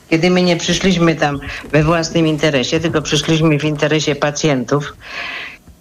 kiedy 0.10 0.30
my 0.30 0.42
nie 0.42 0.58
przyszliśmy 0.58 1.16
tam 1.16 1.40
we 1.72 1.84
własnym 1.84 2.28
interesie, 2.28 2.80
tylko 2.80 3.02
przyszliśmy 3.02 3.60
w 3.60 3.64
interesie 3.64 4.16
pacjentów 4.16 4.94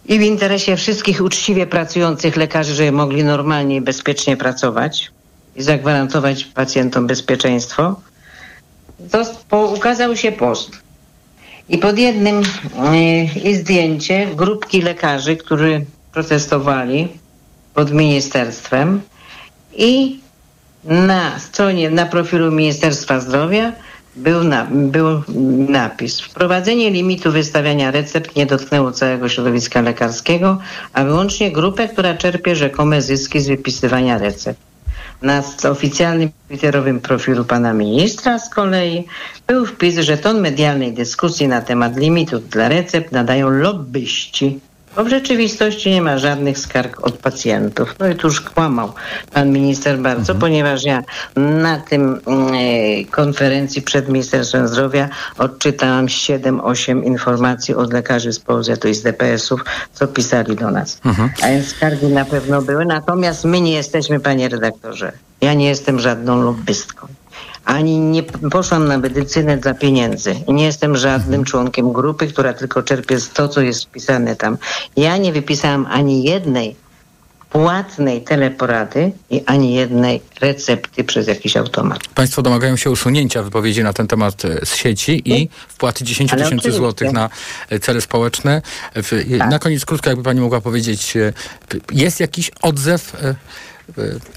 i 0.07 0.19
w 0.19 0.23
interesie 0.23 0.77
wszystkich 0.77 1.21
uczciwie 1.21 1.67
pracujących 1.67 2.37
lekarzy, 2.37 2.75
żeby 2.75 2.93
mogli 2.93 3.25
normalnie 3.25 3.77
i 3.77 3.81
bezpiecznie 3.81 4.37
pracować 4.37 5.11
i 5.57 5.63
zagwarantować 5.63 6.45
pacjentom 6.45 7.07
bezpieczeństwo, 7.07 8.01
to 9.11 9.25
po, 9.49 9.67
ukazał 9.67 10.17
się 10.17 10.33
post. 10.33 10.71
I 11.69 11.79
pod 11.79 11.99
jednym 11.99 12.43
y, 12.43 12.45
i 13.45 13.55
zdjęcie 13.55 14.27
grupki 14.37 14.83
lekarzy, 14.83 15.37
którzy 15.37 15.85
protestowali 16.13 17.09
pod 17.75 17.93
ministerstwem 17.93 19.01
i 19.79 20.21
na 20.85 21.39
stronie, 21.39 21.91
na 21.91 22.07
profilu 22.07 22.53
Ministerstwa 22.53 23.21
Zdrowia 23.21 23.73
był, 24.17 24.45
na, 24.45 24.67
był 24.71 25.23
napis. 25.69 26.21
Wprowadzenie 26.21 26.91
limitu 26.91 27.33
wystawiania 27.33 27.91
recept 27.91 28.37
nie 28.37 28.47
dotknęło 28.47 28.93
całego 28.93 29.29
środowiska 29.29 29.81
lekarskiego, 29.81 30.59
a 30.93 31.05
wyłącznie 31.05 31.53
grupę, 31.53 31.89
która 31.89 32.15
czerpie 32.15 32.57
rzekome 32.57 33.03
zyski 33.03 33.41
z 33.41 33.49
wypisywania 33.49 34.19
recept. 34.19 34.61
Na 35.23 35.43
oficjalnym 35.71 36.31
twitterowym 36.49 37.01
profilu 37.01 37.45
pana 37.45 37.73
ministra 37.73 38.39
z 38.39 38.51
kolei 38.51 39.05
był 39.47 39.67
wpis, 39.67 39.99
że 39.99 40.19
ton 40.19 40.41
medialnej 40.41 40.93
dyskusji 40.93 41.49
na 41.49 41.61
temat 41.61 41.97
limitów 41.97 42.49
dla 42.49 42.69
recept 42.69 43.13
nadają 43.13 43.51
lobbyści 43.51 44.61
bo 44.99 45.05
w 45.05 45.09
rzeczywistości 45.09 45.91
nie 45.91 46.03
ma 46.03 46.19
żadnych 46.19 46.59
skarg 46.59 47.07
od 47.07 47.15
pacjentów. 47.19 47.95
No 47.99 48.09
i 48.09 48.15
tuż 48.17 48.41
kłamał 48.41 48.93
pan 49.33 49.51
minister 49.53 49.99
bardzo, 49.99 50.21
Mhm. 50.33 50.39
ponieważ 50.39 50.85
ja 50.85 51.03
na 51.37 51.81
tym 51.81 52.21
e, 52.27 53.05
konferencji 53.05 53.83
przed 53.83 54.09
Ministerstwem 54.09 54.69
Zdrowia 54.69 55.09
odczytałam 55.39 56.07
7-8 56.07 57.05
informacji 57.05 57.75
od 57.75 57.93
lekarzy 57.93 58.33
z 58.33 58.41
POZ-u 58.41 58.89
i 58.89 58.95
z 58.95 59.03
DPS-ów, 59.03 59.65
co 59.93 60.07
pisali 60.09 60.57
do 60.57 60.71
nas. 60.71 61.01
Mhm. 61.05 61.31
A 61.43 61.47
więc 61.47 61.67
skargi 61.69 62.07
na 62.07 62.25
pewno 62.25 62.63
były, 62.63 62.85
natomiast 62.85 63.45
my 63.45 63.61
nie 63.61 63.73
jesteśmy, 63.73 64.21
panie 64.21 64.49
redaktorze. 64.49 65.13
Ja 65.41 65.55
nie 65.55 65.69
jestem 65.69 66.01
żadną 66.01 66.43
lobbystką. 66.43 67.07
Ani 67.69 67.99
nie 67.99 68.23
poszłam 68.23 68.89
na 68.89 68.99
medycynę 68.99 69.57
dla 69.57 69.75
pieniędzy. 69.75 70.35
Nie 70.49 70.65
jestem 70.65 70.97
żadnym 70.97 71.45
członkiem 71.45 71.93
grupy, 71.93 72.27
która 72.27 72.53
tylko 72.53 72.83
czerpie 72.83 73.21
z 73.21 73.31
to, 73.31 73.49
co 73.49 73.61
jest 73.61 73.85
wpisane 73.85 74.37
tam. 74.37 74.59
Ja 74.97 75.17
nie 75.17 75.33
wypisałam 75.33 75.87
ani 75.91 76.25
jednej 76.25 76.77
płatnej 77.51 78.23
teleporady 78.23 79.13
i 79.31 79.43
ani 79.47 79.75
jednej 79.75 80.21
recepty 80.41 81.05
przez 81.05 81.27
jakiś 81.27 81.57
automat. 81.57 81.99
Państwo 82.15 82.43
domagają 82.43 82.77
się 82.77 82.91
usunięcia 82.91 83.43
wypowiedzi 83.43 83.83
na 83.83 83.93
ten 83.93 84.07
temat 84.07 84.45
e, 84.45 84.67
z 84.67 84.75
sieci 84.77 85.23
i 85.25 85.49
wpłaty 85.69 86.05
10 86.05 86.33
Ale 86.33 86.43
tysięcy 86.43 86.61
oczywiście. 86.61 86.79
złotych 86.79 87.13
na 87.13 87.31
e, 87.71 87.79
cele 87.79 88.01
społeczne. 88.01 88.63
E, 89.41 89.49
Na 89.49 89.59
koniec 89.59 89.85
krótko, 89.85 90.11
jakby 90.11 90.25
pani 90.25 90.41
mogła 90.41 90.61
powiedzieć, 90.61 91.17
e, 91.17 91.33
jest 91.93 92.21
jakiś 92.21 92.51
odzew, 92.63 93.17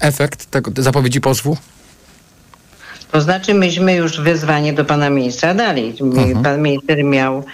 efekt 0.00 0.50
tego 0.50 0.70
zapowiedzi 0.82 1.20
pozwu? 1.20 1.56
To 3.12 3.20
znaczy 3.20 3.54
myśmy 3.54 3.94
już 3.94 4.20
wezwanie 4.20 4.72
do 4.72 4.84
pana 4.84 5.10
ministra 5.10 5.54
dali. 5.54 5.94
Pan 6.44 6.62
minister 6.62 7.04
miał 7.04 7.44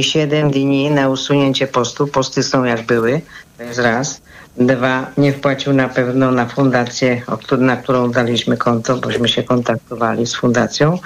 7 0.00 0.50
dni 0.50 0.90
na 0.90 1.08
usunięcie 1.08 1.66
postu. 1.66 2.06
Posty 2.06 2.42
są 2.42 2.64
jak 2.64 2.82
były, 2.82 3.20
to 3.58 3.62
jest 3.62 3.78
raz. 3.78 4.20
Dwa, 4.56 5.06
nie 5.18 5.32
wpłacił 5.32 5.72
na 5.72 5.88
pewno 5.88 6.30
na 6.30 6.46
fundację, 6.46 7.22
na 7.58 7.76
którą 7.76 8.10
daliśmy 8.10 8.56
konto, 8.56 8.96
bośmy 8.96 9.28
się 9.28 9.42
kontaktowali 9.42 10.26
z 10.26 10.34
fundacją. 10.34 10.98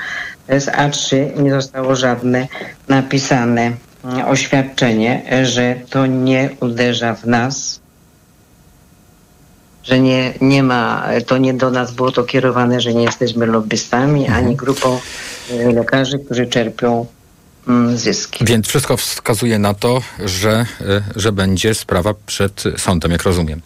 To 0.47 0.55
jest 0.55 0.69
A 0.69 0.89
trzy, 0.89 1.33
nie 1.37 1.51
zostało 1.51 1.97
żadne 1.97 2.49
napisane 2.89 3.73
mm, 4.05 4.29
oświadczenie, 4.29 5.23
że 5.45 5.75
to 5.91 6.07
nie 6.07 6.51
uderza 6.61 7.15
w 7.15 7.27
nas, 7.27 7.81
że 9.85 10.01
nie, 10.01 10.35
nie 10.41 10.63
ma, 10.63 11.07
to 11.27 11.39
nie 11.39 11.55
do 11.55 11.71
nas 11.71 11.93
było 11.93 12.13
to 12.13 12.25
kierowane, 12.25 12.81
że 12.81 12.95
nie 12.95 13.05
jesteśmy 13.05 13.47
lobbystami, 13.47 14.29
ani 14.29 14.57
grupą 14.57 15.01
e, 15.51 15.73
lekarzy, 15.73 16.19
którzy 16.19 16.47
czerpią 16.47 17.07
mm, 17.69 17.99
zyski. 17.99 18.45
Więc 18.45 18.69
wszystko 18.69 18.97
wskazuje 18.97 19.59
na 19.59 19.75
to, 19.75 20.03
że, 20.25 20.67
e, 20.81 21.03
że 21.17 21.33
będzie 21.33 21.75
sprawa 21.75 22.15
przed 22.27 22.65
sądem, 22.77 23.11
jak 23.13 23.23
rozumiem. 23.23 23.61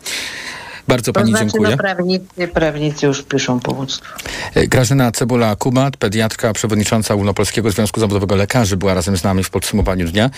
Bardzo 0.89 1.13
To 1.13 1.21
pani 1.21 1.31
znaczy, 1.31 1.45
dziękuję. 1.45 1.71
no 1.71 1.77
prawnicy, 1.77 2.49
prawnicy 2.55 3.07
już 3.07 3.23
piszą 3.23 3.61
powództwo. 3.61 4.15
E, 4.55 4.67
Grażyna 4.67 5.11
Cebula-Kubat, 5.11 5.97
pediatrka, 5.97 6.53
przewodnicząca 6.53 7.15
Ogólnopolskiego 7.15 7.71
Związku 7.71 8.01
Zawodowego 8.01 8.37
Lekarzy, 8.37 8.77
była 8.77 8.95
razem 8.95 9.17
z 9.17 9.25
nami 9.25 9.45
w 9.45 9.51
podsumowaniu 9.51 10.09
dnia. 10.09 10.31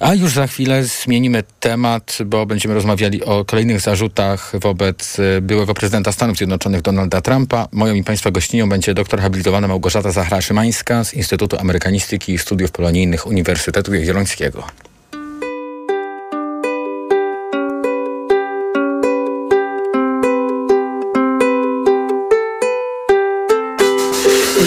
A 0.00 0.14
już 0.14 0.32
za 0.32 0.46
chwilę 0.46 0.84
zmienimy 0.84 1.42
temat, 1.60 2.18
bo 2.26 2.46
będziemy 2.46 2.74
rozmawiali 2.74 3.24
o 3.24 3.44
kolejnych 3.44 3.80
zarzutach 3.80 4.52
wobec 4.60 5.18
e, 5.20 5.40
byłego 5.40 5.74
prezydenta 5.74 6.12
Stanów 6.12 6.36
Zjednoczonych 6.36 6.82
Donalda 6.82 7.20
Trumpa. 7.20 7.68
Moją 7.72 7.94
i 7.94 8.04
Państwa 8.04 8.30
gościnią 8.30 8.68
będzie 8.68 8.94
doktor 8.94 9.20
habilitowana 9.20 9.68
Małgorzata 9.68 10.10
Zachra-Szymańska 10.10 11.04
z 11.04 11.14
Instytutu 11.14 11.56
Amerykanistyki 11.60 12.32
i 12.32 12.38
Studiów 12.38 12.70
Polonijnych 12.70 13.26
Uniwersytetu 13.26 13.94
Jagiellońskiego. 13.94 14.64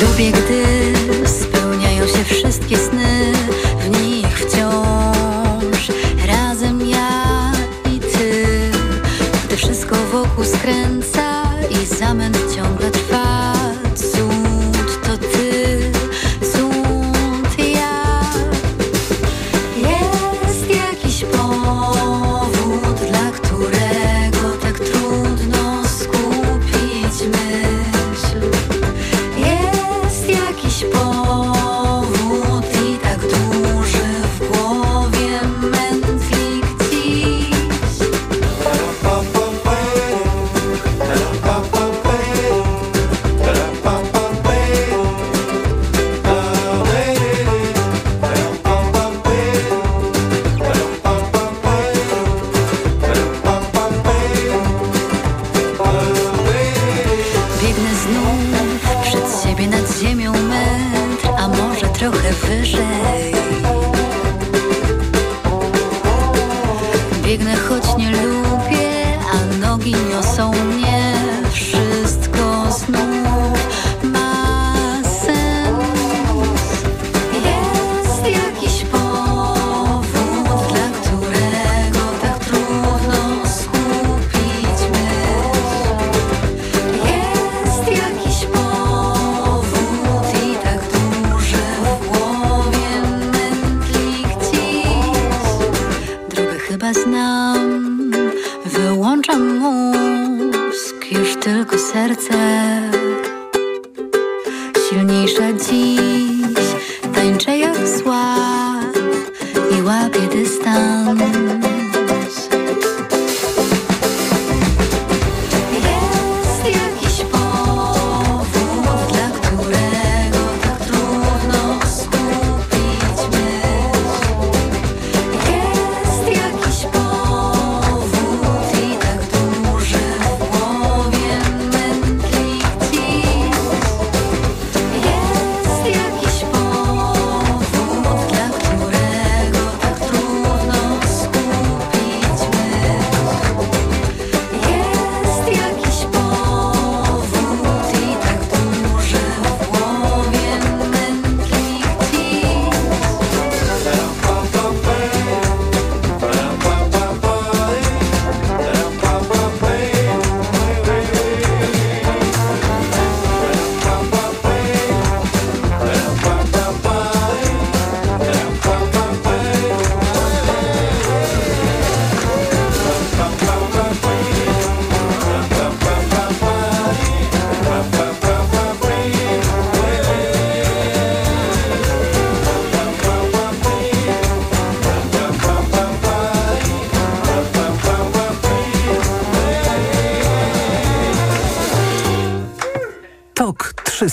Clube 0.02 0.41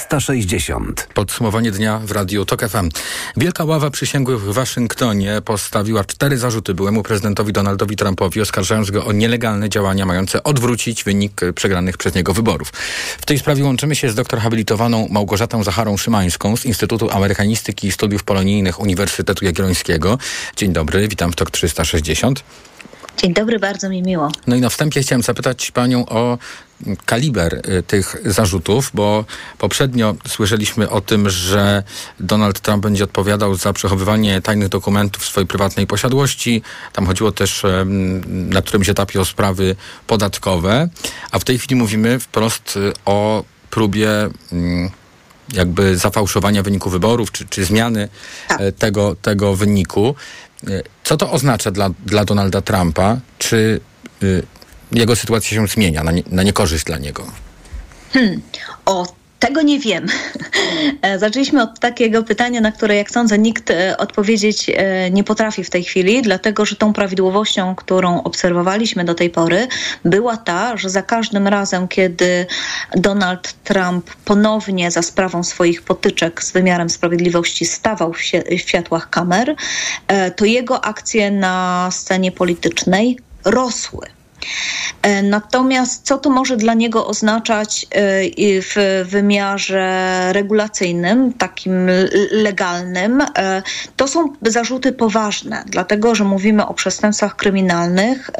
360. 0.08 1.08
Podsumowanie 1.14 1.70
dnia 1.70 2.00
w 2.04 2.10
Radiu 2.10 2.44
TOK 2.44 2.68
FM. 2.68 2.88
Wielka 3.36 3.64
ława 3.64 3.90
przysięgłych 3.90 4.40
w 4.40 4.52
Waszyngtonie 4.52 5.42
postawiła 5.44 6.04
cztery 6.04 6.38
zarzuty 6.38 6.74
byłemu 6.74 7.02
prezydentowi 7.02 7.52
Donaldowi 7.52 7.96
Trumpowi, 7.96 8.40
oskarżając 8.40 8.90
go 8.90 9.04
o 9.04 9.12
nielegalne 9.12 9.68
działania 9.68 10.06
mające 10.06 10.42
odwrócić 10.42 11.04
wynik 11.04 11.40
przegranych 11.54 11.96
przez 11.96 12.14
niego 12.14 12.34
wyborów. 12.34 12.72
W 13.20 13.26
tej 13.26 13.38
sprawie 13.38 13.64
łączymy 13.64 13.96
się 13.96 14.10
z 14.10 14.14
doktor 14.14 14.40
habilitowaną 14.40 15.08
Małgorzatą 15.10 15.64
Zacharą 15.64 15.96
Szymańską 15.96 16.56
z 16.56 16.64
Instytutu 16.64 17.10
Amerykanistyki 17.10 17.86
i 17.86 17.92
Studiów 17.92 18.24
Polonijnych 18.24 18.80
Uniwersytetu 18.80 19.44
Jagiellońskiego. 19.44 20.18
Dzień 20.56 20.72
dobry, 20.72 21.08
witam 21.08 21.32
w 21.32 21.36
TOK 21.36 21.50
360. 21.50 22.44
Dzień 23.22 23.34
dobry, 23.34 23.58
bardzo 23.58 23.88
mi 23.88 24.02
miło. 24.02 24.30
No 24.46 24.56
i 24.56 24.60
na 24.60 24.68
wstępie 24.68 25.02
chciałem 25.02 25.22
zapytać 25.22 25.70
panią 25.70 26.06
o 26.06 26.38
kaliber 27.04 27.54
y, 27.54 27.82
tych 27.82 28.16
zarzutów, 28.24 28.90
bo 28.94 29.24
poprzednio 29.58 30.14
słyszeliśmy 30.28 30.90
o 30.90 31.00
tym, 31.00 31.30
że 31.30 31.82
Donald 32.20 32.60
Trump 32.60 32.82
będzie 32.82 33.04
odpowiadał 33.04 33.54
za 33.54 33.72
przechowywanie 33.72 34.40
tajnych 34.40 34.68
dokumentów 34.68 35.24
swojej 35.24 35.46
prywatnej 35.46 35.86
posiadłości. 35.86 36.62
Tam 36.92 37.06
chodziło 37.06 37.32
też 37.32 37.62
na 38.26 38.62
którymś 38.62 38.88
etapie 38.88 39.20
o 39.20 39.24
sprawy 39.24 39.76
podatkowe, 40.06 40.88
a 41.30 41.38
w 41.38 41.44
tej 41.44 41.58
chwili 41.58 41.76
mówimy 41.76 42.18
wprost 42.18 42.76
y, 42.76 42.92
o 43.04 43.44
próbie 43.70 44.10
mm, 44.52 44.90
jakby 45.52 45.96
zafałszowania 45.96 46.62
wyniku 46.62 46.90
wyborów, 46.90 47.32
czy, 47.32 47.46
czy 47.46 47.64
zmiany 47.64 48.08
e, 48.48 48.72
tego, 48.72 49.16
tego 49.22 49.56
wyniku. 49.56 50.14
E, 50.66 50.82
Co 51.04 51.16
to 51.16 51.30
oznacza 51.30 51.70
dla, 51.70 51.90
dla 52.06 52.24
Donalda 52.24 52.60
Trumpa? 52.62 53.16
Czy 53.38 53.80
y, 54.22 54.42
jego 54.92 55.16
sytuacja 55.16 55.50
się 55.50 55.66
zmienia 55.66 56.04
na, 56.04 56.12
nie, 56.12 56.22
na 56.26 56.42
niekorzyść 56.42 56.84
dla 56.84 56.98
niego? 56.98 57.26
Hmm. 58.12 58.42
O, 58.86 59.06
tego 59.38 59.62
nie 59.62 59.78
wiem. 59.78 60.06
E, 61.02 61.18
Zaczęliśmy 61.18 61.62
od 61.62 61.78
takiego 61.78 62.22
pytania, 62.22 62.60
na 62.60 62.72
które, 62.72 62.96
jak 62.96 63.10
sądzę, 63.10 63.38
nikt 63.38 63.70
e, 63.70 63.96
odpowiedzieć 63.96 64.70
e, 64.74 65.10
nie 65.10 65.24
potrafi 65.24 65.64
w 65.64 65.70
tej 65.70 65.84
chwili, 65.84 66.22
dlatego 66.22 66.64
że 66.64 66.76
tą 66.76 66.92
prawidłowością, 66.92 67.74
którą 67.74 68.22
obserwowaliśmy 68.22 69.04
do 69.04 69.14
tej 69.14 69.30
pory, 69.30 69.68
była 70.04 70.36
ta, 70.36 70.76
że 70.76 70.90
za 70.90 71.02
każdym 71.02 71.48
razem, 71.48 71.88
kiedy 71.88 72.46
Donald 72.96 73.52
Trump 73.52 74.10
ponownie 74.24 74.90
za 74.90 75.02
sprawą 75.02 75.44
swoich 75.44 75.82
potyczek 75.82 76.44
z 76.44 76.52
wymiarem 76.52 76.90
sprawiedliwości 76.90 77.66
stawał 77.66 78.12
w 78.12 78.18
w 78.18 78.60
światłach 78.60 79.10
kamer, 79.10 79.54
to 80.36 80.44
jego 80.44 80.84
akcje 80.84 81.30
na 81.30 81.88
scenie 81.92 82.32
politycznej 82.32 83.18
rosły. 83.44 84.17
E, 85.02 85.22
Natomiast 85.22 86.06
co 86.06 86.18
to 86.18 86.30
może 86.30 86.56
dla 86.56 86.74
niego 86.74 87.06
oznaczać 87.06 87.86
e, 87.90 87.98
w 88.62 89.04
wymiarze 89.08 90.28
regulacyjnym, 90.32 91.32
takim 91.32 91.72
legalnym? 92.30 93.20
E, 93.20 93.62
To 93.96 94.08
są 94.08 94.32
zarzuty 94.42 94.92
poważne, 94.92 95.64
dlatego 95.66 96.14
że 96.14 96.24
mówimy 96.24 96.66
o 96.66 96.74
przestępstwach 96.74 97.36
kryminalnych, 97.36 98.30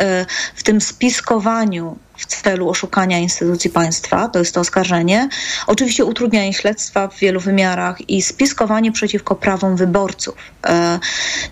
w 0.54 0.62
tym 0.62 0.80
spiskowaniu 0.80 1.98
w 2.16 2.26
celu 2.26 2.68
oszukania 2.68 3.18
instytucji 3.18 3.70
państwa, 3.70 4.28
to 4.28 4.38
jest 4.38 4.54
to 4.54 4.60
oskarżenie. 4.60 5.28
Oczywiście 5.66 6.04
utrudnianie 6.04 6.54
śledztwa 6.54 7.08
w 7.08 7.18
wielu 7.18 7.40
wymiarach 7.40 8.10
i 8.10 8.22
spiskowanie 8.22 8.92
przeciwko 8.92 9.34
prawom 9.34 9.76
wyborców, 9.76 10.34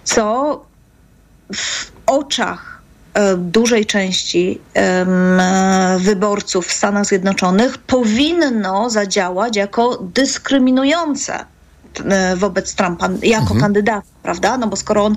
co 0.05 0.61
w 1.55 1.93
oczach 2.07 2.76
dużej 3.37 3.87
części 3.87 4.61
e, 4.75 5.07
wyborców 6.01 6.67
w 6.67 6.73
Stanach 6.73 7.07
Zjednoczonych 7.07 7.79
powinno 7.79 8.91
zadziałać 8.91 9.57
jako 9.57 9.99
dyskryminujące 10.15 11.45
e, 12.11 12.37
wobec 12.37 12.75
Trumpa 12.75 13.09
jako 13.23 13.43
Mhm. 13.43 13.61
kandydata, 13.61 14.07
prawda? 14.23 14.59
No 14.59 14.67
bo 14.67 14.77
skoro 14.77 15.05
on 15.05 15.17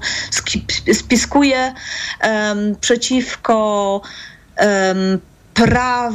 spiskuje 0.94 1.74
przeciwko 2.82 4.02
praw, 5.60 6.14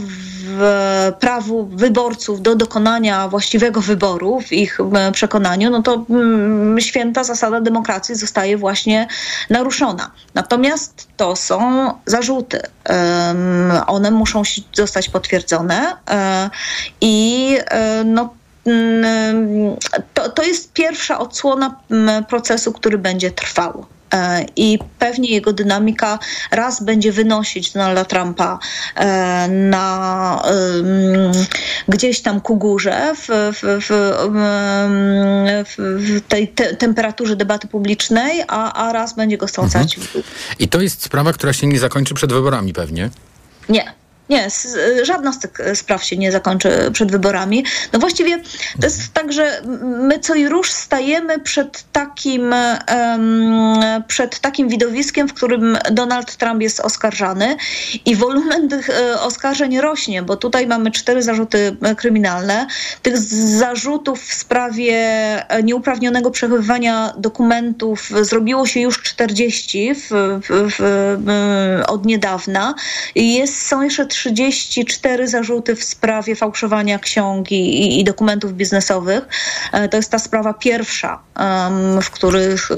prawu 1.20 1.66
wyborców 1.66 2.42
do 2.42 2.56
dokonania 2.56 3.28
właściwego 3.28 3.80
wyboru 3.80 4.40
w 4.40 4.52
ich 4.52 4.80
em, 4.80 5.12
przekonaniu, 5.12 5.70
no 5.70 5.82
to 5.82 6.04
mm, 6.10 6.80
święta 6.80 7.24
zasada 7.24 7.60
demokracji 7.60 8.14
zostaje 8.14 8.56
właśnie 8.56 9.08
naruszona. 9.50 10.10
Natomiast 10.34 11.08
to 11.16 11.36
są 11.36 11.90
zarzuty. 12.06 12.60
One 13.86 14.10
muszą 14.10 14.42
zostać 14.72 15.08
potwierdzone 15.08 15.96
e, 16.10 16.50
i 17.00 17.58
e, 17.66 18.04
no, 18.04 18.34
mm, 18.66 19.76
to, 20.14 20.28
to 20.28 20.42
jest 20.42 20.72
pierwsza 20.72 21.18
odsłona 21.18 21.80
procesu, 22.28 22.72
który 22.72 22.98
będzie 22.98 23.30
trwał. 23.30 23.86
E, 24.14 24.46
I 24.56 24.78
pewnie 24.98 25.30
jego 25.30 25.52
dynamika 25.52 26.18
raz 26.50 26.82
będzie 26.82 27.12
wynosić 27.12 27.72
Donalda 27.72 28.04
Trumpa 28.04 28.58
e, 28.96 29.48
na 29.48 30.42
gdzieś 31.88 32.22
tam 32.22 32.40
ku 32.40 32.56
górze 32.56 33.14
w, 33.16 33.28
w, 33.52 33.60
w, 33.80 35.76
w 35.76 36.20
tej 36.28 36.48
te, 36.48 36.76
temperaturze 36.76 37.36
debaty 37.36 37.68
publicznej, 37.68 38.42
a, 38.48 38.72
a 38.72 38.92
raz 38.92 39.14
będzie 39.14 39.38
go 39.38 39.48
strącać 39.48 39.98
mhm. 39.98 40.24
I 40.58 40.68
to 40.68 40.80
jest 40.80 41.02
sprawa, 41.02 41.32
która 41.32 41.52
się 41.52 41.66
nie 41.66 41.78
zakończy 41.78 42.14
przed 42.14 42.32
wyborami 42.32 42.72
pewnie? 42.72 43.10
Nie. 43.68 44.03
Nie, 44.28 44.48
żadna 45.02 45.32
z 45.32 45.38
tych 45.38 45.60
e, 45.60 45.76
spraw 45.76 46.04
się 46.04 46.16
nie 46.16 46.32
zakończy 46.32 46.90
przed 46.92 47.12
wyborami. 47.12 47.64
No 47.92 47.98
właściwie 47.98 48.38
to 48.80 48.86
jest 48.86 49.12
tak, 49.12 49.32
że 49.32 49.62
my 49.82 50.18
co 50.18 50.34
i 50.34 50.48
róż 50.48 50.70
stajemy 50.70 51.38
przed 51.38 51.92
takim, 51.92 52.54
przed 54.08 54.40
takim 54.40 54.68
widowiskiem, 54.68 55.28
w 55.28 55.34
którym 55.34 55.78
Donald 55.90 56.36
Trump 56.36 56.62
jest 56.62 56.80
oskarżany 56.80 57.56
i 58.04 58.16
wolumen 58.16 58.68
tych 58.68 58.90
e, 58.90 59.20
oskarżeń 59.20 59.80
rośnie, 59.80 60.22
bo 60.22 60.36
tutaj 60.36 60.66
mamy 60.66 60.90
cztery 60.90 61.22
zarzuty 61.22 61.76
e, 61.82 61.94
kryminalne. 61.94 62.66
Tych 63.02 63.18
zarzutów 63.18 64.22
w 64.22 64.34
sprawie 64.34 65.04
nieuprawnionego 65.62 66.30
przechowywania 66.30 67.14
dokumentów 67.16 68.10
zrobiło 68.20 68.66
się 68.66 68.80
już 68.80 69.02
40 69.02 69.94
w, 69.94 70.00
w, 70.48 70.68
w, 70.76 71.82
od 71.86 72.06
niedawna. 72.06 72.74
Jest, 73.14 73.66
są 73.66 73.82
jeszcze 73.82 74.06
34 74.14 75.28
zarzuty 75.28 75.76
w 75.76 75.84
sprawie 75.84 76.36
fałszowania 76.36 76.98
ksiągi 76.98 77.80
i, 77.80 78.00
i 78.00 78.04
dokumentów 78.04 78.52
biznesowych. 78.52 79.28
E, 79.72 79.88
to 79.88 79.96
jest 79.96 80.10
ta 80.10 80.18
sprawa 80.18 80.54
pierwsza, 80.54 81.18
w 82.02 82.10
których, 82.10 82.68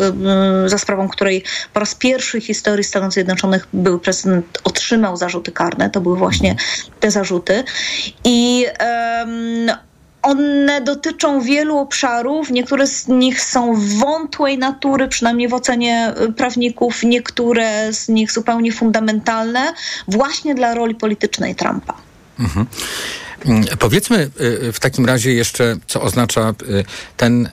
za 0.66 0.78
sprawą 0.78 1.08
której 1.08 1.42
po 1.72 1.80
raz 1.80 1.94
pierwszy 1.94 2.40
w 2.40 2.44
historii 2.44 2.84
Stanów 2.84 3.12
Zjednoczonych 3.12 3.68
były 3.72 4.00
prezydent 4.00 4.58
otrzymał 4.64 5.16
zarzuty 5.16 5.52
karne. 5.52 5.90
To 5.90 6.00
były 6.00 6.16
właśnie 6.16 6.56
te 7.00 7.10
zarzuty. 7.10 7.64
I 8.24 8.66
um, 8.80 9.76
one 10.26 10.80
dotyczą 10.80 11.40
wielu 11.40 11.78
obszarów. 11.78 12.50
Niektóre 12.50 12.86
z 12.86 13.08
nich 13.08 13.40
są 13.40 13.74
wątłej 13.98 14.58
natury, 14.58 15.08
przynajmniej 15.08 15.48
w 15.48 15.54
ocenie 15.54 16.12
y, 16.28 16.32
prawników, 16.32 17.02
niektóre 17.02 17.92
z 17.92 18.08
nich 18.08 18.32
zupełnie 18.32 18.72
fundamentalne, 18.72 19.74
właśnie 20.08 20.54
dla 20.54 20.74
roli 20.74 20.94
politycznej 20.94 21.54
Trumpa. 21.54 21.94
Mhm. 22.38 22.66
Mm, 23.46 23.64
powiedzmy 23.78 24.30
y, 24.40 24.72
w 24.72 24.80
takim 24.80 25.06
razie 25.06 25.34
jeszcze, 25.34 25.76
co 25.86 26.02
oznacza 26.02 26.54
y, 26.62 26.84
ten 27.16 27.48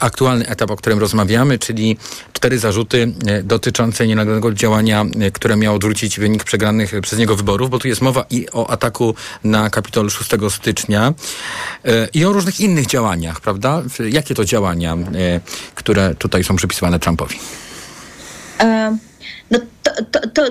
aktualny 0.00 0.46
etap, 0.48 0.70
o 0.70 0.76
którym 0.76 0.98
rozmawiamy, 0.98 1.58
czyli 1.58 1.96
cztery 2.32 2.58
zarzuty 2.58 3.12
e, 3.26 3.42
dotyczące 3.42 4.06
nielegalnego 4.06 4.52
działania, 4.52 5.04
e, 5.20 5.30
które 5.30 5.56
miało 5.56 5.76
odwrócić 5.76 6.20
wynik 6.20 6.44
przegranych 6.44 6.92
przez 7.02 7.18
niego 7.18 7.36
wyborów, 7.36 7.70
bo 7.70 7.78
tu 7.78 7.88
jest 7.88 8.02
mowa 8.02 8.24
i 8.30 8.46
o 8.52 8.70
ataku 8.70 9.14
na 9.44 9.70
Kapitol 9.70 10.10
6 10.10 10.30
stycznia 10.48 11.14
i 12.14 12.24
o 12.24 12.32
różnych 12.32 12.60
innych 12.60 12.86
działaniach, 12.86 13.40
prawda? 13.40 13.82
Jakie 14.10 14.34
to 14.34 14.44
działania, 14.44 14.96
które 15.74 16.14
tutaj 16.14 16.44
są 16.44 16.56
przypisywane 16.56 16.98
Trumpowi? 16.98 17.38
No 19.52 19.58
to, 19.82 19.90
to, 20.12 20.28
to 20.28 20.42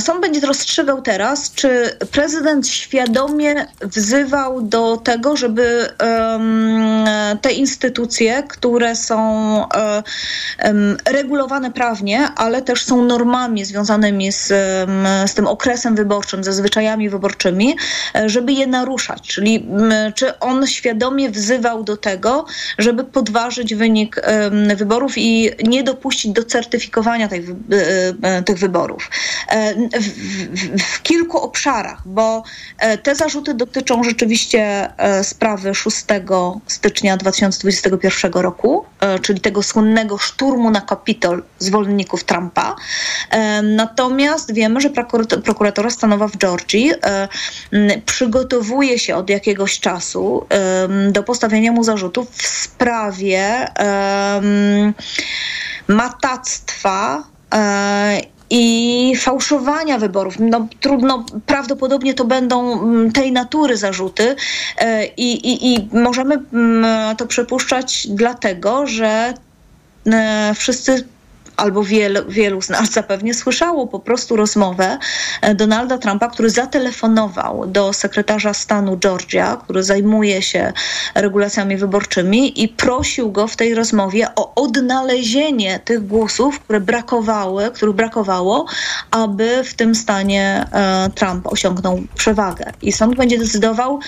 sąd 0.00 0.20
będzie 0.20 0.40
rozstrzygał 0.40 1.02
teraz, 1.02 1.54
czy 1.54 1.96
prezydent 2.10 2.68
świadomie 2.68 3.66
wzywał 3.82 4.62
do 4.62 4.96
tego, 4.96 5.36
żeby 5.36 5.88
um, 6.00 7.04
te 7.40 7.52
instytucje, 7.52 8.42
które 8.48 8.96
są 8.96 9.18
um, 9.58 10.96
regulowane 11.10 11.72
prawnie, 11.72 12.28
ale 12.36 12.62
też 12.62 12.84
są 12.84 13.04
normami 13.04 13.64
związanymi 13.64 14.32
z, 14.32 14.50
um, 14.50 15.28
z 15.28 15.34
tym 15.34 15.46
okresem 15.46 15.94
wyborczym, 15.94 16.44
ze 16.44 16.52
zwyczajami 16.52 17.10
wyborczymi, 17.10 17.76
żeby 18.26 18.52
je 18.52 18.66
naruszać. 18.66 19.28
Czyli 19.28 19.66
czy 20.14 20.38
on 20.38 20.66
świadomie 20.66 21.30
wzywał 21.30 21.84
do 21.84 21.96
tego, 21.96 22.46
żeby 22.78 23.04
podważyć 23.04 23.74
wynik 23.74 24.16
wyborów 24.76 25.18
i 25.18 25.50
nie 25.64 25.82
dopuścić 25.82 26.32
do 26.32 26.44
certyfikowania 26.44 27.28
tej 27.28 27.42
E, 27.42 27.51
tych 28.46 28.58
wyborów. 28.58 29.10
E, 29.48 29.74
w, 29.74 30.08
w, 30.60 30.82
w, 30.82 31.02
kilku 31.02 31.38
obszarach, 31.38 32.02
bo 32.06 32.42
e, 32.78 32.98
te 32.98 33.14
zarzuty 33.14 33.54
dotyczą 33.54 34.04
rzeczywiście 34.04 34.92
sprawy 35.22 35.74
6 35.74 35.96
stycznia 36.66 37.16
2021 37.16 38.32
roku, 38.32 38.84
czyli 39.22 39.40
tego 39.40 39.62
słynnego 39.62 40.18
szturmu 40.18 40.70
na 40.70 40.80
Kapitol 40.80 41.42
zwolenników 41.58 42.24
Trumpa. 42.24 42.76
Natomiast 43.62 44.54
wiemy, 44.54 44.80
że 44.80 44.90
prokuratora 45.44 45.90
stanowa 45.90 46.28
w 46.28 46.36
Georgii 46.36 46.92
przygotowuje 48.06 48.98
się 48.98 49.16
od 49.16 49.30
jakiegoś 49.30 49.80
czasu 49.80 50.46
do 51.10 51.22
postawienia 51.22 51.72
mu 51.72 51.84
zarzutów 51.84 52.30
w 52.30 52.46
sprawie 52.46 53.66
matactwa 55.88 57.24
E, 57.28 57.31
i 58.54 59.16
fałszowania 59.16 59.98
wyborów. 59.98 60.34
No, 60.38 60.68
trudno, 60.80 61.24
prawdopodobnie 61.46 62.14
to 62.14 62.24
będą 62.24 62.82
mm, 62.82 63.12
tej 63.12 63.32
natury 63.32 63.76
zarzuty 63.76 64.36
e, 64.78 65.06
i, 65.06 65.32
i, 65.32 65.74
i 65.74 65.88
możemy 65.92 66.34
mm, 66.52 67.16
to 67.16 67.26
przypuszczać 67.26 68.06
dlatego, 68.10 68.86
że 68.86 69.34
e, 70.06 70.52
wszyscy 70.54 71.08
albo 71.62 71.84
wielu, 71.84 72.20
wielu 72.28 72.62
z 72.62 72.68
nas 72.68 72.90
zapewnie 72.90 73.34
słyszało 73.34 73.86
po 73.86 74.00
prostu 74.00 74.36
rozmowę 74.36 74.98
e, 75.40 75.54
Donalda 75.54 75.98
Trumpa, 75.98 76.28
który 76.28 76.50
zatelefonował 76.50 77.66
do 77.66 77.92
sekretarza 77.92 78.54
stanu 78.54 78.96
Georgia, 78.96 79.56
który 79.56 79.82
zajmuje 79.82 80.42
się 80.42 80.72
regulacjami 81.14 81.76
wyborczymi 81.76 82.62
i 82.62 82.68
prosił 82.68 83.32
go 83.32 83.48
w 83.48 83.56
tej 83.56 83.74
rozmowie 83.74 84.28
o 84.36 84.54
odnalezienie 84.54 85.78
tych 85.78 86.06
głosów, 86.06 86.60
które 86.60 86.80
brakowały, 86.80 87.70
których 87.70 87.94
brakowało, 87.94 88.66
aby 89.10 89.64
w 89.64 89.74
tym 89.74 89.94
stanie 89.94 90.66
e, 90.72 91.10
Trump 91.14 91.46
osiągnął 91.46 92.02
przewagę. 92.14 92.72
I 92.82 92.92
sąd 92.92 93.16
będzie 93.16 93.38
decydował, 93.38 94.00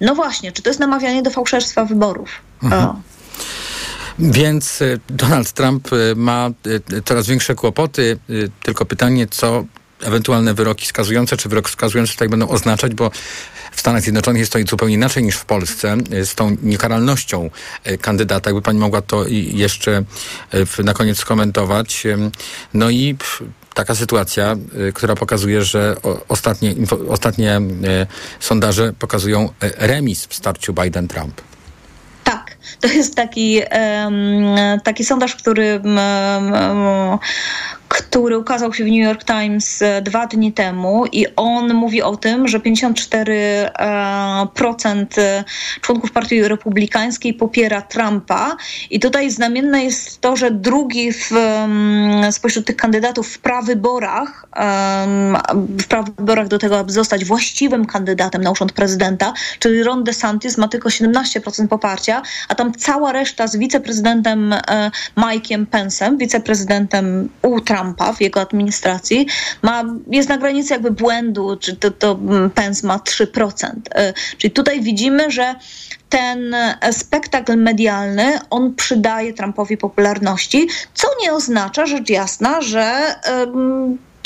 no 0.00 0.14
właśnie, 0.14 0.52
czy 0.52 0.62
to 0.62 0.70
jest 0.70 0.80
namawianie 0.80 1.22
do 1.22 1.30
fałszerstwa 1.30 1.84
wyborów. 1.84 2.28
Mhm. 2.62 3.02
Więc 4.20 4.82
y, 4.82 5.00
Donald 5.10 5.52
Trump 5.52 5.92
y, 5.92 6.16
ma 6.16 6.50
y, 6.66 7.02
coraz 7.02 7.26
większe 7.26 7.54
kłopoty. 7.54 8.18
Tylko 8.62 8.86
pytanie, 8.86 9.26
co 9.26 9.64
ewentualne 10.02 10.54
wyroki 10.54 10.86
skazujące, 10.86 11.36
czy 11.36 11.48
wyrok 11.48 11.70
skazujący 11.70 12.12
tutaj 12.12 12.28
będą 12.28 12.48
oznaczać, 12.48 12.94
bo 12.94 13.10
w 13.72 13.80
Stanach 13.80 14.02
Zjednoczonych 14.02 14.40
jest 14.40 14.52
to 14.52 14.58
zupełnie 14.70 14.94
inaczej 14.94 15.22
niż 15.22 15.36
w 15.36 15.44
Polsce 15.44 15.96
z 16.24 16.34
tą 16.34 16.56
niekaralnością 16.62 17.50
kandydata. 18.00 18.50
Jakby 18.50 18.62
pani 18.62 18.78
mogła 18.78 19.02
to 19.02 19.24
jeszcze 19.28 20.04
na 20.84 20.94
koniec 20.94 21.18
skomentować. 21.18 22.06
No 22.74 22.90
i 22.90 23.16
taka 23.74 23.94
sytuacja, 23.94 24.56
która 24.94 25.16
pokazuje, 25.16 25.64
że 25.64 25.96
ostatnie, 26.28 26.74
ostatnie 27.08 27.60
sondaże 28.40 28.92
pokazują 28.98 29.48
remis 29.60 30.26
w 30.26 30.34
starciu 30.34 30.72
Biden-Trump. 30.72 31.49
To 32.80 32.88
jest 32.88 33.16
taki, 33.16 33.60
taki 34.84 35.04
sondaż, 35.04 35.36
który 35.36 35.80
który 38.02 38.38
ukazał 38.38 38.72
się 38.72 38.84
w 38.84 38.86
New 38.86 39.04
York 39.04 39.24
Times 39.24 39.82
e, 39.82 40.02
dwa 40.02 40.26
dni 40.26 40.52
temu 40.52 41.06
i 41.12 41.26
on 41.36 41.74
mówi 41.74 42.02
o 42.02 42.16
tym, 42.16 42.48
że 42.48 42.58
54% 42.58 45.06
e, 45.18 45.44
członków 45.80 46.12
Partii 46.12 46.42
Republikańskiej 46.42 47.34
popiera 47.34 47.82
Trumpa. 47.82 48.56
I 48.90 49.00
tutaj 49.00 49.30
znamienne 49.30 49.84
jest 49.84 50.20
to, 50.20 50.36
że 50.36 50.50
drugi 50.50 51.12
w, 51.12 51.30
spośród 52.30 52.66
tych 52.66 52.76
kandydatów 52.76 53.28
w 53.28 53.38
prawyborach, 53.38 54.46
w 55.78 55.86
prawyborach 55.88 56.48
do 56.48 56.58
tego, 56.58 56.78
aby 56.78 56.92
zostać 56.92 57.24
właściwym 57.24 57.86
kandydatem 57.86 58.42
na 58.42 58.50
urząd 58.50 58.72
prezydenta, 58.72 59.32
czyli 59.58 59.82
Ron 59.82 60.04
DeSantis 60.04 60.58
ma 60.58 60.68
tylko 60.68 60.88
17% 60.88 61.68
poparcia, 61.68 62.22
a 62.48 62.54
tam 62.54 62.74
cała 62.74 63.12
reszta 63.12 63.46
z 63.46 63.56
wiceprezydentem 63.56 64.52
e, 64.52 64.90
Mike'iem 65.16 65.66
Pence'em, 65.66 66.18
wiceprezydentem 66.18 67.28
u 67.42 67.60
Trumpa, 67.60 67.89
Trumpa 67.90 68.12
w 68.12 68.20
jego 68.20 68.40
administracji 68.40 69.26
ma, 69.62 69.84
jest 70.06 70.28
na 70.28 70.38
granicy 70.38 70.74
jakby 70.74 70.90
błędu, 70.90 71.56
czy 71.56 71.76
to, 71.76 71.90
to 71.90 72.18
Pence 72.54 72.86
ma 72.86 72.96
3%. 72.98 73.70
E, 73.94 74.12
czyli 74.38 74.50
tutaj 74.50 74.80
widzimy, 74.80 75.30
że 75.30 75.54
ten 76.08 76.54
spektakl 76.92 77.56
medialny, 77.56 78.38
on 78.50 78.74
przydaje 78.74 79.34
Trumpowi 79.34 79.76
popularności, 79.76 80.68
co 80.94 81.08
nie 81.22 81.32
oznacza, 81.32 81.86
rzecz 81.86 82.10
jasna, 82.10 82.60
że 82.60 83.14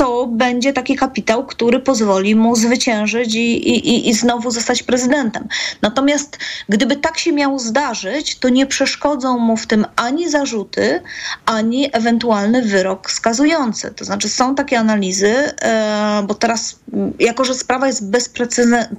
to 0.05 0.27
będzie 0.27 0.73
taki 0.73 0.97
kapitał, 0.97 1.47
który 1.47 1.81
pozwoli 1.81 2.35
mu 2.35 2.57
zwyciężyć 2.57 3.35
i, 3.35 3.69
i, 3.69 4.09
i 4.09 4.15
znowu 4.15 4.51
zostać 4.51 4.83
prezydentem. 4.83 5.49
Natomiast 5.83 6.39
gdyby 6.69 6.97
tak 6.97 7.19
się 7.19 7.33
miało 7.33 7.59
zdarzyć, 7.59 8.39
to 8.39 8.49
nie 8.49 8.67
przeszkodzą 8.67 9.39
mu 9.39 9.57
w 9.57 9.67
tym 9.67 9.87
ani 9.97 10.31
zarzuty, 10.31 11.03
ani 11.47 11.91
ewentualny 11.93 12.63
wyrok 12.63 13.11
skazujący. 13.11 13.91
To 13.91 14.05
znaczy 14.05 14.29
są 14.29 14.55
takie 14.55 14.79
analizy, 14.79 15.35
e, 15.63 16.23
bo 16.27 16.35
teraz, 16.35 16.77
jako 17.19 17.45
że 17.45 17.55
sprawa 17.55 17.87
jest 17.87 18.11
bez 18.11 18.31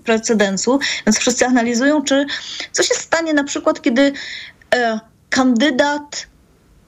precedensu, 0.03 0.80
więc 1.06 1.20
wszyscy 1.20 1.45
analizują, 1.45 2.01
czy 2.01 2.26
co 2.72 2.84
się 2.84 2.93
stanie 2.95 3.34
na 3.34 3.43
przykład, 3.43 3.82
kiedy 3.82 4.14
e, 4.76 4.99
kandydat 5.30 6.28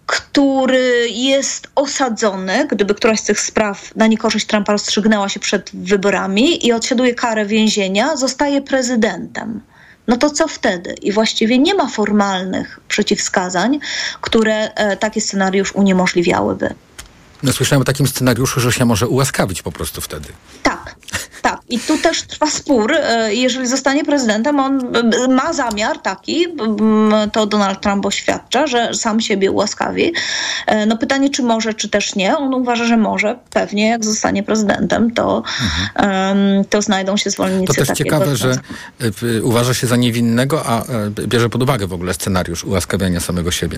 który 0.08 1.10
jest 1.10 1.68
osadzony, 1.76 2.68
gdyby 2.72 2.96
któraś 2.96 3.20
z 3.20 3.24
tych 3.24 3.40
spraw 3.40 3.96
na 3.96 4.08
niekorzyść 4.08 4.46
Trumpa 4.46 4.72
rozstrzygnęła 4.72 5.30
się 5.30 5.40
przed 5.40 5.70
wyborami 5.74 6.68
i 6.68 6.74
odsiaduje 6.74 7.16
karę 7.16 7.46
więzienia, 7.46 8.16
zostaje 8.18 8.62
prezydentem. 8.62 9.62
No 10.08 10.18
to 10.18 10.30
co 10.30 10.48
wtedy? 10.48 10.96
I 11.02 11.12
właściwie 11.12 11.60
nie 11.60 11.76
ma 11.76 11.90
formalnych 11.90 12.80
przeciwwskazań, 12.88 13.80
które 14.22 14.74
e, 14.74 14.98
taki 14.98 15.22
scenariusz 15.22 15.72
uniemożliwiałyby. 15.72 16.74
No 17.44 17.54
słyszałem 17.54 17.82
o 17.82 17.86
takim 17.86 18.08
scenariuszu, 18.08 18.60
że 18.60 18.72
się 18.72 18.86
może 18.86 19.08
ułaskawić 19.08 19.62
po 19.62 19.72
prostu 19.72 20.02
wtedy. 20.02 20.30
Tak, 20.64 20.96
tak. 21.50 21.62
I 21.70 21.80
tu 21.80 21.98
też 21.98 22.22
trwa 22.22 22.50
spór. 22.50 22.94
E, 22.94 23.34
jeżeli 23.34 23.68
zostanie 23.68 24.06
prezydentem, 24.06 24.60
on 24.60 24.96
e, 24.96 25.28
ma 25.28 25.54
zamiar 25.54 25.98
taki, 26.00 26.46
to 27.32 27.46
Donald 27.46 27.82
Trump 27.82 28.06
oświadcza, 28.06 28.68
że 28.68 28.94
sam 28.94 29.22
siebie 29.22 29.52
ułaskawi. 29.52 30.14
E, 30.66 30.86
no 30.86 30.98
pytanie, 30.98 31.30
czy 31.30 31.44
może, 31.44 31.74
czy 31.74 31.90
też 31.90 32.16
nie. 32.16 32.38
On 32.38 32.54
uważa, 32.54 32.86
że 32.86 32.98
może. 32.98 33.40
Pewnie 33.50 33.88
jak 33.88 34.06
zostanie 34.06 34.44
prezydentem, 34.44 35.12
to, 35.12 35.44
mhm. 35.96 36.66
to 36.66 36.82
znajdą 36.82 37.18
się 37.18 37.30
zwolennicy 37.30 37.74
To 37.74 37.86
też 37.86 37.98
ciekawe, 37.98 38.36
że 38.36 38.58
uważa 39.44 39.74
się 39.74 39.88
za 39.88 39.96
niewinnego, 39.96 40.66
a 40.66 40.84
bierze 41.10 41.50
pod 41.50 41.64
uwagę 41.64 41.88
w 41.88 41.94
ogóle 41.94 42.14
scenariusz 42.14 42.64
ułaskawiania 42.64 43.20
samego 43.20 43.52
siebie. 43.52 43.78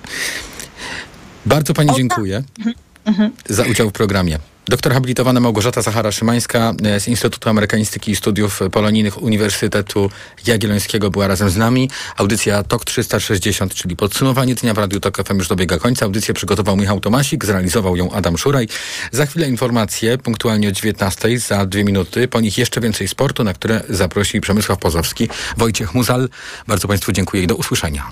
Bardzo 1.46 1.74
pani 1.74 1.90
o, 1.90 1.92
tak. 1.92 1.98
dziękuję. 1.98 2.44
Mhm 2.60 2.76
mhm. 3.10 3.32
za 3.50 3.64
udział 3.64 3.90
w 3.90 3.92
programie. 3.92 4.40
Doktor 4.70 4.94
habilitowana 4.94 5.40
Małgorzata 5.40 5.82
Zachara-Szymańska 5.82 6.74
z 7.00 7.08
Instytutu 7.08 7.50
Amerykanistyki 7.50 8.12
i 8.12 8.16
Studiów 8.16 8.60
Polonijnych 8.72 9.24
Uniwersytetu 9.24 10.10
Jagiellońskiego 10.48 11.10
była 11.10 11.28
razem 11.28 11.50
z 11.50 11.58
nami. 11.58 11.90
Audycja 12.18 12.64
TOK 12.64 12.86
360, 12.86 13.74
czyli 13.74 13.96
podsumowanie 13.96 14.56
dnia 14.56 14.74
w 14.74 14.78
Radiu 14.78 15.00
TOK 15.00 15.28
FM 15.28 15.38
już 15.38 15.48
dobiega 15.48 15.78
końca. 15.78 16.06
Audycję 16.06 16.34
przygotował 16.34 16.78
Michał 16.78 17.00
Tomasik, 17.00 17.46
zrealizował 17.46 17.96
ją 17.96 18.12
Adam 18.12 18.38
Szuraj. 18.38 18.68
Za 19.12 19.26
chwilę 19.26 19.50
informacje, 19.50 20.18
punktualnie 20.18 20.70
o 20.70 20.72
19, 20.72 21.40
za 21.40 21.66
dwie 21.66 21.84
minuty. 21.84 22.28
Po 22.28 22.42
nich 22.42 22.58
jeszcze 22.58 22.82
więcej 22.82 23.08
sportu, 23.08 23.44
na 23.44 23.54
które 23.54 23.82
zaprosi 23.90 24.42
Przemysław 24.42 24.80
Pozowski, 24.80 25.30
Wojciech 25.58 25.94
Muzal. 25.94 26.30
Bardzo 26.68 26.88
Państwu 26.88 27.12
dziękuję 27.12 27.44
i 27.44 27.48
do 27.48 27.56
usłyszenia. 27.56 28.12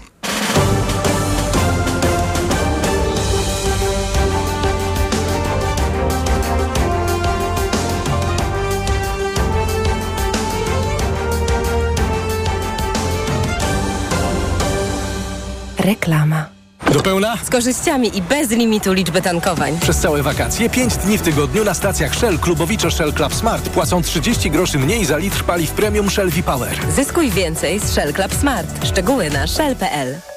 Reklama. 15.87 16.49
Do 16.93 17.01
pełna? 17.01 17.37
Z 17.43 17.49
korzyściami 17.49 18.17
i 18.17 18.21
bez 18.21 18.49
limitu 18.49 18.93
liczby 18.93 19.21
tankowań. 19.21 19.79
Przez 19.79 19.97
całe 19.97 20.23
wakacje 20.23 20.69
5 20.69 20.97
dni 20.97 21.17
w 21.17 21.21
tygodniu 21.21 21.63
na 21.63 21.73
stacjach 21.73 22.15
Shell 22.15 22.39
Klubowicze 22.39 22.91
Shell 22.91 23.13
Club 23.13 23.33
Smart 23.33 23.69
płacą 23.69 24.01
30 24.01 24.51
groszy 24.51 24.79
mniej 24.79 25.05
za 25.05 25.17
litr 25.17 25.43
paliw 25.43 25.71
premium 25.71 26.09
Shell 26.09 26.29
V-Power. 26.29 26.77
Zyskuj 26.95 27.31
więcej 27.31 27.79
z 27.79 27.91
Shell 27.91 28.13
Club 28.13 28.33
Smart. 28.33 28.87
Szczegóły 28.87 29.29
na 29.29 29.47
shell.pl. 29.47 30.36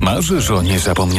Marzysz 0.00 0.50
o 0.50 0.62
niezapomnianym 0.62 1.10